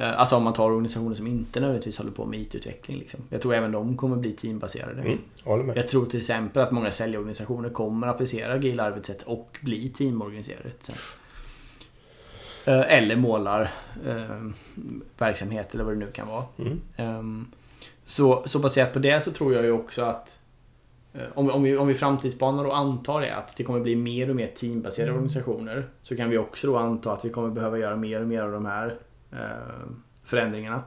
Eh, 0.04 0.20
Alltså 0.20 0.37
om 0.37 0.44
man 0.44 0.52
tar 0.52 0.70
organisationer 0.70 1.14
som 1.14 1.26
inte 1.26 1.61
nödvändigtvis 1.61 1.98
håller 1.98 2.11
på 2.11 2.24
med 2.26 2.40
IT-utveckling. 2.40 2.98
Liksom. 2.98 3.20
Jag 3.30 3.40
tror 3.42 3.54
även 3.54 3.72
de 3.72 3.96
kommer 3.96 4.16
bli 4.16 4.32
teambaserade. 4.32 5.00
Mm, 5.02 5.18
med. 5.66 5.76
Jag 5.76 5.88
tror 5.88 6.06
till 6.06 6.18
exempel 6.18 6.62
att 6.62 6.70
många 6.72 6.90
säljorganisationer 6.90 7.68
kommer 7.68 8.06
applicera 8.06 8.52
agila 8.52 8.82
arbetssätt 8.82 9.22
och 9.22 9.58
bli 9.62 9.88
teamorganiserade. 9.88 10.70
Sen. 10.80 10.94
Eh, 10.94 10.98
Eller 12.72 13.16
målar 13.16 13.70
eh, 14.07 14.40
eller 15.72 15.85
vad 15.85 15.92
det 15.94 15.98
nu 15.98 16.11
kan 16.12 16.28
vara. 16.28 16.44
Mm. 16.59 16.81
Ehm, 16.96 17.46
Så, 18.04 18.42
så 18.46 18.59
baserat 18.59 18.92
på 18.92 18.98
det 18.98 19.20
så 19.20 19.31
tror 19.31 19.54
jag 19.54 19.64
ju 19.64 19.70
också 19.72 20.02
att 20.02 20.40
eh, 21.14 21.20
om, 21.35 21.46
vi- 21.46 21.52
om, 21.52 21.62
vi, 21.62 21.76
om 21.76 21.88
vi 21.88 21.94
framtidsspanar 21.94 22.64
och 22.64 22.76
antar 22.76 23.20
det 23.20 23.37
att 23.37 23.54
det 23.57 23.64
kommer 23.64 23.81
bli 23.81 23.96
mer 23.96 24.31
och 24.31 24.37
mer 24.37 24.46
teambaserade 24.46 25.12
organisationer 25.12 25.87
så 26.02 26.16
kan 26.16 26.31
vi 26.31 26.38
också 26.38 26.66
då 26.66 26.76
anta 26.76 27.12
att 27.12 27.24
vi 27.24 27.31
kommer 27.31 27.48
behöva 27.48 27.78
göra 27.78 27.96
mer 27.96 28.20
och 28.20 28.28
mer 28.28 28.42
av 28.42 28.52
de 28.52 28.66
här 28.66 28.94
eh, 29.33 29.38
förändringarna. 30.24 30.83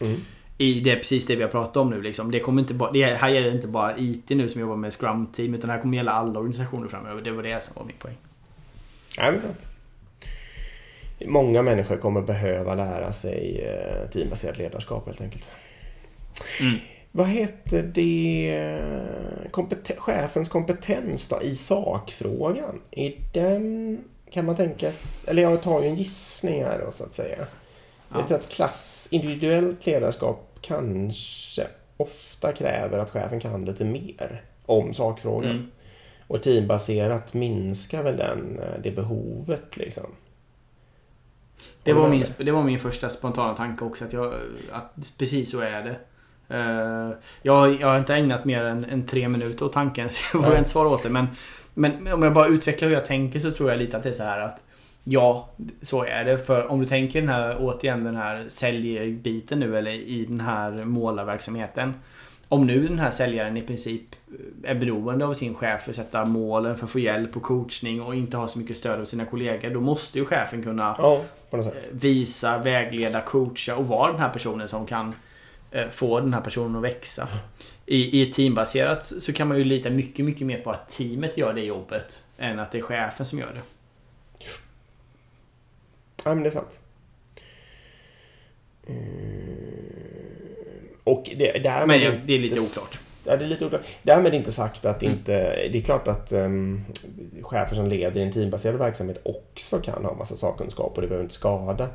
Mm. 0.00 0.16
I 0.58 0.80
det 0.80 0.96
precis 0.96 1.26
det 1.26 1.36
vi 1.36 1.42
har 1.42 1.50
pratat 1.50 1.76
om 1.76 1.90
nu. 1.90 2.02
Liksom. 2.02 2.30
Det, 2.30 2.40
kommer 2.40 2.62
inte 2.62 2.74
bara, 2.74 2.92
det 2.92 3.04
här 3.04 3.28
gäller 3.28 3.50
inte 3.54 3.68
bara 3.68 3.98
IT 3.98 4.28
nu 4.30 4.48
som 4.48 4.60
jobbar 4.60 4.76
med 4.76 4.92
Scrum-team 4.92 5.54
utan 5.54 5.68
det 5.68 5.74
här 5.74 5.80
kommer 5.82 5.96
gälla 5.96 6.12
alla 6.12 6.38
organisationer 6.38 6.88
framöver. 6.88 7.22
Det 7.22 7.30
var 7.30 7.42
det 7.42 7.62
som 7.62 7.72
var 7.76 7.84
min 7.84 7.96
poäng. 7.98 8.16
Nej, 9.18 9.32
men 9.32 9.40
sant. 9.40 9.66
Många 11.24 11.62
människor 11.62 11.96
kommer 11.96 12.20
behöva 12.20 12.74
lära 12.74 13.12
sig 13.12 13.60
eh, 13.64 14.10
teambaserat 14.10 14.58
ledarskap 14.58 15.06
helt 15.06 15.20
enkelt. 15.20 15.44
Mm. 16.60 16.76
Vad 17.12 17.26
heter 17.26 17.82
det? 17.82 18.80
Kompeten- 19.50 19.96
chefens 19.98 20.48
kompetens 20.48 21.28
då, 21.28 21.42
i 21.42 21.54
sakfrågan? 21.54 22.80
Är 22.90 23.14
den... 23.32 23.98
Kan 24.30 24.44
man 24.44 24.56
tänka... 24.56 24.92
Eller 25.26 25.42
jag 25.42 25.62
tar 25.62 25.82
ju 25.82 25.88
en 25.88 25.94
gissning 25.94 26.64
här 26.64 26.78
då, 26.84 26.92
så 26.92 27.04
att 27.04 27.14
säga. 27.14 27.46
Ja. 28.08 28.18
Jag 28.18 28.28
tror 28.28 28.38
att 28.38 28.48
klass, 28.48 29.08
individuellt 29.10 29.86
ledarskap 29.86 30.58
kanske 30.60 31.66
ofta 31.96 32.52
kräver 32.52 32.98
att 32.98 33.10
chefen 33.10 33.40
kan 33.40 33.64
lite 33.64 33.84
mer 33.84 34.42
om 34.66 34.94
sakfrågan. 34.94 35.50
Mm. 35.50 35.70
Och 36.26 36.42
teambaserat 36.42 37.34
minskar 37.34 38.02
väl 38.02 38.16
den, 38.16 38.58
eh, 38.58 38.80
det 38.82 38.90
behovet 38.90 39.76
liksom. 39.76 40.06
Det 41.86 41.92
var, 41.92 42.08
min, 42.08 42.24
det 42.38 42.50
var 42.50 42.62
min 42.62 42.78
första 42.78 43.08
spontana 43.08 43.54
tanke 43.54 43.84
också. 43.84 44.04
Att, 44.04 44.12
jag, 44.12 44.34
att 44.72 45.12
precis 45.18 45.50
så 45.50 45.60
är 45.60 45.82
det. 45.82 45.96
Eh, 46.48 47.18
jag, 47.42 47.80
jag 47.80 47.88
har 47.88 47.98
inte 47.98 48.14
ägnat 48.14 48.44
mer 48.44 48.64
än, 48.64 48.84
än 48.84 49.06
tre 49.06 49.28
minuter 49.28 49.64
åt 49.64 49.72
tanken 49.72 50.10
så 50.10 50.20
jag 50.32 50.42
vågar 50.42 50.58
inte 50.58 50.70
svara 50.70 50.88
åt 50.88 51.02
det. 51.02 51.10
Men, 51.10 51.26
men 51.74 52.12
om 52.12 52.22
jag 52.22 52.34
bara 52.34 52.46
utvecklar 52.46 52.88
hur 52.88 52.94
jag 52.94 53.04
tänker 53.04 53.40
så 53.40 53.50
tror 53.50 53.70
jag 53.70 53.78
lite 53.78 53.96
att 53.96 54.02
det 54.02 54.08
är 54.08 54.12
så 54.12 54.22
här 54.22 54.40
att 54.40 54.62
Ja, 55.08 55.50
så 55.82 56.04
är 56.04 56.24
det. 56.24 56.38
För 56.38 56.70
om 56.70 56.80
du 56.80 56.86
tänker 56.86 57.20
den 57.20 57.28
här, 57.28 57.56
återigen 57.60 58.04
den 58.04 58.16
här 58.16 58.44
säljbiten 58.48 59.60
nu 59.60 59.78
eller 59.78 59.90
i 59.90 60.24
den 60.28 60.40
här 60.40 60.84
målarverksamheten. 60.84 61.94
Om 62.48 62.66
nu 62.66 62.88
den 62.88 62.98
här 62.98 63.10
säljaren 63.10 63.56
i 63.56 63.60
princip 63.60 64.15
är 64.64 64.74
beroende 64.74 65.26
av 65.26 65.34
sin 65.34 65.54
chef 65.54 65.82
för 65.82 65.90
att 65.90 65.96
sätta 65.96 66.24
målen, 66.24 66.76
för 66.76 66.84
att 66.84 66.90
få 66.90 66.98
hjälp 66.98 67.36
och 67.36 67.42
coachning 67.42 68.02
och 68.02 68.14
inte 68.14 68.36
ha 68.36 68.48
så 68.48 68.58
mycket 68.58 68.76
stöd 68.76 69.00
av 69.00 69.04
sina 69.04 69.24
kollegor. 69.24 69.70
Då 69.70 69.80
måste 69.80 70.18
ju 70.18 70.24
chefen 70.24 70.62
kunna 70.62 70.96
Ja, 70.98 71.22
sätt. 71.50 71.74
visa, 71.90 72.58
vägleda, 72.58 73.20
coacha 73.20 73.76
och 73.76 73.88
vara 73.88 74.12
den 74.12 74.20
här 74.20 74.30
personen 74.30 74.68
som 74.68 74.86
kan 74.86 75.14
eh, 75.70 75.88
få 75.88 76.20
den 76.20 76.34
här 76.34 76.40
personen 76.40 76.76
att 76.76 76.82
växa. 76.82 77.28
I, 77.86 78.22
I 78.22 78.32
teambaserat 78.32 79.04
så 79.04 79.32
kan 79.32 79.48
man 79.48 79.58
ju 79.58 79.64
lita 79.64 79.90
mycket, 79.90 80.24
mycket 80.24 80.46
mer 80.46 80.58
på 80.60 80.70
att 80.70 80.88
teamet 80.88 81.36
gör 81.38 81.52
det 81.54 81.60
jobbet 81.64 82.24
än 82.38 82.58
att 82.58 82.72
det 82.72 82.78
är 82.78 82.82
chefen 82.82 83.26
som 83.26 83.38
gör 83.38 83.52
det. 83.54 83.60
Ja, 86.24 86.34
men 86.34 86.42
det 86.42 86.48
är 86.48 86.50
sant. 86.50 86.78
Eh, 88.86 88.94
Och 91.04 91.30
det, 91.36 91.58
därmed... 91.62 92.00
Men 92.00 92.20
det 92.26 92.34
är 92.34 92.38
lite 92.38 92.60
oklart. 92.60 92.98
Ja, 93.26 93.36
det 93.36 93.44
är 93.44 93.48
lite 93.48 93.66
oklart. 93.66 93.82
Därmed 94.02 94.34
inte 94.34 94.52
sagt 94.52 94.84
att 94.84 95.02
Mm. 95.02 95.14
inte... 95.14 95.38
Det 95.72 95.78
är 95.78 95.82
klart 95.82 96.08
att 96.08 96.32
um, 96.32 96.84
chefer 97.42 97.74
som 97.76 97.86
leder 97.88 98.20
i 98.20 98.22
en 98.24 98.32
teambaserad 98.32 98.78
verksamhet 98.78 99.20
också 99.24 99.78
kan 99.78 100.04
ha 100.04 100.14
massa 100.14 100.36
sakkunskap 100.36 100.92
och 100.94 101.02
det 101.02 101.08
behöver 101.08 101.24
inte 101.24 101.34
skada. 101.34 101.88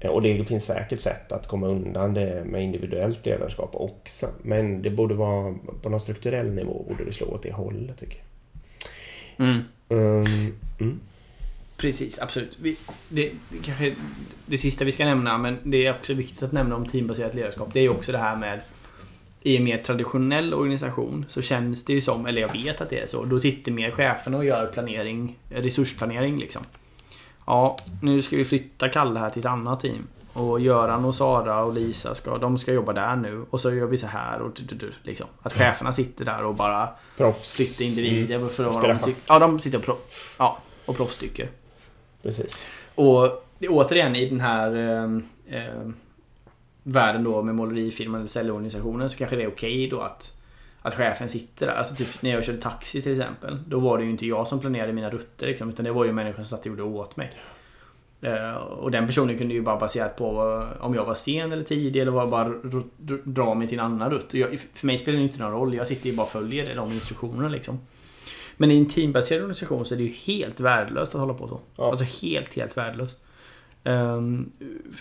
Eh, 0.00 0.10
Och 0.10 0.22
det 0.22 0.44
finns 0.44 0.64
säkert 0.64 1.00
sätt 1.00 1.32
att 1.32 1.46
komma 1.46 1.66
undan 1.66 2.14
det 2.14 2.42
med 2.46 2.62
individuellt 2.62 3.26
ledarskap 3.26 3.70
också. 3.72 4.26
Men 4.42 4.82
det 4.82 4.90
borde 4.90 5.14
vara 5.14 5.54
på 5.82 5.88
någon 5.88 6.00
strukturell 6.00 6.54
nivå 6.54 6.84
borde 6.88 7.04
det 7.04 7.12
slå 7.12 7.26
åt 7.26 7.42
det 7.42 7.52
hållet 7.52 7.98
tycker 7.98 8.18
jag. 9.36 9.46
Mm. 9.48 9.60
Um, 9.88 10.56
mm. 10.80 11.00
Precis, 11.76 12.18
absolut. 12.18 12.56
Vi, 12.62 12.76
det, 13.08 13.30
det, 13.50 13.58
kanske 13.64 13.92
det 14.46 14.58
sista 14.58 14.84
vi 14.84 14.92
ska 14.92 15.04
nämna, 15.04 15.38
men 15.38 15.58
det 15.64 15.86
är 15.86 15.90
också 15.94 16.14
viktigt 16.14 16.42
att 16.42 16.52
nämna 16.52 16.76
om 16.76 16.86
teambaserat 16.86 17.34
ledarskap. 17.34 17.68
Det 17.72 17.78
är 17.78 17.82
ju 17.82 17.88
också 17.88 18.12
det 18.12 18.18
här 18.18 18.36
med 18.36 18.60
i 19.42 19.56
en 19.56 19.64
mer 19.64 19.76
traditionell 19.78 20.54
organisation 20.54 21.26
så 21.28 21.42
känns 21.42 21.84
det 21.84 21.92
ju 21.92 22.00
som, 22.00 22.26
eller 22.26 22.40
jag 22.40 22.52
vet 22.52 22.80
att 22.80 22.90
det 22.90 23.00
är 23.00 23.06
så, 23.06 23.24
då 23.24 23.40
sitter 23.40 23.72
mer 23.72 23.90
cheferna 23.90 24.36
och 24.36 24.44
gör 24.44 24.66
planering, 24.66 25.38
resursplanering 25.50 26.38
liksom. 26.38 26.62
Ja, 27.46 27.76
nu 28.02 28.22
ska 28.22 28.36
vi 28.36 28.44
flytta 28.44 28.88
Kalle 28.88 29.20
här 29.20 29.30
till 29.30 29.40
ett 29.40 29.46
annat 29.46 29.80
team. 29.80 30.06
Och 30.32 30.60
Göran 30.60 31.04
och 31.04 31.14
Sara 31.14 31.64
och 31.64 31.74
Lisa 31.74 32.14
ska, 32.14 32.38
de 32.38 32.58
ska 32.58 32.72
jobba 32.72 32.92
där 32.92 33.16
nu. 33.16 33.44
Och 33.50 33.60
så 33.60 33.74
gör 33.74 33.86
vi 33.86 33.96
så 33.96 34.06
här 34.06 34.40
och 34.40 34.50
du, 34.56 34.62
du, 34.62 34.74
du, 34.74 34.92
liksom. 35.02 35.26
Att 35.42 35.52
cheferna 35.52 35.92
sitter 35.92 36.24
där 36.24 36.44
och 36.44 36.54
bara 36.54 36.88
Proffs. 37.16 37.56
flyttar 37.56 37.84
individer 37.84 38.36
Mm. 38.36 38.48
för 38.48 38.64
vad 38.64 38.82
de 38.88 38.98
tycker. 38.98 39.20
Ja, 39.28 39.38
de 39.38 39.60
sitter 39.60 39.78
och, 39.78 39.84
pro, 39.84 39.96
ja, 40.38 40.58
och 40.86 40.96
proffstycker. 40.96 41.48
Precis. 42.22 42.68
Och 42.94 43.44
återigen 43.68 44.16
i 44.16 44.28
den 44.30 44.40
här 44.40 44.76
eh, 44.76 45.58
eh, 45.58 45.88
världen 46.92 47.24
då 47.24 47.42
med 47.42 47.54
målerifirman 47.54 48.20
eller 48.20 48.28
säljorganisationen 48.28 49.10
så 49.10 49.18
kanske 49.18 49.36
det 49.36 49.42
är 49.42 49.48
okej 49.48 49.88
då 49.88 50.00
att, 50.00 50.32
att 50.82 50.94
chefen 50.94 51.28
sitter 51.28 51.66
där. 51.66 51.74
Alltså 51.74 51.94
typ 51.94 52.22
när 52.22 52.30
jag 52.30 52.44
körde 52.44 52.60
taxi 52.60 53.02
till 53.02 53.12
exempel. 53.12 53.58
Då 53.66 53.80
var 53.80 53.98
det 53.98 54.04
ju 54.04 54.10
inte 54.10 54.26
jag 54.26 54.48
som 54.48 54.60
planerade 54.60 54.92
mina 54.92 55.10
rutter 55.10 55.46
liksom, 55.46 55.70
utan 55.70 55.84
det 55.84 55.92
var 55.92 56.04
ju 56.04 56.12
människan 56.12 56.44
som 56.44 56.56
satt 56.56 56.60
och 56.60 56.66
gjorde 56.66 56.82
åt 56.82 57.16
mig. 57.16 57.32
Eh, 58.20 58.54
och 58.54 58.90
den 58.90 59.06
personen 59.06 59.38
kunde 59.38 59.54
ju 59.54 59.62
bara 59.62 59.78
baserat 59.78 60.16
på 60.16 60.28
om 60.80 60.94
jag 60.94 61.04
var 61.04 61.14
sen 61.14 61.52
eller 61.52 61.64
tidig 61.64 62.00
eller 62.00 62.12
var 62.12 62.26
bara 62.26 62.54
dra 63.24 63.54
mig 63.54 63.68
till 63.68 63.78
en 63.78 63.84
annan 63.84 64.10
rutt. 64.10 64.34
Jag, 64.34 64.60
för 64.74 64.86
mig 64.86 64.98
spelar 64.98 65.18
det 65.18 65.24
inte 65.24 65.38
någon 65.38 65.52
roll. 65.52 65.74
Jag 65.74 65.86
sitter 65.86 66.10
ju 66.10 66.16
bara 66.16 66.22
och 66.22 66.28
följer 66.28 66.76
de 66.76 66.92
instruktionerna 66.92 67.48
liksom. 67.48 67.78
Men 68.56 68.70
i 68.70 68.78
en 68.78 68.86
teambaserad 68.86 69.40
organisation 69.40 69.84
så 69.84 69.94
är 69.94 69.98
det 69.98 70.04
ju 70.04 70.12
helt 70.12 70.60
värdelöst 70.60 71.14
att 71.14 71.20
hålla 71.20 71.34
på 71.34 71.48
så. 71.48 71.60
Ja. 71.76 71.90
Alltså 71.90 72.04
helt, 72.26 72.54
helt 72.54 72.76
värdelöst. 72.76 73.24
Ehm, 73.84 74.52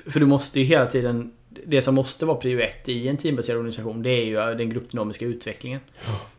för 0.06 0.19
du 0.19 0.26
måste 0.26 0.60
ju 0.60 0.65
hela 0.65 0.86
tiden... 0.86 1.34
Det 1.65 1.82
som 1.82 1.96
måste 1.96 2.26
vara 2.26 2.38
prio 2.38 2.60
ett 2.60 2.89
i 2.89 3.08
en 3.08 3.17
teambaserad 3.17 3.58
organisation 3.58 4.04
det 4.04 4.10
är 4.10 4.26
ju 4.26 4.56
den 4.56 4.70
gruppdynamiska 4.70 5.26
utvecklingen. 5.26 5.80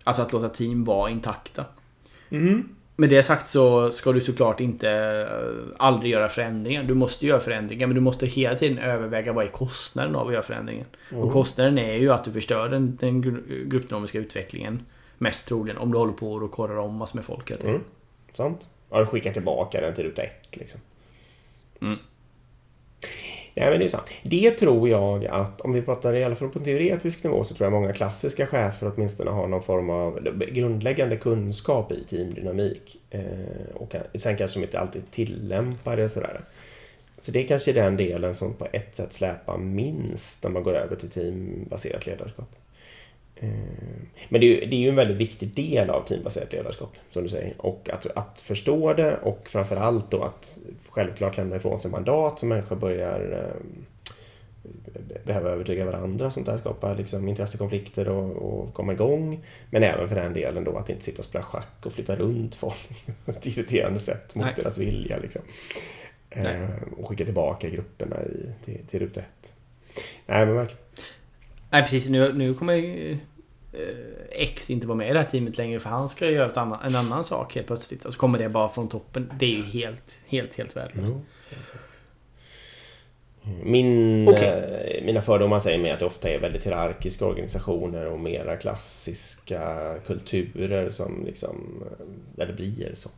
Alltså 0.04 0.22
att 0.22 0.32
låta 0.32 0.48
team 0.48 0.84
vara 0.84 1.10
intakta. 1.10 1.64
Mm. 2.30 2.68
Med 2.96 3.10
det 3.10 3.22
sagt 3.22 3.48
så 3.48 3.90
ska 3.90 4.12
du 4.12 4.20
såklart 4.20 4.60
inte 4.60 4.90
eh, 4.90 5.74
aldrig 5.78 6.12
göra 6.12 6.28
förändringar. 6.28 6.82
Du 6.82 6.94
måste 6.94 7.26
göra 7.26 7.40
förändringar 7.40 7.86
men 7.86 7.94
du 7.94 8.00
måste 8.00 8.26
hela 8.26 8.54
tiden 8.54 8.78
överväga 8.78 9.32
vad 9.32 9.44
är 9.44 9.48
kostnaden 9.48 10.16
av 10.16 10.26
att 10.26 10.32
göra 10.32 10.42
förändringen. 10.42 10.86
Och 11.12 11.32
kostnaden 11.32 11.78
är 11.78 11.94
ju 11.94 12.12
att 12.12 12.24
du 12.24 12.32
förstör 12.32 12.68
den, 12.68 12.96
den 13.00 13.24
gru- 13.24 13.68
gruppdynamiska 13.68 14.18
utvecklingen. 14.18 14.82
Mest 15.18 15.48
troligen 15.48 15.78
om 15.78 15.92
du 15.92 15.98
håller 15.98 16.12
på 16.12 16.32
och 16.32 16.50
korrar 16.50 16.76
om 16.76 16.94
massor 16.94 17.16
med 17.16 17.24
folk 17.24 17.50
hela 17.50 17.60
tiden. 17.60 17.74
Mm. 17.74 17.86
Sant. 18.34 18.66
Ja, 18.90 19.00
du 19.00 19.06
skickar 19.06 19.32
tillbaka 19.32 19.80
den 19.80 19.94
till 19.94 20.04
ruta 20.04 20.22
ett 20.22 20.48
liksom. 20.56 20.80
Mm. 21.80 21.98
Nej, 23.58 23.70
men 23.70 23.78
det 23.78 23.84
är 23.84 23.88
sant. 23.88 24.06
Det 24.22 24.50
tror 24.50 24.88
jag 24.88 25.26
att, 25.26 25.60
om 25.60 25.72
vi 25.72 25.82
pratar 25.82 26.14
i 26.14 26.24
alla 26.24 26.36
fall 26.36 26.48
på 26.48 26.58
en 26.58 26.64
teoretisk 26.64 27.24
nivå, 27.24 27.44
så 27.44 27.54
tror 27.54 27.66
jag 27.66 27.72
många 27.72 27.92
klassiska 27.92 28.46
chefer 28.46 28.92
åtminstone 28.94 29.30
har 29.30 29.48
någon 29.48 29.62
form 29.62 29.90
av 29.90 30.20
grundläggande 30.52 31.16
kunskap 31.16 31.92
i 31.92 32.04
teamdynamik. 32.04 32.96
Eh, 33.10 33.20
och 33.74 33.94
sen 34.14 34.36
kanske 34.36 34.60
de 34.60 34.64
inte 34.64 34.78
alltid 34.78 35.10
tillämpar 35.10 35.96
det 35.96 36.04
och 36.04 36.10
sådär. 36.10 36.40
Så 37.18 37.30
det 37.30 37.44
är 37.44 37.46
kanske 37.46 37.72
den 37.72 37.96
delen 37.96 38.34
som 38.34 38.54
på 38.54 38.66
ett 38.72 38.96
sätt 38.96 39.12
släpar 39.12 39.58
minst 39.58 40.44
när 40.44 40.50
man 40.50 40.62
går 40.62 40.74
över 40.74 40.96
till 40.96 41.10
teambaserat 41.10 42.06
ledarskap. 42.06 42.57
Eh, 43.40 43.48
Men 44.28 44.40
det 44.40 44.46
är, 44.46 44.60
ju, 44.60 44.66
det 44.66 44.76
är 44.76 44.80
ju 44.80 44.88
en 44.88 44.96
väldigt 44.96 45.16
viktig 45.16 45.48
del 45.48 45.90
av 45.90 46.06
teambaserat 46.06 46.52
ledarskap, 46.52 46.96
som 47.10 47.22
du 47.22 47.28
säger. 47.28 47.52
Och 47.58 47.90
att, 47.92 48.06
att 48.16 48.40
förstå 48.40 48.92
det 48.92 49.16
och 49.16 49.48
framförallt 49.48 50.10
då 50.10 50.22
att 50.22 50.58
självklart 50.88 51.36
lämna 51.36 51.56
ifrån 51.56 51.80
sig 51.80 51.90
mandat 51.90 52.38
så 52.38 52.46
människor 52.46 52.76
börjar 52.76 53.44
eh, 53.44 53.62
behöva 55.24 55.50
övertyga 55.50 55.84
varandra. 55.84 56.30
Sånt 56.30 56.46
där 56.46 56.58
skapar 56.58 56.96
liksom 56.96 57.28
intressekonflikter 57.28 58.08
och, 58.08 58.36
och 58.36 58.74
komma 58.74 58.92
igång. 58.92 59.44
Men 59.70 59.82
även 59.82 60.08
för 60.08 60.14
den 60.14 60.32
delen 60.32 60.64
då 60.64 60.76
att 60.76 60.90
inte 60.90 61.04
sitta 61.04 61.18
och 61.18 61.24
spela 61.24 61.44
schack 61.44 61.86
och 61.86 61.92
flytta 61.92 62.16
runt 62.16 62.54
folk 62.54 62.88
på 63.24 63.30
ett 63.30 63.46
irriterande 63.46 64.00
sätt 64.00 64.34
mot 64.34 64.44
Nej. 64.44 64.54
deras 64.56 64.78
vilja. 64.78 65.18
Liksom. 65.18 65.42
Nej. 66.36 66.56
Eh, 66.56 66.98
och 66.98 67.08
skicka 67.08 67.24
tillbaka 67.24 67.68
grupperna 67.68 68.16
i, 68.22 68.52
till, 68.64 68.86
till 68.86 69.00
ruta 69.00 69.20
ett. 69.20 69.52
Nej 70.26 70.46
men 70.46 70.54
verkligen. 70.54 70.82
Nej 71.70 71.82
precis, 71.82 72.08
nu, 72.08 72.32
nu 72.32 72.54
kommer 72.54 72.74
ju, 72.74 73.12
eh, 73.72 73.78
X 74.30 74.70
inte 74.70 74.86
vara 74.86 74.98
med 74.98 75.10
i 75.10 75.12
det 75.12 75.18
här 75.18 75.26
teamet 75.26 75.58
längre 75.58 75.80
för 75.80 75.90
han 75.90 76.08
ska 76.08 76.30
göra 76.30 76.46
ett 76.46 76.56
annan, 76.56 76.78
en 76.84 76.96
annan 76.96 77.24
sak 77.24 77.54
helt 77.54 77.66
plötsligt. 77.66 78.04
Och 78.04 78.12
så 78.12 78.18
kommer 78.18 78.38
det 78.38 78.48
bara 78.48 78.68
från 78.68 78.88
toppen. 78.88 79.32
Det 79.38 79.46
är 79.46 79.56
ju 79.56 79.62
helt, 79.62 80.20
helt, 80.26 80.54
helt 80.54 80.76
värdelöst. 80.76 81.12
Jo. 81.12 81.24
Min, 83.62 84.28
Okej. 84.28 84.98
eh, 84.98 85.04
mina 85.04 85.20
fördomar 85.20 85.58
säger 85.58 85.78
mig 85.78 85.90
att 85.90 85.98
det 85.98 86.06
ofta 86.06 86.28
är 86.28 86.38
väldigt 86.38 86.66
hierarkiska 86.66 87.26
organisationer 87.26 88.06
och 88.06 88.20
mera 88.20 88.56
klassiska 88.56 89.94
kulturer 90.06 90.90
som 90.90 91.24
liksom, 91.26 91.84
eh, 91.90 92.42
eller 92.42 92.52
blir 92.52 92.90
så. 92.94 93.10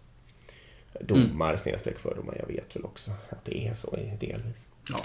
Domar 1.00 1.56
snedstreck 1.56 1.98
fördomar, 1.98 2.36
jag 2.38 2.46
vet 2.54 2.76
väl 2.76 2.84
också 2.84 3.10
att 3.28 3.44
det 3.44 3.66
är 3.66 3.74
så 3.74 3.96
delvis. 4.20 4.68
Ja. 4.90 4.98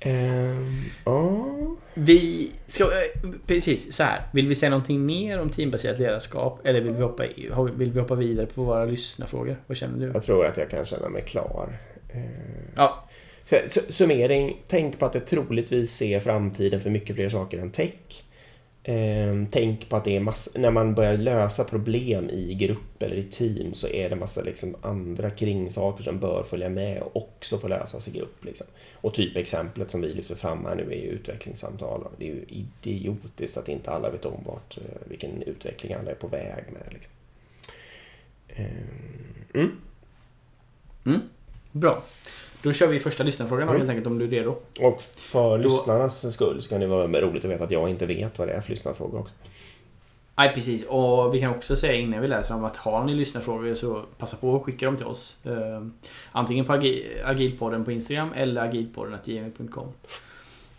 Ehm, 0.00 0.84
ja. 1.04 1.46
Vi 1.94 2.50
ska, 2.66 2.84
eh, 2.84 3.30
precis 3.46 3.96
så 3.96 4.02
här. 4.02 4.22
Vill 4.32 4.48
vi 4.48 4.54
säga 4.54 4.70
någonting 4.70 5.06
mer 5.06 5.40
om 5.40 5.50
teambaserat 5.50 5.98
ledarskap? 5.98 6.60
Eller 6.66 6.80
vill 6.80 6.92
vi 6.92 7.02
hoppa, 7.02 7.24
vill 7.76 7.92
vi 7.92 8.00
hoppa 8.00 8.14
vidare 8.14 8.46
på 8.46 8.62
våra 8.64 8.84
lyssnarfrågor? 8.84 9.56
Vad 9.66 9.76
känner 9.76 10.06
du? 10.06 10.12
Jag 10.14 10.22
tror 10.22 10.46
att 10.46 10.56
jag 10.56 10.70
kan 10.70 10.84
känna 10.84 11.08
mig 11.08 11.22
klar. 11.22 11.78
Ehm, 12.12 12.22
Ja, 12.76 13.04
För, 13.44 13.56
su- 13.68 13.92
summering, 13.92 14.56
tänk 14.68 14.98
på 14.98 15.06
att 15.06 15.12
det 15.12 15.20
troligtvis 15.20 15.92
ser 15.96 16.20
framtiden 16.20 16.80
för 16.80 16.90
mycket 16.90 17.16
fler 17.16 17.28
saker 17.28 17.58
än 17.58 17.70
tech. 17.70 17.92
Eh, 18.88 19.44
tänk 19.50 19.88
på 19.88 19.96
att 19.96 20.04
det 20.04 20.16
är 20.16 20.20
massa, 20.20 20.58
när 20.58 20.70
man 20.70 20.94
börjar 20.94 21.16
lösa 21.16 21.64
problem 21.64 22.30
i 22.30 22.54
grupp 22.54 23.02
eller 23.02 23.16
i 23.16 23.24
team 23.24 23.74
så 23.74 23.88
är 23.88 24.10
det 24.10 24.16
massa 24.16 24.42
liksom 24.42 24.76
andra 24.80 25.30
kringsaker 25.30 26.04
som 26.04 26.20
bör 26.20 26.42
följa 26.42 26.68
med 26.68 27.02
och 27.02 27.16
också 27.16 27.58
få 27.58 27.68
lösas 27.68 28.08
i 28.08 28.10
grupp. 28.10 28.44
Liksom. 28.44 28.66
Och 28.94 29.14
typexemplet 29.14 29.90
som 29.90 30.00
vi 30.00 30.14
lyfter 30.14 30.34
fram 30.34 30.64
här 30.64 30.74
nu 30.74 30.82
är 30.82 30.96
ju 30.96 31.08
utvecklingssamtal. 31.08 32.08
Det 32.18 32.28
är 32.28 32.34
ju 32.34 32.44
idiotiskt 32.48 33.56
att 33.56 33.68
inte 33.68 33.90
alla 33.90 34.10
vet 34.10 34.24
om 34.24 34.44
vart, 34.46 34.78
eh, 34.78 35.08
vilken 35.08 35.42
utveckling 35.42 35.92
alla 35.92 36.10
är 36.10 36.14
på 36.14 36.28
väg 36.28 36.64
med. 36.72 36.92
Liksom. 36.92 37.12
Eh, 38.48 38.66
mm. 39.54 39.70
mm. 41.06 41.20
bra. 41.72 42.02
Då 42.66 42.72
kör 42.72 42.86
vi 42.86 42.98
första 43.00 43.22
lyssnarfrågan 43.24 43.68
Mm. 43.68 43.76
helt 43.80 43.90
enkelt 43.90 44.06
om 44.06 44.18
du 44.18 44.24
är 44.24 44.28
redo. 44.28 44.56
Och 44.80 45.02
för 45.02 45.58
Då- 45.58 45.68
lyssnarnas 45.68 46.34
skull 46.34 46.62
så 46.62 46.68
kan 46.68 46.80
det 46.80 46.86
vara 46.86 47.06
roligt 47.20 47.44
att 47.44 47.50
veta 47.50 47.64
att 47.64 47.70
jag 47.70 47.90
inte 47.90 48.06
vet 48.06 48.38
vad 48.38 48.48
det 48.48 48.54
är 48.54 48.60
för 48.60 48.70
lyssnarfråga 48.70 49.18
också. 49.18 49.34
Nej 50.38 50.52
precis, 50.54 50.84
och 50.84 51.34
vi 51.34 51.40
kan 51.40 51.50
också 51.50 51.76
säga 51.76 51.92
innan 51.94 52.20
vi 52.20 52.26
läser 52.28 52.54
om 52.54 52.64
att 52.64 52.76
har 52.76 53.04
ni 53.04 53.14
lyssnarfrågor 53.14 53.74
så 53.74 54.02
passa 54.18 54.36
på 54.36 54.56
att 54.56 54.62
skicka 54.62 54.86
dem 54.86 54.96
till 54.96 55.06
oss. 55.06 55.36
Eh, 55.44 55.86
antingen 56.32 56.64
på 56.64 56.72
Agi- 56.72 57.06
Agilpodden 57.24 57.84
på 57.84 57.92
Instagram 57.92 58.30
eller 58.36 58.62
agilpodden.gmail.com. 58.62 59.88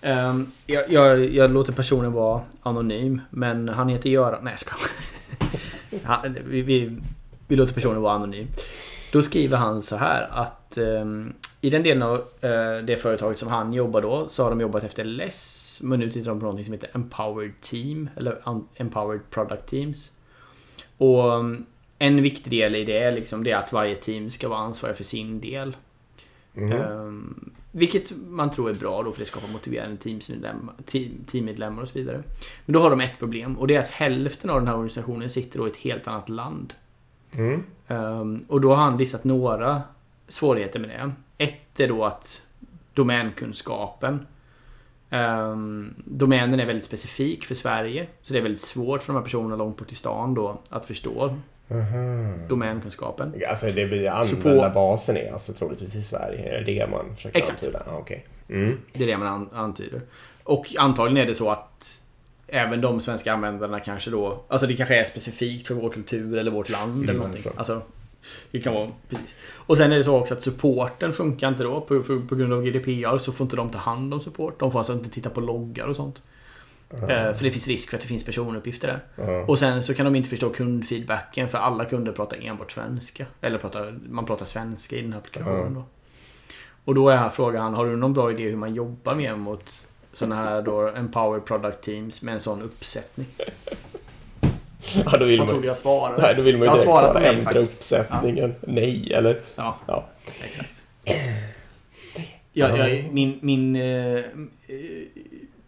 Eh, 0.02 0.36
jag, 0.66 0.92
jag, 0.92 1.20
jag 1.34 1.52
låter 1.52 1.74
personen 1.74 2.14
vara 2.14 2.42
anonym, 2.62 3.22
men 3.30 3.70
han 3.70 3.90
heter 3.90 4.10
Göran... 4.10 4.44
Nej 4.44 4.54
jag 4.54 4.60
skojar. 4.60 6.42
Vi, 6.46 6.62
vi, 6.62 6.98
vi 7.48 7.56
låter 7.56 7.74
personen 7.74 8.02
vara 8.02 8.14
anonym. 8.14 8.48
Då 9.12 9.22
skriver 9.22 9.58
han 9.58 9.82
så 9.82 9.96
här 9.96 10.28
att 10.32 10.78
ehm, 10.78 11.34
i 11.62 11.70
den 11.70 11.84
delen 11.84 12.04
av 12.04 12.16
eh, 12.16 12.84
det 12.84 13.02
företaget 13.02 13.40
som 13.40 13.50
han 13.50 13.74
jobbar 13.74 14.02
då 14.02 14.30
så 14.30 14.44
har 14.44 14.50
de 14.50 14.62
jobbat 14.62 14.84
efter 14.84 15.04
LESS. 15.06 15.80
Men 15.84 16.00
nu 16.00 16.12
tittar 16.12 16.30
de 16.30 16.40
på 16.40 16.44
någonting 16.44 16.66
som 16.66 16.74
heter 16.74 16.90
Empowered 16.94 17.62
Team 17.62 18.10
eller 18.16 18.42
Empowered 18.76 19.22
Product 19.30 19.68
Teams. 19.68 20.12
Och 20.98 21.32
um, 21.32 21.66
en 22.00 22.22
viktig 22.22 22.52
del 22.52 22.76
i 22.76 22.86
det 22.86 22.98
är 22.98 23.12
liksom 23.12 23.44
det 23.44 23.54
att 23.54 23.74
varje 23.74 23.96
team 23.96 24.30
ska 24.30 24.50
vara 24.50 24.60
ansvarig 24.60 24.96
för 24.96 25.04
sin 25.04 25.40
del. 25.40 25.76
Mhm. 26.54 26.72
Ehm, 26.72 27.52
vilket 27.72 28.12
man 28.28 28.52
tror 28.52 28.70
är 28.70 28.74
bra 28.74 29.04
då 29.04 29.12
för 29.12 29.20
det 29.20 29.26
skapar 29.26 29.48
motiverande 29.48 29.98
teamsmedlemmar, 29.98 30.74
team, 30.86 31.12
teammedlemmar 31.28 31.82
och 31.82 31.88
så 31.88 32.00
vidare. 32.00 32.24
Men 32.66 32.74
då 32.74 32.80
har 32.80 32.90
de 32.90 33.02
ett 33.02 33.20
problem 33.20 33.58
och 33.58 33.68
det 33.68 33.76
är 33.76 33.80
att 33.80 33.88
hälften 33.88 34.50
av 34.50 34.60
den 34.60 34.68
här 34.68 34.76
organisationen 34.76 35.30
sitter 35.30 35.60
då 35.60 35.68
i 35.68 35.72
ett 35.72 35.78
helt 35.78 36.08
annat 36.08 36.30
land. 36.30 36.74
Mm. 37.32 37.64
Ehm, 37.88 38.46
och 38.48 38.62
då 38.62 38.70
har 38.70 38.84
han 38.84 38.98
listat 38.98 39.24
några 39.24 39.82
svårigheter 40.28 40.80
med 40.80 40.90
det. 40.90 41.12
Ett 41.78 41.82
är 41.82 41.88
då 41.88 42.06
att 42.06 42.42
domänkunskapen 42.94 44.28
um, 45.12 45.94
Domänen 46.06 46.60
är 46.60 46.66
väldigt 46.66 46.86
specifik 46.86 47.46
för 47.46 47.56
Sverige. 47.56 48.08
Så 48.22 48.34
det 48.34 48.40
är 48.40 48.44
väldigt 48.44 48.62
svårt 48.62 49.04
för 49.04 49.14
de 49.14 49.18
här 49.20 49.24
personerna 49.24 49.56
långt 49.56 49.78
bort 49.78 49.92
i 49.92 49.96
stan 49.96 50.34
då 50.34 50.60
att 50.70 50.86
förstå 50.86 51.36
Aha. 51.72 52.48
domänkunskapen. 52.50 53.34
Alltså 53.50 53.66
det 53.66 53.86
blir 53.86 54.24
Så 54.24 54.36
på- 54.36 54.50
användarbasen 54.50 55.18
är 55.18 55.34
alltså 55.34 55.54
troligtvis 55.54 55.96
i 55.96 56.04
Sverige. 56.04 56.50
Är 56.58 56.62
det 56.64 56.74
det 56.74 56.88
man 56.92 57.16
försöker 57.16 57.38
Exakt. 57.40 57.64
antyda? 57.64 57.80
Ah, 57.88 57.98
okej. 57.98 58.26
Mm. 58.50 58.78
Det 58.94 59.04
är 59.04 59.08
det 59.08 59.18
man 59.18 59.28
an- 59.28 59.50
antyder. 59.54 60.02
Och 60.44 60.76
antagligen 60.78 61.24
är 61.24 61.28
det 61.30 61.36
så 61.36 61.52
att 61.52 62.04
även 62.48 62.82
de 62.82 63.00
svenska 63.00 63.34
användarna 63.34 63.80
kanske 63.80 64.10
då... 64.12 64.40
Alltså 64.48 64.68
det 64.68 64.74
kanske 64.76 64.96
är 65.00 65.04
specifikt 65.04 65.68
för 65.68 65.76
vår 65.76 65.90
kultur 65.90 66.38
eller 66.38 66.52
vårt 66.52 66.70
land 66.70 66.92
Mm, 66.96 67.04
eller 67.10 67.20
någonting. 67.20 67.44
Alltså, 67.56 67.82
Det 68.52 68.62
kan 68.62 68.74
vara, 68.74 68.90
precis. 69.10 69.36
Och 69.54 69.78
sen 69.78 69.92
är 69.92 69.98
det 69.98 70.04
så 70.04 70.16
också 70.16 70.34
att 70.34 70.42
supporten 70.42 71.14
funkar 71.14 71.48
inte 71.48 71.64
då. 71.64 71.82
På, 71.82 72.04
på, 72.04 72.22
på 72.30 72.36
grund 72.36 72.54
av 72.54 72.64
GDPR 72.64 73.18
så 73.18 73.32
får 73.32 73.46
inte 73.46 73.56
de 73.56 73.70
ta 73.70 73.78
hand 73.78 74.14
om 74.14 74.20
support. 74.20 74.60
De 74.60 74.72
får 74.72 74.80
alltså 74.80 74.94
inte 74.94 75.10
titta 75.10 75.30
på 75.30 75.42
loggar 75.42 75.86
och 75.86 75.96
sånt. 75.96 76.22
Eh, 76.90 77.34
för 77.34 77.44
det 77.44 77.52
finns 77.52 77.68
risk 77.68 77.90
för 77.90 77.98
att 77.98 78.02
det 78.02 78.08
finns 78.08 78.24
personuppgifter 78.24 78.88
där. 78.88 79.26
Ja. 79.26 79.46
Och 79.46 79.60
sen 79.60 79.84
så 79.84 79.94
kan 79.94 80.06
de 80.06 80.16
inte 80.16 80.30
förstå 80.30 80.50
kundfeedbacken 80.50 81.50
för 81.50 81.58
alla 81.58 81.86
kunder 81.86 82.12
pratar 82.12 82.38
enbart 82.42 82.72
svenska. 82.72 83.26
Eller 83.42 83.58
pratar, 83.58 84.00
man 84.10 84.26
pratar 84.26 84.46
svenska 84.46 84.96
i 84.96 85.02
den 85.02 85.14
här 85.14 85.20
applikationen 85.20 85.74
då. 85.74 85.84
Och 86.86 86.96
då 86.96 87.10
är 87.10 87.18
här 87.18 87.30
frågan, 87.30 87.74
har 87.74 87.86
du 87.86 87.96
någon 87.96 88.14
bra 88.14 88.32
idé 88.32 88.44
hur 88.44 88.56
man 88.56 88.74
jobbar 88.74 89.16
mer 89.16 89.36
mot 89.36 89.88
sådana 90.14 90.36
här 90.36 90.62
då 90.62 90.88
Empower 90.88 91.40
Product 91.40 91.82
Teams 91.82 92.22
med 92.22 92.34
en 92.34 92.40
sån 92.40 92.62
uppsättning? 92.62 93.28
Ja, 95.06 95.18
då 95.18 95.26
vill 95.26 95.30
Jag 95.38 95.38
man, 95.40 95.48
trodde 95.48 95.68
jag 95.68 95.78
svarade. 95.78 96.22
nej, 96.22 96.36
då 96.36 96.42
vill 96.42 96.58
man 96.58 96.68
ju 96.68 96.74
direkt 96.74 97.14
det 97.14 97.28
ändra 97.28 97.44
faktiskt. 97.44 97.72
uppsättningen. 97.74 98.56
Nej, 98.62 99.14
eller? 99.14 99.40
Ja, 99.56 99.78
Ja. 99.88 100.06
exakt. 100.44 100.70
Jag, 102.54 102.78
jag, 102.78 103.04
min, 103.14 103.40
min, 103.42 103.76
eh, 103.76 104.22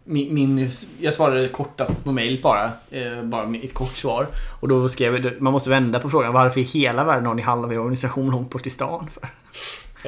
min, 0.04 0.34
min, 0.34 0.70
jag 1.00 1.14
svarade 1.14 1.48
kortast 1.48 2.04
på 2.04 2.12
mail 2.12 2.40
bara. 2.42 2.70
Eh, 2.90 3.22
bara 3.22 3.54
ett 3.62 3.74
kort 3.74 3.92
svar. 3.92 4.26
Och 4.60 4.68
då 4.68 4.88
skrev 4.88 5.16
jag, 5.26 5.40
man 5.42 5.52
måste 5.52 5.70
vända 5.70 5.98
på 6.00 6.10
frågan. 6.10 6.32
Varför 6.32 6.60
i 6.60 6.62
hela 6.62 7.04
världen 7.04 7.26
har 7.26 7.34
ni 7.34 7.42
halva 7.42 7.74
er 7.74 7.78
organisation 7.78 8.30
långt 8.30 8.50
bort 8.50 8.66
i 8.66 8.70
stan 8.70 9.08
för? 9.14 9.28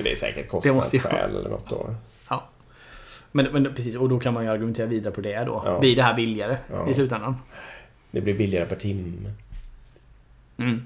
Det 0.03 0.13
är 0.13 0.17
säkert 0.17 0.49
kostnadsskäl 0.49 1.31
eller 1.37 1.51
något 1.51 1.69
då. 1.71 1.95
Ja. 2.31 2.45
Men, 3.33 3.49
men 3.53 3.75
precis, 3.75 3.97
och 3.97 4.09
då 4.09 4.19
kan 4.21 4.35
man 4.35 4.45
ju 4.45 4.51
argumentera 4.51 4.87
vidare 4.87 5.13
på 5.15 5.21
det 5.21 5.45
då. 5.45 5.63
Ja. 5.67 5.79
Blir 5.81 5.97
det 5.97 6.03
här 6.03 6.15
billigare 6.15 6.57
Ja. 6.73 6.89
i 6.91 6.95
slutändan? 6.95 7.37
Det 8.13 8.21
blir 8.21 8.35
billigare 8.35 8.67
per 8.67 8.77
timme. 8.77 9.31
Mm. 10.59 10.83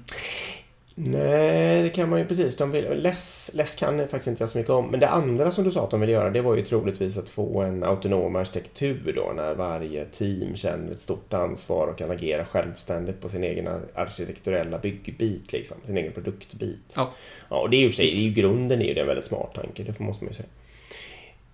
Nej, 0.99 1.83
det 1.83 1.89
kan 1.89 2.09
man 2.09 2.19
ju 2.19 2.25
precis. 2.25 2.57
De 2.57 2.71
vill, 2.71 2.85
less, 3.01 3.51
less 3.55 3.75
kan 3.75 3.99
faktiskt 3.99 4.27
inte 4.27 4.43
jag 4.43 4.49
så 4.49 4.57
mycket 4.57 4.69
om. 4.71 4.87
Men 4.91 4.99
det 4.99 5.09
andra 5.09 5.51
som 5.51 5.63
du 5.63 5.71
sa 5.71 5.83
att 5.83 5.91
de 5.91 6.01
vill 6.01 6.09
göra, 6.09 6.29
det 6.29 6.41
var 6.41 6.55
ju 6.55 6.61
troligtvis 6.65 7.17
att 7.17 7.29
få 7.29 7.61
en 7.61 7.83
autonom 7.83 8.35
arkitektur 8.35 9.13
då, 9.15 9.33
när 9.35 9.55
varje 9.55 10.05
team 10.05 10.55
känner 10.55 10.91
ett 10.91 10.99
stort 11.01 11.33
ansvar 11.33 11.87
och 11.87 11.97
kan 11.97 12.11
agera 12.11 12.45
självständigt 12.45 13.21
på 13.21 13.29
sin 13.29 13.43
egen 13.43 13.67
arkitekturella 13.95 14.77
byggbit, 14.77 15.51
liksom. 15.53 15.77
Sin 15.85 15.97
egen 15.97 16.11
produktbit. 16.11 16.77
Ja. 16.95 17.13
ja 17.49 17.59
och 17.59 17.69
det 17.69 17.77
är 17.77 17.81
ju, 17.81 17.91
sig- 17.91 18.07
det 18.07 18.15
är 18.15 18.23
ju 18.23 18.31
grunden 18.33 18.81
är 18.81 18.85
ju 18.85 18.93
det 18.93 19.01
en 19.01 19.07
väldigt 19.07 19.25
smart 19.25 19.53
tanke, 19.55 19.83
det 19.83 19.99
måste 19.99 20.23
man 20.23 20.31
ju 20.31 20.35
säga. 20.37 20.49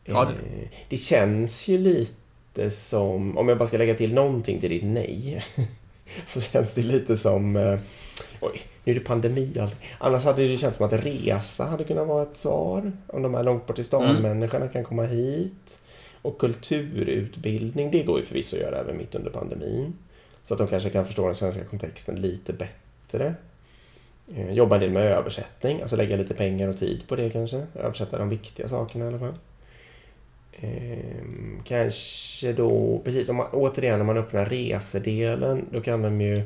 Ja, 0.05 0.25
det- 0.25 0.61
Eh, 0.63 0.67
det 0.89 0.97
känns 0.97 1.67
ju 1.67 1.77
lite 1.77 2.13
som, 2.69 3.37
om 3.37 3.49
jag 3.49 3.57
bara 3.57 3.67
ska 3.67 3.77
lägga 3.77 3.95
till 3.95 4.13
någonting 4.13 4.59
till 4.59 4.69
ditt 4.69 4.83
nej, 4.83 5.43
så 6.25 6.41
känns 6.41 6.75
det 6.75 6.81
lite 6.81 7.17
som 7.17 7.55
eh, 7.55 7.79
Oj, 8.41 8.61
nu 8.83 8.91
är 8.91 8.95
det 8.95 9.05
pandemi 9.05 9.53
och 9.55 9.63
allt. 9.63 9.75
Annars 9.97 10.23
hade 10.23 10.47
det 10.47 10.57
känts 10.57 10.77
som 10.77 10.85
att 10.85 10.93
resa 10.93 11.65
hade 11.65 11.83
kunnat 11.83 12.07
vara 12.07 12.23
ett 12.23 12.37
svar. 12.37 12.91
Om 13.07 13.21
de 13.21 13.33
här 13.33 13.43
långt 13.43 13.67
bort 13.67 13.79
i 13.79 13.83
stan-människorna 13.83 14.67
kan 14.67 14.83
komma 14.83 15.03
hit. 15.03 15.79
Och 16.21 16.39
kulturutbildning, 16.39 17.91
det 17.91 18.03
går 18.03 18.19
ju 18.19 18.25
förvisso 18.25 18.55
att 18.55 18.61
göra 18.61 18.77
även 18.77 18.97
mitt 18.97 19.15
under 19.15 19.31
pandemin. 19.31 19.93
Så 20.43 20.53
att 20.53 20.57
de 20.57 20.67
kanske 20.67 20.89
kan 20.89 21.05
förstå 21.05 21.25
den 21.25 21.35
svenska 21.35 21.63
kontexten 21.63 22.15
lite 22.15 22.53
bättre. 22.53 23.35
Eh, 24.35 24.53
Jobba 24.53 24.75
en 24.75 24.81
del 24.81 24.91
med 24.91 25.05
översättning, 25.05 25.81
alltså 25.81 25.95
lägga 25.95 26.17
lite 26.17 26.33
pengar 26.33 26.67
och 26.67 26.79
tid 26.79 27.07
på 27.07 27.15
det 27.15 27.29
kanske. 27.29 27.65
Översätta 27.75 28.17
de 28.17 28.29
viktiga 28.29 28.69
sakerna 28.69 29.05
i 29.05 29.07
alla 29.07 29.19
fall. 29.19 29.33
Ehm, 30.61 31.61
kanske 31.65 32.53
då, 32.53 33.01
precis, 33.03 33.29
om 33.29 33.35
man, 33.35 33.47
återigen 33.51 33.97
när 33.97 34.05
man 34.05 34.17
öppnar 34.17 34.45
resedelen, 34.45 35.65
då 35.71 35.81
kan 35.81 36.01
de 36.01 36.21
ju 36.21 36.41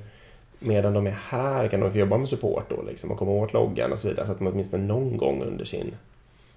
medan 0.59 0.93
de 0.93 1.07
är 1.07 1.17
här 1.29 1.67
kan 1.67 1.79
de 1.79 1.91
få 1.91 1.97
jobba 1.97 2.17
med 2.17 2.27
support 2.29 2.69
då 2.69 2.83
liksom 2.87 3.11
och 3.11 3.17
komma 3.17 3.31
åt 3.31 3.53
loggan 3.53 3.91
och 3.93 3.99
så 3.99 4.07
vidare 4.07 4.25
så 4.25 4.31
att 4.31 4.37
de 4.39 4.47
åtminstone 4.47 4.83
någon 4.83 5.17
gång 5.17 5.43
under 5.43 5.65
sin 5.65 5.95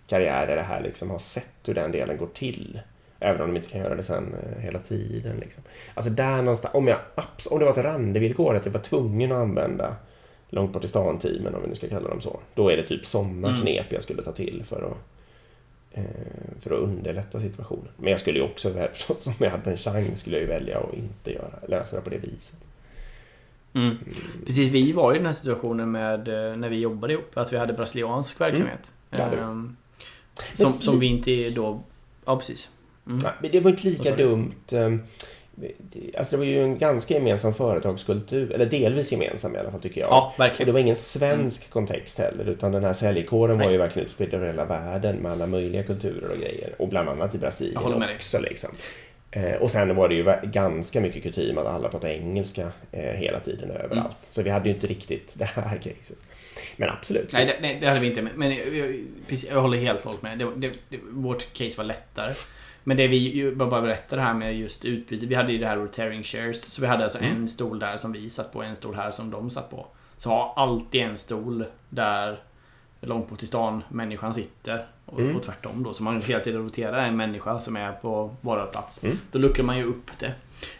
karriär 0.07 0.53
i 0.53 0.55
det 0.55 0.63
här 0.63 0.81
liksom 0.83 1.11
har 1.11 1.19
sett 1.19 1.51
hur 1.67 1.75
den 1.75 1.93
delen 1.93 2.17
går 2.17 2.29
till. 2.35 2.81
Även 3.19 3.41
om 3.43 3.49
de 3.49 3.57
inte 3.57 3.71
kan 3.71 3.81
göra 3.81 3.95
det 3.95 4.03
sen 4.03 4.35
eh, 4.43 4.63
hela 4.63 4.79
tiden. 4.79 5.37
Liksom. 5.41 5.63
Alltså 5.95 6.11
där 6.11 6.37
någonstans, 6.43 6.75
om, 6.75 6.89
jag, 6.89 6.99
om 7.51 7.59
det 7.59 7.65
var 7.65 7.73
ett 7.73 7.79
randevillkor 7.79 8.57
att 8.57 8.65
jag 8.67 8.73
var 8.73 8.81
tvungen 8.81 9.33
att 9.33 9.39
använda 9.39 9.97
långt 10.49 10.73
bort 10.73 10.85
i 10.85 10.89
stan-teamen, 10.89 11.55
om 11.55 11.63
vi 11.63 11.69
nu 11.69 11.75
ska 11.75 11.89
kalla 11.89 12.09
dem 12.09 12.21
så. 12.21 12.41
Då 12.55 12.69
är 12.71 12.77
det 12.77 12.83
typ 12.87 13.07
sådana 13.07 13.49
Mm. 13.49 13.61
knep 13.61 13.87
jag 13.93 14.03
skulle 14.03 14.23
ta 14.23 14.33
till 14.33 14.63
för 14.67 14.77
att, 14.77 14.83
eh, 14.83 14.97
för 16.61 16.71
att 16.71 16.81
underlätta 16.81 17.41
situationen. 17.41 17.89
Men 17.97 18.11
jag 18.11 18.21
skulle 18.21 18.39
ju 18.39 18.45
också, 18.45 18.73
förstås, 18.93 19.27
om 19.27 19.35
jag 19.39 19.51
hade 19.51 19.71
en 19.71 19.77
chans, 19.77 20.21
skulle 20.21 20.37
jag 20.37 20.43
ju 20.43 20.49
välja 20.49 20.79
att 20.79 20.95
inte 20.95 21.33
göra, 21.33 21.53
lösa 21.69 21.97
det 21.97 22.03
på 22.03 22.11
det 22.11 22.19
viset. 22.19 22.57
Mm. 23.73 23.97
Precis, 24.47 24.69
vi 24.69 24.93
var 24.93 25.15
i 25.15 25.17
den 25.17 25.27
här 25.27 25.33
situationen 25.33 25.91
med 25.91 26.29
eh, 26.29 26.57
när 26.57 26.69
vi 26.69 26.79
jobbade 26.79 27.13
ihop. 27.13 27.37
Att 27.37 27.53
vi 27.53 27.57
hade 27.59 27.73
brasiliansk 27.73 28.41
verksamhet. 28.41 28.93
Mm. 29.11 29.33
Ja, 29.33 29.45
Ehm, 29.45 29.77
som, 30.55 30.73
som 30.73 30.99
vi 30.99 31.07
inte 31.07 31.51
då... 31.51 31.83
Ja, 32.25 32.39
precis. 32.39 32.69
Mm. 33.07 33.19
Nej, 33.19 33.33
men 33.41 33.51
det 33.51 33.61
var 33.61 33.71
inte 33.71 33.89
lika 33.89 34.17
dumt. 34.17 34.53
Det- 35.79 36.19
Alltså 36.19 36.31
det 36.31 36.37
var 36.39 36.45
ju 36.45 36.63
en 36.63 36.79
ganska 36.79 37.15
gemensam 37.15 37.55
företagskultur, 37.55 38.53
eller 38.53 38.67
delvis 38.67 39.13
gemensam 39.13 39.55
i 39.57 39.59
alla 39.59 39.71
fall 39.71 39.81
tycker 39.81 40.01
jag. 40.01 40.11
Ja, 40.11 40.27
Och 40.27 40.43
det 40.43 40.49
verkligen. 40.49 40.73
var 40.73 40.81
ingen 40.81 40.97
svensk 40.97 41.71
kontext 41.71 42.19
heller, 42.19 42.45
utan 42.49 42.73
den 42.73 42.85
här 42.85 42.93
säljkåren 42.93 43.59
var 43.59 43.71
ju 43.71 43.77
verkligen 43.79 44.07
utspridd 44.07 44.35
över 44.35 44.47
hela 44.47 44.65
världen 44.65 45.17
med 45.17 45.33
alla 45.33 45.47
möjliga 45.47 45.83
kulturer 45.83 46.31
och 46.31 46.39
grejer. 46.41 46.75
Och 46.79 46.89
bland 46.89 47.09
annat 47.09 47.35
i 47.35 47.39
Brasilien 47.39 48.03
också. 48.17 48.39
Liksom. 48.41 48.71
Eh, 49.31 49.53
och 49.55 49.71
sen 49.71 49.97
var 49.97 50.09
det 50.09 50.15
ju 50.15 50.35
ganska 50.43 51.01
mycket 51.01 51.23
kutym 51.23 51.59
att 51.59 51.67
alla 51.67 51.89
pratade 51.89 52.15
engelska 52.15 52.73
eh, 52.93 53.01
hela 53.03 53.41
tiden 53.41 53.71
överallt. 53.71 53.93
Mm. 53.93 54.07
Så 54.31 54.43
vi 54.43 54.51
hade 54.51 54.69
ju 54.69 54.75
inte 54.75 54.87
riktigt 54.87 55.35
det 55.39 55.45
här 55.45 55.77
caset. 55.77 56.19
Men 56.77 56.89
absolut. 56.91 57.33
Nej, 57.33 57.47
det, 57.47 57.57
nej, 57.61 57.79
det 57.81 57.87
hade 57.89 58.01
vi 58.01 58.07
inte. 58.07 58.23
Men- 58.35 58.51
jag, 58.57 58.75
jag, 58.77 58.97
precis, 59.29 59.51
jag 59.51 59.61
håller 59.61 59.79
helt 59.79 60.01
och 60.01 60.05
hållet 60.07 60.23
med. 60.23 60.39
Det, 60.39 60.71
det, 60.89 60.99
vårt 61.11 61.53
case 61.53 61.77
var 61.77 61.85
lättare. 61.85 62.33
Men 62.85 62.97
det 62.97 63.09
vi 63.09 63.53
bara 63.57 63.81
berättar 63.81 64.19
här 64.19 64.35
med 64.35 64.57
just 64.59 64.85
utbyte. 64.85 65.27
Vi 65.27 65.35
hade 65.35 65.53
ju 65.53 65.59
det 65.59 65.67
här 65.67 65.77
rotaring 65.77 66.23
shares. 66.23 66.63
Så 66.73 66.81
vi 66.81 66.87
hade 66.87 67.05
alltså 67.05 67.19
Mm. 67.19 67.37
en 67.37 67.49
stol 67.49 67.79
där 67.79 67.97
som 67.97 68.13
vi 68.13 68.31
satt 68.31 68.53
på, 68.53 68.63
en 68.63 68.77
stol 68.77 68.95
här 68.95 69.11
som 69.11 69.31
de 69.31 69.51
satt 69.51 69.71
på. 69.71 69.87
Så 70.17 70.29
ha 70.31 70.53
alltid 70.57 71.03
en 71.03 71.19
stol 71.19 71.65
där 71.89 72.41
långt 73.01 73.29
bort 73.31 73.43
i 73.43 73.47
stan 73.47 73.83
människan 73.89 74.35
sitter. 74.35 74.87
Och, 75.07 75.21
Mm. 75.21 75.37
och 75.37 75.43
tvärtom 75.43 75.83
då. 75.83 75.95
Så 75.95 76.03
man 76.03 76.21
hela 76.23 76.41
tiden 76.41 76.63
roterar 76.63 76.99
en 77.07 77.17
människa 77.17 77.61
som 77.61 77.77
är 77.77 77.93
på 77.93 78.35
vår 78.41 78.67
plats. 78.73 79.05
Mm. 79.05 79.19
Då 79.33 79.39
luckrar 79.39 79.65
man 79.65 79.79
ju 79.79 79.85
upp 79.85 80.11
det. 80.19 80.33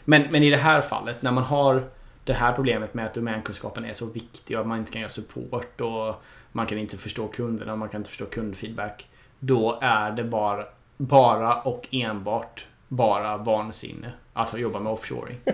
Men, 0.05 0.23
men 0.31 0.43
i 0.43 0.51
det 0.51 0.57
här 0.57 0.81
fallet, 0.81 1.23
när 1.23 1.33
man 1.33 1.45
har 1.45 1.85
det 2.25 2.33
här 2.33 2.53
problemet 2.53 2.95
med 2.95 3.07
att 3.07 3.15
domänkunskapen 3.15 3.85
är 3.85 3.95
så 3.95 4.07
viktig 4.07 4.57
och 4.57 4.61
att 4.61 4.67
man 4.69 4.79
inte 4.79 4.93
kan 4.93 5.01
göra 5.01 5.11
support 5.11 5.81
och 5.81 6.23
man 6.53 6.67
kan 6.67 6.79
inte 6.79 6.97
förstå 6.97 7.29
kunderna 7.29 7.73
och 7.73 7.79
man 7.79 7.89
kan 7.89 8.01
inte 8.01 8.11
förstå 8.11 8.27
kundfeedback. 8.27 9.07
Då 9.39 9.79
är 9.83 10.11
det 10.11 10.25
bara, 10.25 10.65
bara 11.01 11.55
och 11.63 11.89
enbart 11.91 12.65
bara 12.89 13.37
vansinne 13.37 14.13
att 14.33 14.59
jobba 14.59 14.81
med 14.81 14.93
offshoring. 14.93 15.37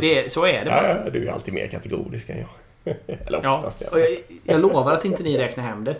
Det 0.00 0.32
så 0.32 0.46
är 0.46 0.64
det 0.64 0.70
bara. 0.70 1.04
ja, 1.04 1.10
du 1.10 1.28
är 1.28 1.32
alltid 1.32 1.54
mer 1.54 1.66
kategorisk 1.66 2.28
än 2.28 2.38
jag. 2.38 2.48
eller 3.26 3.40
Ja, 3.42 3.56
oftast 3.58 3.88
fall. 3.90 4.00
jag, 4.00 4.08
jag 4.44 4.60
lovar 4.60 4.92
att 4.92 5.04
inte 5.04 5.22
ni 5.22 5.38
räknar 5.38 5.64
hem 5.64 5.84
det. 5.84 5.96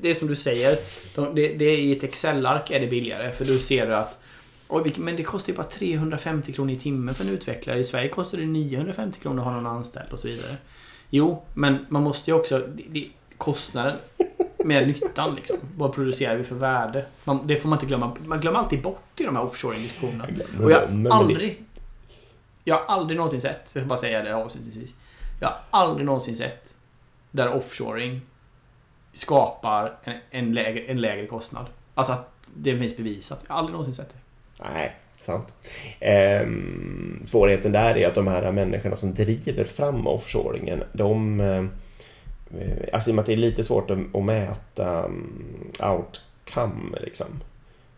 Det 0.00 0.10
är 0.10 0.14
som 0.14 0.28
du 0.28 0.36
säger. 0.36 0.78
De- 1.14 1.34
Det, 1.34 1.48
det 1.54 1.64
är 1.64 1.76
I 1.78 1.92
ett 1.92 2.02
Excel-ark 2.02 2.70
är 2.70 2.80
det 2.80 2.86
billigare. 2.86 3.30
För 3.30 3.44
då 3.44 3.52
ser 3.54 3.86
du 3.86 3.94
att 3.94 4.18
men 4.96 5.16
det 5.16 5.22
kostar 5.22 5.52
ju 5.52 5.56
bara 5.56 5.66
350 5.66 6.52
kronor 6.52 6.72
i 6.72 6.78
timmen 6.78 7.14
för 7.14 7.24
en 7.24 7.30
utvecklare. 7.30 7.78
I 7.78 7.84
Sverige 7.84 8.08
kostar 8.08 8.38
det 8.38 8.46
950 8.46 9.20
kronor 9.20 9.38
att 9.38 9.44
ha 9.44 9.52
någon 9.54 9.66
anställd 9.66 10.12
och 10.12 10.20
så 10.20 10.28
vidare. 10.28 10.56
Jo, 11.10 11.42
men 11.54 11.86
man 11.88 12.02
måste 12.02 12.30
ju 12.30 12.36
också... 12.36 12.58
Det, 12.58 12.82
det, 12.88 13.08
kostnaden 13.38 13.92
med 14.64 14.86
nyttan 14.86 15.34
liksom. 15.34 15.56
Vad 15.76 15.94
producerar 15.94 16.36
vi 16.36 16.44
för 16.44 16.54
värde? 16.54 17.04
Man, 17.24 17.46
det 17.46 17.56
får 17.56 17.68
man 17.68 17.76
inte 17.76 17.86
glömma. 17.86 18.16
Man 18.24 18.40
glömmer 18.40 18.58
alltid 18.58 18.82
bort 18.82 19.20
i 19.20 19.24
de 19.24 19.36
här 19.36 19.42
offshoring-diskussionerna. 19.42 20.26
Glömmer 20.26 20.64
Och 20.64 20.72
jag 20.72 20.80
har 21.10 21.18
aldrig... 21.18 21.64
Jag 22.64 22.74
har 22.74 22.84
aldrig 22.94 23.16
någonsin 23.16 23.40
sett, 23.40 23.60
jag 23.72 23.82
ska 23.82 23.84
bara 23.84 23.98
säga 23.98 24.22
det 24.22 24.34
avslutningsvis. 24.34 24.94
Jag 25.40 25.48
har 25.48 25.58
aldrig 25.70 26.06
någonsin 26.06 26.36
sett 26.36 26.76
där 27.30 27.52
offshoring 27.52 28.20
skapar 29.12 29.96
en, 30.04 30.14
en, 30.30 30.54
lägre, 30.54 30.80
en 30.80 31.00
lägre 31.00 31.26
kostnad. 31.26 31.66
Alltså 31.94 32.12
att 32.12 32.30
det 32.54 32.78
finns 32.78 32.96
bevisat. 32.96 33.44
Jag 33.46 33.54
har 33.54 33.58
aldrig 33.58 33.72
någonsin 33.72 33.94
sett 33.94 34.08
det. 34.08 34.64
Nej, 34.64 34.96
sant. 35.20 35.54
Ehm, 36.00 37.22
svårigheten 37.24 37.72
där 37.72 37.96
är 37.96 38.08
att 38.08 38.14
de 38.14 38.26
här 38.26 38.52
människorna 38.52 38.96
som 38.96 39.14
driver 39.14 39.64
fram 39.64 40.06
offshoringen, 40.06 40.82
de... 40.92 41.40
Eh, 42.60 42.88
alltså 42.92 43.10
i 43.10 43.12
och 43.12 43.14
med 43.14 43.20
att 43.22 43.26
det 43.26 43.32
är 43.32 43.36
lite 43.36 43.64
svårt 43.64 43.90
att, 43.90 43.98
att 44.14 44.24
mäta 44.24 45.04
um, 45.04 45.70
outcome, 45.82 46.98
liksom. 47.00 47.26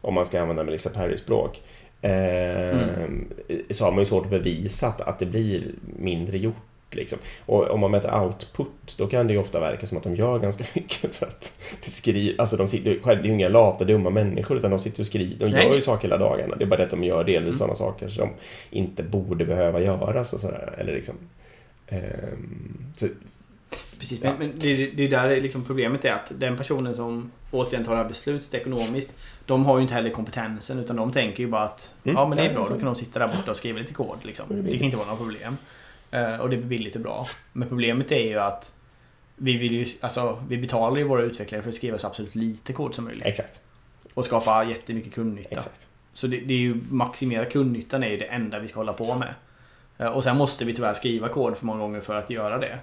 Om 0.01 0.15
man 0.15 0.27
ska 0.27 0.41
använda 0.41 0.65
Melissa 0.65 0.91
Perry-språk. 0.91 1.63
ehm, 2.03 3.25
Så 3.71 3.85
har 3.85 3.91
man 3.93 3.99
ju 4.01 4.05
svårt 4.05 4.25
att 4.25 4.31
bevisa 4.31 4.87
att, 4.87 5.01
att 5.01 5.19
det 5.19 5.27
blir 5.27 5.75
mindre 5.99 6.39
gjort. 6.39 6.55
Liksom. 6.91 7.19
Och 7.47 7.71
om 7.71 7.81
man 7.81 7.91
mäter 7.91 8.21
output, 8.23 8.95
då 8.99 9.07
kan 9.07 9.27
det 9.27 9.33
ju 9.33 9.39
ofta 9.39 9.61
verka 9.61 9.87
som 9.87 9.97
att 9.99 10.05
de 10.05 10.17
gör 10.17 10.39
ganska 10.39 10.65
mycket 10.75 11.15
för 11.15 11.27
att 11.27 11.59
det 11.85 11.91
skriver, 11.91 12.41
alltså 12.41 12.57
de 12.57 12.69
sitter, 12.69 12.91
det 13.05 13.11
är 13.13 13.23
ju 13.25 13.33
inga 13.33 13.49
lata, 13.49 13.85
dumma 13.85 14.11
människor, 14.11 14.57
utan 14.57 14.71
de 14.71 14.79
sitter 14.81 15.01
och 15.01 15.07
skriver, 15.07 15.47
de 15.47 15.53
Nej. 15.53 15.67
gör 15.67 15.75
ju 15.75 15.81
saker 15.81 16.03
hela 16.09 16.17
dagarna. 16.19 16.57
Det 16.57 16.65
är 16.65 16.69
bara 16.69 16.77
det 16.77 16.85
att 16.85 16.91
de 16.91 17.05
gör 17.05 17.25
delvis 17.25 17.49
Mm. 17.49 17.59
sådana 17.59 17.75
saker 17.75 18.09
som 18.09 18.29
inte 18.71 19.03
borde 19.03 19.45
behöva 19.45 19.81
göras 19.81 20.33
och 20.33 20.41
sådär. 20.41 20.75
Eller 20.79 20.93
liksom, 20.95 21.15
Ehm, 21.89 22.77
så, 22.97 23.07
Precis, 24.05 24.23
men, 24.23 24.35
men 24.39 24.53
det, 24.55 24.87
det 24.91 25.03
är 25.05 25.09
där 25.09 25.41
liksom 25.41 25.65
problemet 25.65 26.05
är 26.05 26.13
att 26.13 26.33
den 26.39 26.57
personen 26.57 26.95
som 26.97 27.31
återigen 27.51 27.85
tar 27.85 27.93
det 27.95 28.01
här 28.03 28.09
beslutet 28.09 28.55
ekonomiskt 28.55 29.15
de 29.47 29.65
har 29.67 29.77
ju 29.77 29.83
inte 29.83 29.95
heller 29.95 30.11
kompetensen 30.11 30.79
utan 30.79 30.97
de 30.97 31.13
tänker 31.13 31.43
ju 31.43 31.49
bara 31.49 31.63
att 31.63 31.95
Mm. 32.05 32.17
ja 32.17 32.27
men 32.29 32.37
det 32.39 32.45
är 32.45 32.55
bra, 32.55 32.63
då 32.69 32.77
kan 32.77 32.85
de 32.85 32.97
sitta 32.97 33.19
där 33.19 33.29
borta 33.37 33.51
och 33.51 33.57
skriva 33.57 33.79
lite 33.79 33.95
kod. 33.95 34.17
Liksom. 34.23 34.47
Det 34.49 34.63
Det 34.63 34.77
kan 34.79 34.85
inte 34.85 34.97
vara 34.97 35.07
några 35.07 35.19
problem. 35.19 35.57
Eh, 36.11 36.41
och 36.41 36.51
det 36.51 36.57
blir 36.57 36.67
billigt 36.67 36.95
och 36.95 37.01
bra. 37.01 37.27
Men 37.53 37.69
problemet 37.69 38.13
är 38.13 38.19
ju 38.29 38.39
att 38.39 38.77
vi 39.37 39.57
vill 39.57 39.73
ju, 39.73 39.87
alltså 40.01 40.43
vi 40.49 40.57
betalar 40.59 40.97
ju 40.97 41.05
våra 41.05 41.23
utvecklare 41.23 41.63
för 41.63 41.69
att 41.71 41.75
skriva 41.77 41.99
så 41.99 42.07
absolut 42.07 42.35
lite 42.35 42.73
kod 42.73 42.95
som 42.95 43.05
möjligt. 43.05 43.27
exakt. 43.27 43.61
Och 44.15 44.25
skapa 44.25 44.65
jättemycket 44.65 45.15
kundnytta. 45.15 45.49
exakt. 45.51 45.81
Så 46.13 46.27
det, 46.27 46.41
det 46.41 46.55
är 46.55 46.59
ju 46.59 46.81
maximera 46.91 47.45
kundnyttan 47.45 48.03
är 48.03 48.09
ju 48.11 48.17
det 48.17 48.25
enda 48.25 48.59
vi 48.59 48.69
ska 48.69 48.81
hålla 48.81 48.93
på 48.93 49.15
med. 49.15 49.35
Eh, 49.99 50.07
Och 50.07 50.25
sen 50.25 50.37
måste 50.37 50.65
vi 50.65 50.75
tyvärr 50.75 50.95
skriva 50.95 51.29
kod 51.29 51.57
för 51.57 51.67
många 51.67 51.79
gånger 51.81 52.01
för 52.01 52.15
att 52.15 52.31
göra 52.31 52.59
det. 52.59 52.79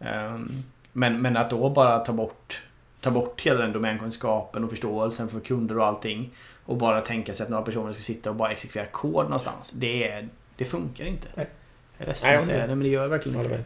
Ehm, 0.00 0.62
Men, 0.92 1.22
men 1.22 1.36
att 1.36 1.50
då 1.50 1.68
bara 1.70 1.98
ta 1.98 2.12
bort, 2.12 2.62
ta 3.00 3.10
bort 3.10 3.40
hela 3.40 3.60
den 3.60 3.72
domänkunskapen 3.72 4.64
och 4.64 4.70
förståelsen 4.70 5.28
för 5.28 5.40
kunder 5.40 5.78
och 5.78 5.86
allting. 5.86 6.30
Och 6.64 6.76
bara 6.76 7.00
tänka 7.00 7.34
sig 7.34 7.44
att 7.44 7.50
några 7.50 7.62
personer 7.62 7.92
ska 7.92 8.02
sitta 8.02 8.30
och 8.30 8.36
bara 8.36 8.50
exekvera 8.50 8.86
kod 8.86 9.24
någonstans. 9.24 9.70
Det, 9.70 10.08
är, 10.10 10.28
det 10.56 10.64
funkar 10.64 11.04
inte. 11.04 11.26
Nej. 11.34 11.46
Jag 11.98 12.04
är 12.04 12.08
ledsen 12.08 12.38
att 12.38 12.44
säga 12.44 12.66
det 12.66 12.74
men 12.74 12.80
det 12.82 12.88
gör 12.88 13.08
verkligen 13.08 13.40
inte 13.40 13.56
det. 13.56 13.62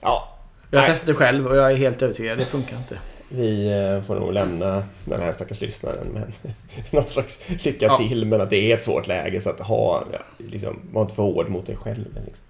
Ja, 0.00 0.36
Jag 0.70 0.80
har 0.80 0.86
testat 0.86 1.06
det 1.06 1.14
själv 1.14 1.46
och 1.46 1.56
jag 1.56 1.72
är 1.72 1.76
helt 1.76 2.02
övertygad. 2.02 2.38
Det 2.38 2.44
funkar 2.44 2.76
inte. 2.76 2.98
vi 3.28 3.72
eh, 3.72 4.02
får 4.02 4.14
nog 4.14 4.32
lämna 4.32 4.84
den 5.04 5.20
här 5.20 5.32
stackars 5.32 5.60
lyssnaren 5.60 6.06
med 6.08 6.32
någon 6.90 7.06
slags 7.06 7.48
lycka 7.64 7.86
Ja. 7.86 7.96
till 7.96 8.26
men 8.26 8.40
att 8.40 8.50
det 8.50 8.72
är 8.72 8.76
ett 8.76 8.84
svårt 8.84 9.06
läge 9.06 9.40
så 9.40 9.50
att 9.50 9.60
ha, 9.60 10.04
ja, 10.12 10.18
liksom, 10.38 10.80
var 10.92 11.02
inte 11.02 11.14
för 11.14 11.22
hård 11.22 11.48
mot 11.48 11.66
dig 11.66 11.76
själv. 11.76 12.04
Liksom. 12.26 12.44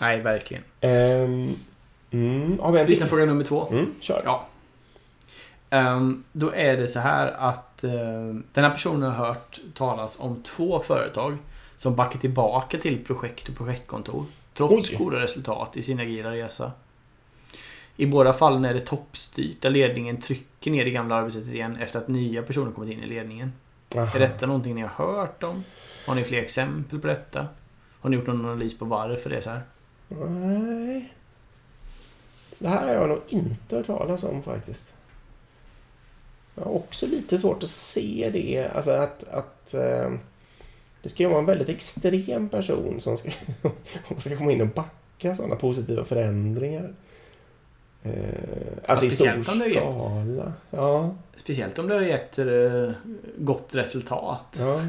Nej, 0.00 0.20
verkligen. 0.20 0.64
Ehm, 0.80 1.54
mm, 2.10 2.58
har 2.60 2.72
vi 2.72 2.80
en 2.80 2.86
till? 2.86 2.92
Lyssna 2.92 3.06
fråga 3.06 3.24
nummer 3.24 3.44
två. 3.44 3.68
Mm, 3.70 3.94
kör. 4.00 4.22
Ja. 4.24 4.46
Ehm, 5.70 6.24
då 6.32 6.50
är 6.54 6.76
det 6.76 6.88
så 6.88 7.00
här 7.00 7.32
att 7.38 7.84
ehm, 7.84 8.44
den 8.52 8.64
här 8.64 8.70
personen 8.70 9.12
har 9.12 9.26
hört 9.26 9.60
talas 9.74 10.16
om 10.20 10.42
två 10.42 10.80
företag 10.80 11.36
som 11.76 11.94
backar 11.96 12.18
tillbaka 12.18 12.78
till 12.78 13.04
projekt 13.04 13.48
och 13.48 13.56
projektkontor 13.56 14.24
trots 14.54 14.90
Oj. 14.90 14.96
goda 14.96 15.20
resultat 15.20 15.76
i 15.76 15.82
sin 15.82 16.00
agila 16.00 16.30
resa. 16.30 16.72
I 17.96 18.06
båda 18.06 18.32
fallen 18.32 18.64
är 18.64 18.74
det 18.74 18.80
toppstyrt 18.80 19.62
där 19.62 19.70
ledningen 19.70 20.16
trycker 20.20 20.70
ner 20.70 20.84
det 20.84 20.90
gamla 20.90 21.14
arbetssättet 21.14 21.54
igen 21.54 21.76
efter 21.76 21.98
att 21.98 22.08
nya 22.08 22.42
personer 22.42 22.72
kommit 22.72 22.92
in 22.92 23.02
i 23.02 23.06
ledningen. 23.06 23.52
Aha. 23.96 24.14
Är 24.14 24.20
detta 24.20 24.46
någonting 24.46 24.74
ni 24.74 24.80
har 24.80 25.06
hört 25.06 25.42
om? 25.42 25.64
Har 26.06 26.14
ni 26.14 26.24
fler 26.24 26.38
exempel 26.38 27.00
på 27.00 27.06
detta? 27.06 27.46
Har 28.00 28.10
ni 28.10 28.16
gjort 28.16 28.26
någon 28.26 28.44
analys 28.44 28.78
på 28.78 28.84
varför 28.84 29.30
det 29.30 29.36
är 29.36 29.40
så 29.40 29.50
här? 29.50 29.62
Nej. 30.20 31.12
Det 32.58 32.68
här 32.68 32.86
har 32.86 32.94
jag 32.94 33.08
nog 33.08 33.20
inte 33.28 33.76
hört 33.76 33.86
talas 33.86 34.24
om 34.24 34.42
faktiskt. 34.42 34.92
Jag 36.54 36.64
har 36.64 36.72
också 36.72 37.06
lite 37.06 37.38
svårt 37.38 37.62
att 37.62 37.70
se 37.70 38.30
det. 38.32 38.68
Alltså 38.74 38.90
att... 38.90 39.24
att 39.28 39.74
eh, 39.74 40.10
det 41.02 41.08
ska 41.08 41.22
ju 41.22 41.28
vara 41.28 41.38
en 41.38 41.46
väldigt 41.46 41.68
extrem 41.68 42.48
person 42.48 43.00
som 43.00 43.18
ska, 43.18 43.30
ska 44.18 44.36
komma 44.36 44.52
in 44.52 44.60
och 44.60 44.66
backa 44.66 45.36
sådana 45.36 45.56
positiva 45.56 46.04
förändringar. 46.04 46.94
Eh, 48.02 48.12
alltså 48.86 49.06
i 49.06 49.10
stor 49.10 49.24
speciellt 49.26 49.48
om 49.48 49.58
det 49.58 49.64
är 49.64 49.68
jätte- 49.68 49.92
skala. 49.92 50.52
Ja, 50.70 51.14
Speciellt 51.36 51.78
om 51.78 51.88
det 51.88 51.94
har 51.94 52.02
gett 52.02 52.38
eh, 52.38 52.90
gott 53.38 53.74
resultat. 53.74 54.56
ja. 54.60 54.80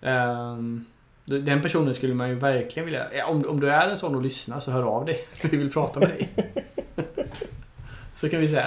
Ehm, 0.00 0.84
Den 1.28 1.62
personen 1.62 1.94
skulle 1.94 2.14
man 2.14 2.28
ju 2.28 2.34
verkligen 2.34 2.84
vilja... 2.84 3.06
ja, 3.16 3.26
Om, 3.26 3.44
om 3.48 3.60
du 3.60 3.70
är 3.70 3.88
en 3.88 3.96
sån 3.96 4.14
och 4.14 4.22
lyssnar 4.22 4.60
så 4.60 4.70
hör 4.70 4.82
av 4.82 5.04
dig. 5.04 5.20
Vi 5.50 5.56
vill 5.56 5.72
prata 5.72 6.00
med 6.00 6.08
dig. 6.08 6.28
så 8.20 8.28
kan 8.28 8.40
vi 8.40 8.48
säga. 8.48 8.66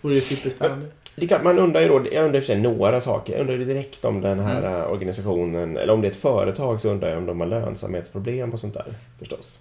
Vore 0.00 0.14
ju 0.14 0.20
superspännande. 0.20 0.86
Det 1.16 1.26
klart, 1.26 1.44
man 1.44 1.58
undrar 1.58 1.80
ju 1.80 1.88
då, 1.88 2.06
jag 2.12 2.24
undrar 2.24 2.40
för 2.40 2.46
sig 2.46 2.60
några 2.60 3.00
saker. 3.00 3.32
Jag 3.32 3.40
undrar 3.40 3.56
direkt 3.56 4.04
om 4.04 4.20
den 4.20 4.38
här 4.40 4.58
Mm. 4.58 4.80
eh, 4.80 4.90
organisationen, 4.92 5.76
eller 5.76 5.92
om 5.92 6.00
det 6.00 6.06
är 6.08 6.10
ett 6.10 6.16
företag 6.16 6.80
så 6.80 6.90
undrar 6.90 7.08
jag 7.08 7.18
om 7.18 7.26
de 7.26 7.40
har 7.40 7.46
lönsamhetsproblem 7.46 8.52
och 8.52 8.60
sånt 8.60 8.74
där 8.74 8.94
förstås. 9.18 9.58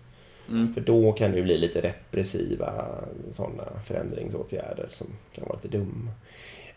Mm. 0.50 0.74
För 0.74 0.82
då 0.82 1.12
kan 1.12 1.32
det 1.32 1.38
ju 1.38 1.44
bli 1.44 1.58
lite 1.58 1.82
repressiva 1.82 2.86
sådana 3.32 3.64
förändringsåtgärder 3.86 4.88
som 4.92 5.08
kan 5.36 5.46
vara 5.48 5.60
lite 5.64 5.78
dumma. 5.78 6.12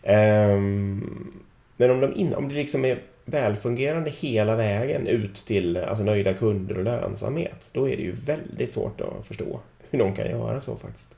Ehm, 0.03 1.31
men 1.77 1.91
om, 1.91 2.01
de 2.01 2.13
in, 2.15 2.35
om 2.35 2.49
det 2.49 2.55
liksom 2.55 2.85
är 2.85 2.97
välfungerande 3.25 4.09
hela 4.09 4.55
vägen 4.55 5.07
ut 5.07 5.35
till 5.35 5.77
alltså, 5.77 6.03
nöjda 6.03 6.33
kunder 6.33 6.77
och 6.77 6.83
lönsamhet, 6.83 7.69
då 7.71 7.89
är 7.89 7.97
det 7.97 8.03
ju 8.03 8.11
väldigt 8.11 8.73
svårt 8.73 9.01
att 9.01 9.27
förstå 9.27 9.59
hur 9.89 9.99
de 9.99 10.15
kan 10.15 10.29
göra 10.29 10.61
så 10.61 10.75
faktiskt. 10.75 11.09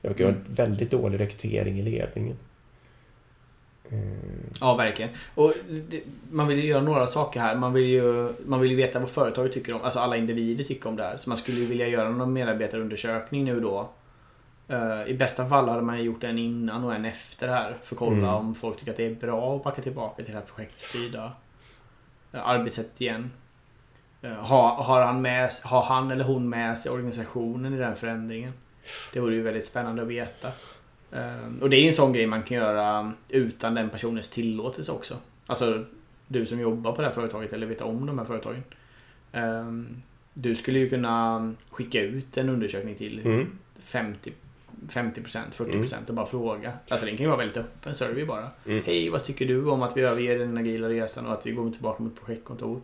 Det 0.00 0.08
verkar 0.08 0.24
vara 0.24 0.34
en 0.34 0.44
väldigt 0.54 0.90
dålig 0.90 1.20
rekrytering 1.20 1.78
i 1.78 1.82
ledningen. 1.82 2.36
Ehm, 3.90 4.52
Ja, 4.60 4.74
verkligen. 4.76 5.10
Och 5.34 5.54
det, 5.68 6.00
man 6.30 6.48
vill 6.48 6.58
ju 6.58 6.66
göra 6.66 6.82
några 6.82 7.06
saker 7.06 7.40
här. 7.40 7.56
Man 7.56 7.72
vill 7.72 7.84
ju, 7.86 8.32
man 8.46 8.60
vill 8.60 8.70
ju 8.70 8.76
veta 8.76 8.98
vad 8.98 9.10
företaget 9.10 9.52
tycker 9.52 9.74
om, 9.74 9.82
alltså 9.82 9.98
alla 9.98 10.16
individer 10.16 10.64
tycker 10.64 10.88
om 10.88 10.96
det 10.96 11.02
här. 11.02 11.16
Så 11.16 11.28
man 11.28 11.38
skulle 11.38 11.60
ju 11.60 11.66
vilja 11.66 11.88
göra 11.88 12.10
någon 12.10 12.32
medarbetarundersökning 12.32 13.44
nu 13.44 13.60
då. 13.60 13.88
Eh, 14.68 15.06
I 15.06 15.14
bästa 15.14 15.46
fall 15.46 15.68
hade 15.68 15.82
man 15.82 16.02
gjort 16.04 16.24
en 16.24 16.38
innan 16.38 16.84
och 16.84 16.94
en 16.94 17.04
efter 17.04 17.48
här. 17.48 17.76
För 17.82 17.94
att 17.94 17.98
kolla 17.98 18.16
Mm. 18.16 18.34
om 18.34 18.54
folk 18.54 18.78
tycker 18.78 18.90
att 18.90 18.96
det 18.96 19.06
är 19.06 19.14
bra 19.14 19.56
att 19.56 19.64
backa 19.64 19.82
tillbaka 19.82 20.16
till 20.22 20.32
det 20.32 20.38
här 20.38 20.46
projektstyrda 20.46 21.32
eh, 22.32 22.48
arbetssättet 22.48 23.00
igen. 23.00 23.30
Eh, 24.22 24.32
Har, 24.32 24.68
har, 24.82 25.02
han 25.02 25.22
med, 25.22 25.50
har 25.64 25.82
han 25.82 26.10
eller 26.10 26.24
hon 26.24 26.48
med 26.48 26.78
sig 26.78 26.90
organisationen 26.92 27.74
i 27.74 27.78
den 27.78 27.96
förändringen? 27.96 28.52
Det 29.12 29.20
vore 29.20 29.34
ju 29.34 29.42
väldigt 29.42 29.64
spännande 29.64 30.02
att 30.02 30.08
veta. 30.08 30.48
Och 31.60 31.70
det 31.70 31.76
är 31.76 31.80
ju 31.80 31.88
en 31.88 31.94
sån 31.94 32.12
grej 32.12 32.26
man 32.26 32.42
kan 32.42 32.56
göra 32.56 33.12
utan 33.28 33.74
den 33.74 33.90
personens 33.90 34.30
tillåtelse 34.30 34.92
också. 34.92 35.16
Alltså 35.46 35.84
du 36.26 36.46
som 36.46 36.60
jobbar 36.60 36.92
på 36.92 37.00
det 37.00 37.06
här 37.06 37.14
företaget 37.14 37.52
eller 37.52 37.66
vet 37.66 37.80
om 37.80 38.06
de 38.06 38.18
här 38.18 38.26
företagen. 38.26 38.62
Du 40.34 40.54
skulle 40.54 40.78
ju 40.78 40.88
kunna 40.88 41.54
skicka 41.70 42.00
ut 42.02 42.36
en 42.36 42.48
undersökning 42.48 42.94
till 42.94 43.26
mm. 43.26 43.58
50 43.78 44.32
50% 44.88 45.38
40% 45.52 45.94
och 46.08 46.14
bara 46.14 46.26
fråga. 46.26 46.72
Alltså 46.88 47.06
den 47.06 47.16
kan 47.16 47.24
ju 47.24 47.28
vara 47.28 47.38
väldigt 47.38 47.56
öppen 47.56 47.94
survey 47.94 48.24
bara. 48.24 48.50
Mm. 48.66 48.82
Hej, 48.86 49.10
vad 49.10 49.24
tycker 49.24 49.46
du 49.46 49.66
om 49.70 49.82
att 49.82 49.96
vi 49.96 50.02
överger 50.02 50.38
den 50.38 50.56
agila 50.58 50.88
resan 50.88 51.26
och 51.26 51.32
att 51.32 51.46
vi 51.46 51.50
går 51.50 51.70
tillbaka 51.70 52.02
mot 52.02 52.24
projektkontor? 52.24 52.80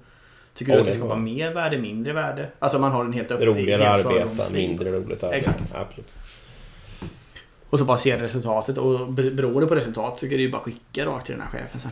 Tycker 0.55 0.73
du 0.73 0.79
Åh, 0.79 0.81
att 0.81 0.87
det 0.87 0.93
det 0.93 0.99
skapar 0.99 1.17
mer 1.17 1.55
värde, 1.55 1.79
mindre 1.79 2.13
värde? 2.13 2.49
Alltså 2.59 2.79
man 2.79 2.93
har 2.93 3.05
en 3.05 3.13
helt 3.13 3.31
öppen 3.31 3.47
Roligare 3.47 3.83
helt 3.83 4.07
arbeta, 4.07 4.51
mindre 4.51 4.93
roligt 4.93 5.23
arbete. 5.25 5.39
Exakt. 5.39 5.75
Absolut. 5.75 6.09
Och 7.71 7.79
så 7.79 7.85
bara 7.85 7.97
se 7.99 8.23
resultatet 8.23 8.79
och 8.79 9.13
be- 9.13 9.31
beroende 9.31 9.67
på 9.67 9.75
resultat 9.75 10.19
så 10.19 10.29
kan 10.29 10.37
du 10.37 10.43
ju 10.43 10.51
bara 10.51 10.63
skicka 10.63 11.07
rakt 11.07 11.27
till 11.27 11.35
den 11.35 11.45
här 11.45 11.51
chefen 11.51 11.81
sen. 11.81 11.91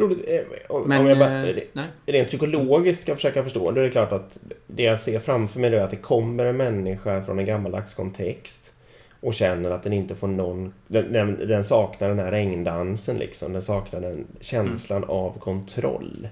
Tror 0.00 0.08
du, 0.08 0.24
eh, 0.24 0.42
om, 0.68 0.88
Men, 0.88 1.00
om 1.00 1.06
jag 1.06 1.18
bara, 1.18 1.48
eh, 1.48 1.56
nej. 1.72 1.86
rent 2.06 2.28
psykologiskt 2.28 3.02
ska 3.02 3.14
försöka 3.14 3.42
förstå, 3.44 3.70
då 3.70 3.80
är 3.80 3.84
det 3.84 3.90
klart 3.90 4.12
att 4.12 4.38
det 4.66 4.82
jag 4.82 5.00
ser 5.00 5.18
framför 5.18 5.60
mig 5.60 5.74
är 5.74 5.82
att 5.82 5.90
det 5.90 5.96
kommer 5.96 6.44
en 6.44 6.56
människa 6.56 7.22
från 7.22 7.38
en 7.38 7.46
gammaldags 7.46 7.94
kontext 7.94 8.72
och 9.20 9.34
känner 9.34 9.70
att 9.70 9.82
den 9.82 9.92
inte 9.92 10.14
får 10.14 10.28
någon... 10.28 10.72
Den, 10.86 11.48
den, 11.48 11.64
saknar 11.64 12.08
den 12.08 12.18
här 12.18 12.30
regndansen 12.30 13.16
liksom. 13.16 13.52
Den 13.52 13.62
saknar 13.62 14.00
den 14.00 14.26
känslan 14.40 15.04
av 15.04 15.38
kontroll 15.38 16.28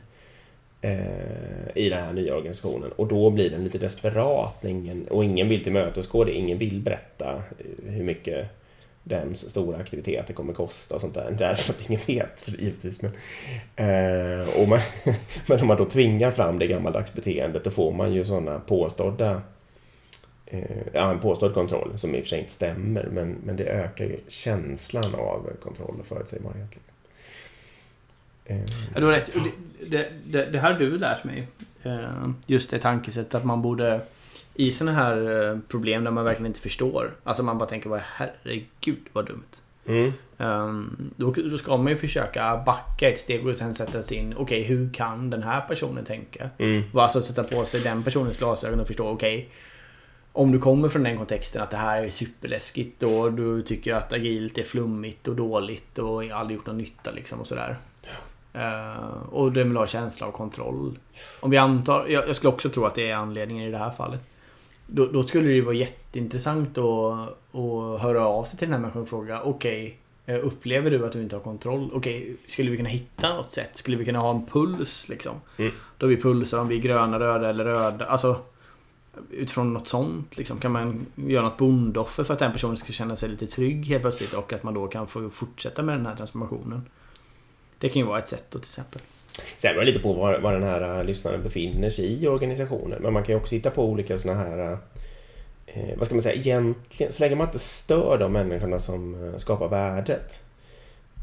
eh, 0.80 1.68
i 1.74 1.88
den 1.88 2.04
här 2.04 2.12
nya 2.12 2.36
organisationen. 2.36 2.92
Och 2.96 3.06
då 3.06 3.30
blir 3.30 3.50
den 3.50 3.64
lite 3.64 3.78
desperat 3.78 4.64
ingen, 4.64 5.08
och 5.08 5.24
ingen 5.24 5.48
vill 5.48 5.62
tillmötesgå 5.62 6.24
det. 6.24 6.32
Ingen 6.32 6.58
vill 6.58 6.80
berätta 6.80 7.34
eh, 7.34 7.92
hur 7.92 8.04
mycket 8.04 8.57
dens 9.08 9.50
stora 9.50 9.76
aktiviteter 9.76 10.34
kommer 10.34 10.52
kosta 10.52 10.94
och 10.94 11.00
sånt 11.00 11.14
där. 11.14 11.36
Därför 11.38 11.72
att 11.72 11.90
ingen 11.90 12.00
vet, 12.06 12.40
för 12.40 12.52
givetvis. 12.52 13.02
Men, 13.02 13.12
eh, 13.76 14.48
och 14.48 14.68
man, 14.68 14.80
men 15.46 15.60
om 15.60 15.66
man 15.66 15.76
då 15.76 15.84
tvingar 15.84 16.30
fram 16.30 16.58
det 16.58 16.66
gammaldags 16.66 17.14
beteendet 17.14 17.64
då 17.64 17.70
får 17.70 17.92
man 17.92 18.12
ju 18.12 18.24
sådana 18.24 18.58
påstådda 18.58 19.42
eh, 20.46 20.62
ja, 20.92 21.10
en 21.10 21.20
påstådd 21.20 21.54
kontroll 21.54 21.98
som 21.98 22.14
i 22.14 22.18
och 22.18 22.22
för 22.22 22.28
sig 22.28 22.38
inte 22.38 22.52
stämmer 22.52 23.08
men, 23.12 23.36
men 23.44 23.56
det 23.56 23.64
ökar 23.64 24.04
ju 24.04 24.18
känslan 24.28 25.14
av 25.14 25.50
kontroll 25.62 25.96
och 26.00 26.06
förutsägbarhet. 26.06 26.70
liksom. 26.70 26.82
Ja, 28.94 29.00
du 29.00 29.06
har 29.06 29.12
rätt. 29.12 29.36
Det, 29.86 30.06
det, 30.24 30.44
det, 30.44 30.58
här 30.58 30.72
har 30.72 30.80
du 30.80 30.98
lärt 30.98 31.24
mig. 31.24 31.46
Eh, 31.82 32.28
just 32.46 32.70
det 32.70 32.78
tankesättet 32.78 33.34
att 33.34 33.44
man 33.44 33.62
borde 33.62 34.00
i 34.58 34.70
sådana 34.72 34.96
här 34.96 35.50
eh, 35.50 35.58
problem 35.68 36.04
där 36.04 36.10
man 36.10 36.24
verkligen 36.24 36.46
inte 36.46 36.60
förstår. 36.60 37.14
Alltså 37.24 37.42
man 37.42 37.58
bara 37.58 37.68
tänker, 37.68 38.02
herregud 38.04 39.08
vad 39.12 39.26
dumt. 39.26 39.60
mm, 39.86 40.12
Um, 40.40 41.10
då, 41.16 41.34
då 41.50 41.58
ska 41.58 41.76
man 41.76 41.92
ju 41.92 41.98
försöka 41.98 42.62
backa 42.66 43.08
ett 43.08 43.20
steg 43.20 43.46
och 43.46 43.56
sen 43.56 43.74
sätta 43.74 44.02
sig 44.02 44.16
in, 44.16 44.34
okej 44.36 44.62
hur 44.62 44.92
kan 44.92 45.30
den 45.30 45.42
här 45.42 45.60
personen 45.60 46.04
tänka? 46.04 46.50
mm, 46.58 46.82
Alltså 46.94 47.22
sätta 47.22 47.44
på 47.44 47.64
sig 47.64 47.80
den 47.80 48.02
personens 48.02 48.38
glasögon 48.38 48.80
och 48.80 48.86
förstå, 48.86 49.08
okej 49.08 49.48
om 50.32 50.52
du 50.52 50.58
kommer 50.58 50.88
från 50.88 51.02
den 51.02 51.16
kontexten 51.16 51.62
att 51.62 51.70
det 51.70 51.76
här 51.76 52.02
är 52.02 52.10
superläskigt 52.10 53.02
och 53.02 53.32
du 53.32 53.62
tycker 53.62 53.94
att 53.94 54.12
agilt 54.12 54.58
är 54.58 54.62
flummigt 54.62 55.28
och 55.28 55.36
dåligt 55.36 55.98
och 55.98 56.22
aldrig 56.24 56.56
gjort 56.56 56.66
någon 56.66 56.78
nytta 56.78 57.10
liksom 57.10 57.40
och 57.40 57.46
sådär. 57.46 57.78
Eh, 58.52 59.22
och 59.30 59.52
den 59.52 59.68
vill 59.68 59.76
ha 59.76 59.86
känsla 59.86 60.26
av 60.26 60.32
kontroll. 60.32 60.98
Om 61.40 61.50
vi 61.50 61.56
antar, 61.56 62.06
jag, 62.08 62.28
jag 62.28 62.36
skulle 62.36 62.52
också 62.52 62.68
tro 62.70 62.84
att 62.84 62.94
det 62.94 63.10
är 63.10 63.16
anledningen 63.16 63.68
i 63.68 63.70
det 63.70 63.78
här 63.78 63.90
fallet. 63.90 64.22
Då, 64.90 65.06
då 65.06 65.22
skulle 65.22 65.48
det 65.48 65.60
vara 65.60 65.74
jätteintressant 65.74 66.78
att, 66.78 66.84
att 67.54 68.00
höra 68.00 68.26
av 68.26 68.44
sig 68.44 68.58
till 68.58 68.68
den 68.68 68.74
här 68.74 68.80
människan 68.80 69.02
och 69.02 69.08
fråga 69.08 69.42
Okej, 69.42 69.98
eh, 70.26 70.46
upplever 70.46 70.90
du 70.90 71.06
att 71.06 71.12
du 71.12 71.22
inte 71.22 71.36
har 71.36 71.40
kontroll? 71.40 71.90
Okej, 71.92 72.36
skulle 72.48 72.70
vi 72.70 72.76
kunna 72.76 72.88
hitta 72.88 73.34
något 73.34 73.52
sätt? 73.52 73.76
Skulle 73.76 73.96
vi 73.96 74.04
kunna 74.04 74.18
ha 74.18 74.30
en 74.30 74.46
puls 74.46 75.08
liksom? 75.08 75.34
Mm. 75.56 75.72
Då 75.98 76.06
vi 76.06 76.16
pulsar 76.16 76.60
om 76.60 76.68
vi 76.68 76.76
är 76.76 76.80
gröna, 76.80 77.20
röda 77.20 77.48
eller 77.50 77.64
röda. 77.64 78.06
Alltså 78.06 78.40
utifrån 79.30 79.72
något 79.72 79.88
sånt 79.88 80.36
liksom. 80.36 80.58
Kan 80.58 80.72
man 80.72 81.06
göra 81.14 81.44
något 81.44 81.56
bondoffer 81.56 82.24
för 82.24 82.32
att 82.32 82.38
den 82.38 82.52
personen 82.52 82.76
ska 82.76 82.92
känna 82.92 83.16
sig 83.16 83.28
lite 83.28 83.46
trygg 83.46 83.86
helt 83.86 84.02
plötsligt 84.02 84.34
och 84.34 84.52
att 84.52 84.62
man 84.62 84.74
då 84.74 84.86
kan 84.86 85.06
få 85.06 85.30
fortsätta 85.30 85.82
med 85.82 85.98
den 85.98 86.06
här 86.06 86.16
transformationen. 86.16 86.82
Det 87.78 87.88
kan 87.88 88.02
ju 88.02 88.08
vara 88.08 88.18
ett 88.18 88.28
sätt 88.28 88.44
då 88.50 88.58
till 88.58 88.66
exempel. 88.66 89.00
Sen 89.56 89.74
beror 89.74 89.80
det 89.80 89.86
lite 89.86 90.02
på 90.02 90.12
var, 90.12 90.38
var 90.38 90.52
den 90.52 90.62
här 90.62 90.98
uh, 90.98 91.04
lyssnaren 91.04 91.42
befinner 91.42 91.90
sig 91.90 92.22
i 92.22 92.28
organisationen. 92.28 93.02
Men 93.02 93.12
man 93.12 93.22
kan 93.22 93.34
ju 93.34 93.40
också 93.40 93.54
hitta 93.54 93.70
på 93.70 93.84
olika 93.84 94.18
såna 94.18 94.34
här... 94.34 94.72
Uh, 94.72 94.78
vad 95.96 96.06
ska 96.06 96.14
man 96.14 96.22
säga? 96.22 96.34
Egentligen, 96.34 97.12
så 97.12 97.22
länge 97.22 97.34
man 97.36 97.46
inte 97.46 97.58
stör 97.58 98.18
de 98.18 98.32
människorna 98.32 98.78
som 98.78 99.14
uh, 99.14 99.36
skapar 99.36 99.68
värdet. 99.68 100.40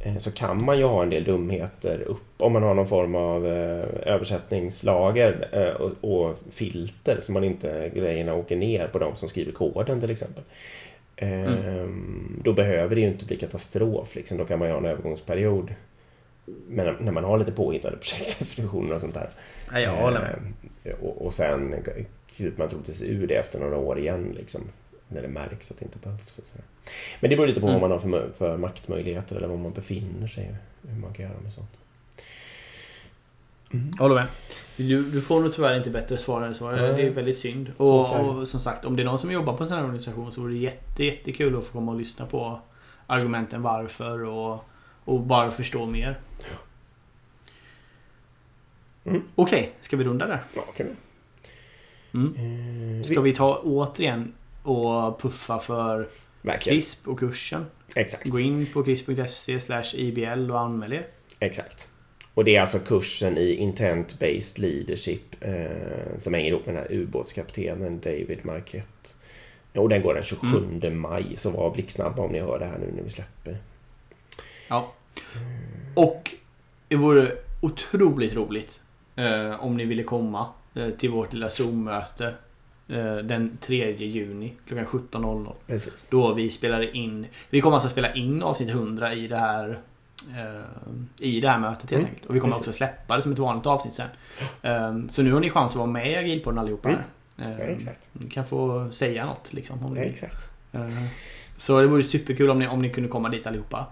eh, 0.06 0.18
Så 0.18 0.32
kan 0.32 0.66
man 0.66 0.78
ju 0.78 0.84
ha 0.84 1.04
en 1.04 1.10
del 1.10 1.24
dumheter 1.24 2.02
upp 2.02 2.22
om 2.38 2.54
man 2.54 2.64
har 2.64 2.74
någon 2.74 2.88
form 2.88 3.16
av 3.16 3.48
eh, 3.48 4.14
översättningslager 4.14 5.48
eh, 5.52 5.82
och, 5.82 5.92
och 6.02 6.38
filter 6.52 7.20
så 7.22 7.32
man 7.32 7.44
inte 7.44 7.92
grejerna 7.96 8.34
åker 8.36 8.56
ner 8.56 8.88
på 8.88 9.00
de 9.00 9.16
som 9.16 9.30
skriver 9.30 9.52
koden 9.52 10.00
till 10.02 10.12
exempel. 10.12 10.44
Eh, 11.16 11.86
Då 12.44 12.54
behöver 12.54 12.96
det 12.96 13.02
ju 13.02 13.08
inte 13.08 13.26
bli 13.26 13.38
katastrof. 13.38 14.16
Liksom. 14.16 14.38
Då 14.38 14.46
kan 14.46 14.60
man 14.60 14.68
ju 14.68 14.72
ha 14.74 14.80
en 14.80 14.86
övergångsperiod. 14.86 15.74
Men 16.68 16.96
när 17.00 17.12
man 17.12 17.24
har 17.24 17.38
lite 17.40 17.52
påhittade 17.52 17.98
projektdefinitioner 17.98 18.96
och 18.96 19.02
sånt 19.02 19.14
där. 19.14 19.30
Ja, 19.72 19.80
jag 19.80 19.96
håller 19.96 20.20
med. 20.20 20.40
Eh, 20.84 20.96
Och, 21.02 21.26
och 21.26 21.34
sen 21.34 21.76
kryper 22.28 22.60
man 22.60 22.70
troligtvis 22.70 23.02
ur 23.02 23.28
det 23.28 23.36
efter 23.36 23.60
några 23.60 23.78
år 23.78 24.00
igen. 24.00 24.34
Liksom, 24.38 24.62
när 25.08 25.22
det 25.22 25.28
märks 25.28 25.72
att 25.72 25.80
det 25.80 25.86
inte 25.86 25.98
behövs. 26.00 26.40
Men 27.20 27.30
det 27.30 27.36
beror 27.36 27.48
lite 27.48 27.60
på 27.62 27.68
Mm. 27.68 27.82
vad 27.82 27.90
man 27.90 28.00
har 28.00 28.10
för, 28.10 28.30
för 28.38 28.58
maktmöjligheter 28.58 29.36
eller 29.36 29.48
var 29.48 29.58
man 29.58 29.72
befinner 29.72 30.28
sig. 30.28 30.56
Hur 30.88 31.00
man 31.02 31.14
kan 31.14 31.26
göra 31.26 31.40
med 31.44 31.54
sånt. 31.54 31.70
Jag 33.72 33.98
håller 34.04 34.16
med. 34.16 34.26
Du, 34.78 35.04
du 35.12 35.22
får 35.22 35.42
nog 35.42 35.54
tyvärr 35.54 35.78
inte 35.78 35.90
bättre 35.90 36.18
svar 36.18 36.42
än 36.42 36.56
så. 36.56 36.72
Det 36.72 37.02
är 37.02 37.10
väldigt 37.10 37.38
synd. 37.38 37.72
Och, 37.78 38.20
och 38.20 38.48
som 38.48 38.60
sagt, 38.60 38.86
om 38.86 38.96
det 38.96 39.02
är 39.02 39.06
någon 39.06 39.20
som 39.20 39.32
jobbar 39.32 39.58
på 39.58 39.64
en 39.64 39.68
sån 39.70 39.78
här 39.78 39.84
organisation 39.84 40.32
så 40.32 40.42
vore 40.42 40.54
det 40.54 40.60
jätte, 40.60 41.04
jättekul 41.04 41.58
att 41.58 41.66
få 41.66 41.72
komma 41.72 41.92
och 41.92 41.98
lyssna 41.98 42.26
på 42.26 42.60
argumenten 43.08 43.62
varför 43.62 44.24
och, 44.24 44.64
och 45.06 45.20
bara 45.20 45.52
förstå 45.52 45.86
mer. 45.86 46.20
Mm. 49.06 49.22
Okej, 49.36 49.72
ska 49.82 49.98
vi 49.98 50.04
runda 50.04 50.28
där? 50.28 50.40
Ja, 50.56 50.62
kan 50.62 50.86
vi. 50.88 50.94
Mm. 52.20 53.00
Eh, 53.00 53.04
Ska 53.04 53.22
vi 53.22 53.34
ta 53.36 53.58
återigen 53.64 54.34
och 54.64 55.22
puffa 55.22 55.60
för 55.60 56.08
Verkligen. 56.42 56.76
CRISP 56.80 57.08
och 57.08 57.20
kursen? 57.20 57.66
Exakt. 57.96 58.30
Gå 58.30 58.40
in 58.40 58.66
på 58.74 58.84
crisp.se 58.84 59.98
IBL 59.98 60.52
och 60.52 60.60
anmäl 60.60 60.94
er. 60.94 61.08
Exakt. 61.40 61.88
Och 62.34 62.44
det 62.44 62.56
är 62.56 62.62
alltså 62.62 62.80
kursen 62.80 63.38
i 63.38 63.56
Intent-Based 63.60 64.60
Leadership 64.62 65.36
eh, 65.44 66.18
som 66.20 66.34
hänger 66.34 66.50
ihop 66.50 66.66
med 66.66 66.76
den 66.76 66.84
här 66.84 66.92
ubåtskaptenen 66.94 68.00
David 68.00 68.40
Marquette. 68.46 69.10
Och 69.74 69.90
den 69.90 70.02
går 70.02 70.14
den 70.14 70.24
27 70.24 70.48
Mm. 70.84 71.00
maj, 71.00 71.36
så 71.38 71.50
var 71.50 71.72
blixtsnabba 71.74 72.22
om 72.24 72.32
ni 72.32 72.40
hör 72.40 72.60
det 72.60 72.66
här 72.66 72.78
nu 72.78 72.92
när 72.96 73.04
vi 73.04 73.10
släpper. 73.10 73.58
Ja. 74.68 74.94
Och 75.96 76.32
det 76.88 76.96
vore 76.96 77.32
otroligt 77.62 78.34
roligt 78.34 78.82
eh, 79.16 79.64
om 79.64 79.78
ni 79.78 79.86
ville 79.86 80.04
komma 80.04 80.48
eh, 80.76 80.90
till 80.90 81.10
vårt 81.10 81.34
lilla 81.34 81.50
Zoom-möte 81.50 82.34
eh, 82.88 83.16
den 83.16 83.58
3 83.62 83.92
juni 84.08 84.54
klockan 84.68 84.86
17.00. 84.86 85.52
Precis. 85.68 86.08
Då 86.12 86.34
vi 86.34 86.50
spelar 86.50 86.96
in, 86.96 87.26
vi 87.50 87.62
kommer 87.62 87.76
alltså 87.76 87.90
spela 87.90 88.14
in 88.14 88.44
avsnitt 88.44 88.70
100 88.70 89.14
i 89.14 89.28
det 89.28 89.38
här 89.38 89.80
eh, 90.36 91.26
i 91.28 91.40
det 91.42 91.50
här 91.50 91.60
mötet 91.60 91.92
helt 91.92 92.02
Mm, 92.02 92.06
enkelt. 92.06 92.26
Och 92.26 92.36
vi 92.36 92.40
kommer 92.40 92.54
precis. 92.54 92.68
också 92.68 92.78
släppa 92.78 93.16
det 93.16 93.22
som 93.22 93.32
ett 93.32 93.40
vanligt 93.40 93.66
avsnitt 93.66 93.94
sen. 93.94 94.08
Eh, 94.62 94.98
så 95.10 95.22
nu 95.24 95.34
har 95.34 95.40
ni 95.40 95.50
chans 95.50 95.72
att 95.72 95.78
vara 95.78 95.88
med 95.88 96.12
i 96.12 96.16
Agilpodden 96.16 96.60
allihopa 96.60 96.90
Mm. 96.90 97.02
här. 97.38 97.50
Eh, 97.50 97.56
Ja, 97.60 97.64
exakt. 97.66 98.08
Ni 98.14 98.30
kan 98.30 98.46
få 98.46 98.92
säga 98.92 99.26
något 99.26 99.54
liksom. 99.54 99.86
Om 99.86 99.96
Ja, 99.98 100.02
exakt. 100.04 100.48
Eh, 100.72 100.90
Så 101.58 101.82
det 101.82 101.88
vore 101.88 102.04
superkul 102.04 102.50
om 102.50 102.60
ni, 102.60 102.68
om 102.68 102.82
ni 102.82 102.90
kunde 102.90 103.10
komma 103.10 103.30
dit 103.30 103.48
allihopa. 103.48 103.86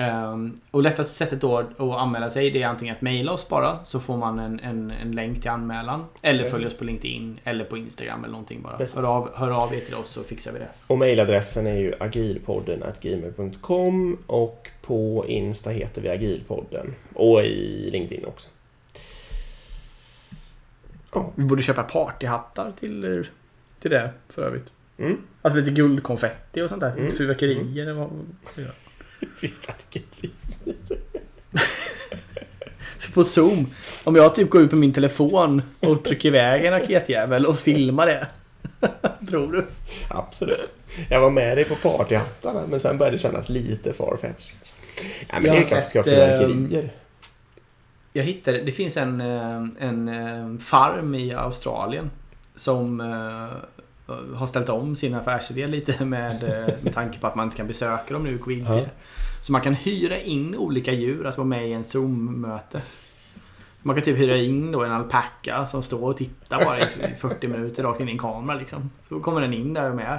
Um, 0.00 0.54
och 0.70 0.82
lättaste 0.82 1.14
sättet 1.14 1.40
då 1.40 1.58
att 1.58 1.80
anmäla 1.80 2.30
sig 2.30 2.50
det 2.50 2.62
är 2.62 2.66
antingen 2.66 2.94
att 2.94 3.02
mejla 3.02 3.32
oss 3.32 3.48
bara 3.48 3.84
så 3.84 4.00
får 4.00 4.16
man 4.16 4.38
en, 4.38 4.60
en, 4.60 4.90
en 4.90 5.12
länk 5.12 5.40
till 5.40 5.50
anmälan. 5.50 6.04
Eller 6.22 6.44
följ 6.44 6.66
oss 6.66 6.78
på 6.78 6.84
LinkedIn 6.84 7.38
eller 7.44 7.64
på 7.64 7.76
Instagram 7.76 8.24
eller 8.24 8.32
någonting 8.32 8.62
bara. 8.62 8.76
Precis. 8.76 8.96
Hör 8.96 9.16
av, 9.16 9.30
hör 9.34 9.50
av 9.50 9.74
er 9.74 9.80
till 9.80 9.94
oss 9.94 10.10
så 10.10 10.22
fixar 10.22 10.52
vi 10.52 10.58
det. 10.58 10.68
Och 10.86 10.98
mejladressen 10.98 11.66
är 11.66 11.76
ju 11.76 11.94
agilpodden 12.00 12.82
gmail.com 13.00 14.18
och 14.26 14.70
på 14.82 15.24
Insta 15.28 15.70
heter 15.70 16.02
vi 16.02 16.08
agilpodden. 16.08 16.94
Och 17.14 17.42
i 17.42 17.90
LinkedIn 17.92 18.24
också. 18.24 18.48
Vi 21.34 21.44
borde 21.44 21.62
köpa 21.62 21.82
partyhattar 21.82 22.72
till, 22.80 23.26
till 23.80 23.90
det 23.90 24.10
för 24.28 24.42
övrigt. 24.42 24.66
Mm. 24.98 25.16
Alltså 25.42 25.58
lite 25.58 25.70
guldkonfetti 25.70 26.60
och 26.60 26.68
sånt 26.68 26.80
där. 26.80 26.96
Mm. 26.96 27.12
Fyrverkerier 27.12 27.82
eller 27.82 27.92
vad 27.92 28.10
Fyrverkeri. 29.36 30.30
Så 32.98 33.12
På 33.12 33.24
Zoom. 33.24 33.66
Om 34.04 34.16
jag 34.16 34.34
typ 34.34 34.50
går 34.50 34.62
ut 34.62 34.70
på 34.70 34.76
min 34.76 34.92
telefon 34.92 35.62
och 35.80 36.04
trycker 36.04 36.28
iväg 36.28 36.64
en 36.64 36.72
raketjävel 36.72 37.46
och 37.46 37.58
filmar 37.58 38.06
det. 38.06 38.26
Tror 39.28 39.52
du? 39.52 39.66
Absolut. 40.08 40.72
Jag 41.08 41.20
var 41.20 41.30
med 41.30 41.56
dig 41.56 41.64
på 41.64 41.74
partyhattarna 41.74 42.62
men 42.68 42.80
sen 42.80 42.98
började 42.98 43.16
det 43.16 43.20
kännas 43.20 43.48
lite 43.48 43.92
farfetched. 43.92 44.56
Ja, 45.28 45.40
men 45.40 45.44
Jag 45.44 45.54
det 45.54 45.58
är 45.58 45.64
klart 45.64 45.88
ska 45.88 46.02
fyrverkerier. 46.02 46.90
Jag 48.12 48.22
hittade, 48.22 48.62
det 48.62 48.72
finns 48.72 48.96
en, 48.96 49.20
eh, 49.20 49.88
en 49.88 50.08
eh, 50.08 50.58
farm 50.58 51.14
i 51.14 51.34
Australien 51.34 52.10
som 52.54 53.00
eh, 53.00 53.56
har 54.34 54.46
ställt 54.46 54.68
om 54.68 54.96
sin 54.96 55.14
affärsidé 55.14 55.66
lite 55.66 56.04
med, 56.04 56.42
eh, 56.44 56.74
med 56.82 56.94
tanke 56.94 57.18
på 57.18 57.26
att 57.26 57.34
man 57.34 57.44
inte 57.44 57.56
kan 57.56 57.66
besöka 57.66 58.14
dem 58.14 58.24
nu 58.24 58.34
i 58.34 58.38
covid 58.38 58.66
Ja. 58.68 58.82
Så 59.42 59.52
man 59.52 59.60
kan 59.60 59.74
hyra 59.74 60.18
in 60.18 60.56
olika 60.56 60.92
djur, 60.92 61.26
alltså 61.26 61.40
vara 61.40 61.48
med 61.48 61.68
i 61.68 61.72
en 61.72 61.84
Zoom-möte. 61.84 62.82
Man 63.82 63.96
kan 63.96 64.04
typ 64.04 64.18
hyra 64.18 64.36
in 64.36 64.72
då 64.72 64.84
en 64.84 64.92
alpacka 64.92 65.66
som 65.66 65.82
står 65.82 66.08
och 66.08 66.16
tittar 66.16 66.64
bara 66.64 66.80
i 66.80 67.14
40 67.18 67.48
minuter 67.48 67.82
rakt 67.82 68.00
in 68.00 68.08
i 68.08 68.12
en 68.12 68.18
kamera 68.18 68.58
liksom. 68.58 68.90
Så 69.08 69.20
kommer 69.20 69.40
den 69.40 69.54
in 69.54 69.74
där 69.74 69.92
med. 69.92 70.18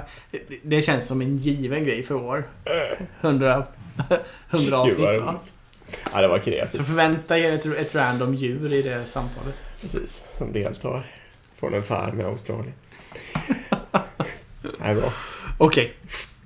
Det, 0.62 0.82
känns 0.82 1.06
som 1.06 1.20
en 1.20 1.38
given 1.38 1.84
grej 1.84 2.02
för 2.02 2.14
år. 2.14 2.44
100, 3.20 3.66
100 4.50 4.78
avsnitt 4.78 5.22
va? 5.22 5.34
Ja, 6.12 6.20
det 6.20 6.28
var 6.28 6.38
kreativt. 6.38 6.76
Så 6.76 6.84
förvänta 6.84 7.38
er 7.38 7.52
ett, 7.52 7.66
ett 7.66 7.94
random 7.94 8.34
djur 8.34 8.72
i 8.72 8.82
det 8.82 9.06
samtalet. 9.06 9.54
Precis, 9.80 10.24
som 10.38 10.52
deltar 10.52 11.06
från 11.56 11.74
en 11.74 11.82
farm 11.82 12.20
i 12.20 12.24
Australien. 12.24 12.74
Det 14.62 14.68
är 14.80 14.94
bra. 14.94 15.12
Okej, 15.58 15.94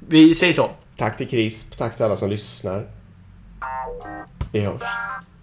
vi 0.08 0.34
säger 0.34 0.52
så. 0.52 0.70
Tack 0.96 1.16
till 1.16 1.28
CRISP, 1.28 1.78
tack 1.78 1.96
till 1.96 2.04
alla 2.04 2.16
som 2.16 2.30
lyssnar. 2.30 2.86
Vi 4.52 4.60
hörs. 4.60 4.82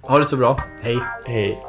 Ha 0.02 0.20
det 0.20 0.26
så 0.26 0.38
bra. 0.38 0.58
Hej. 0.82 1.00
Hej. 1.28 1.64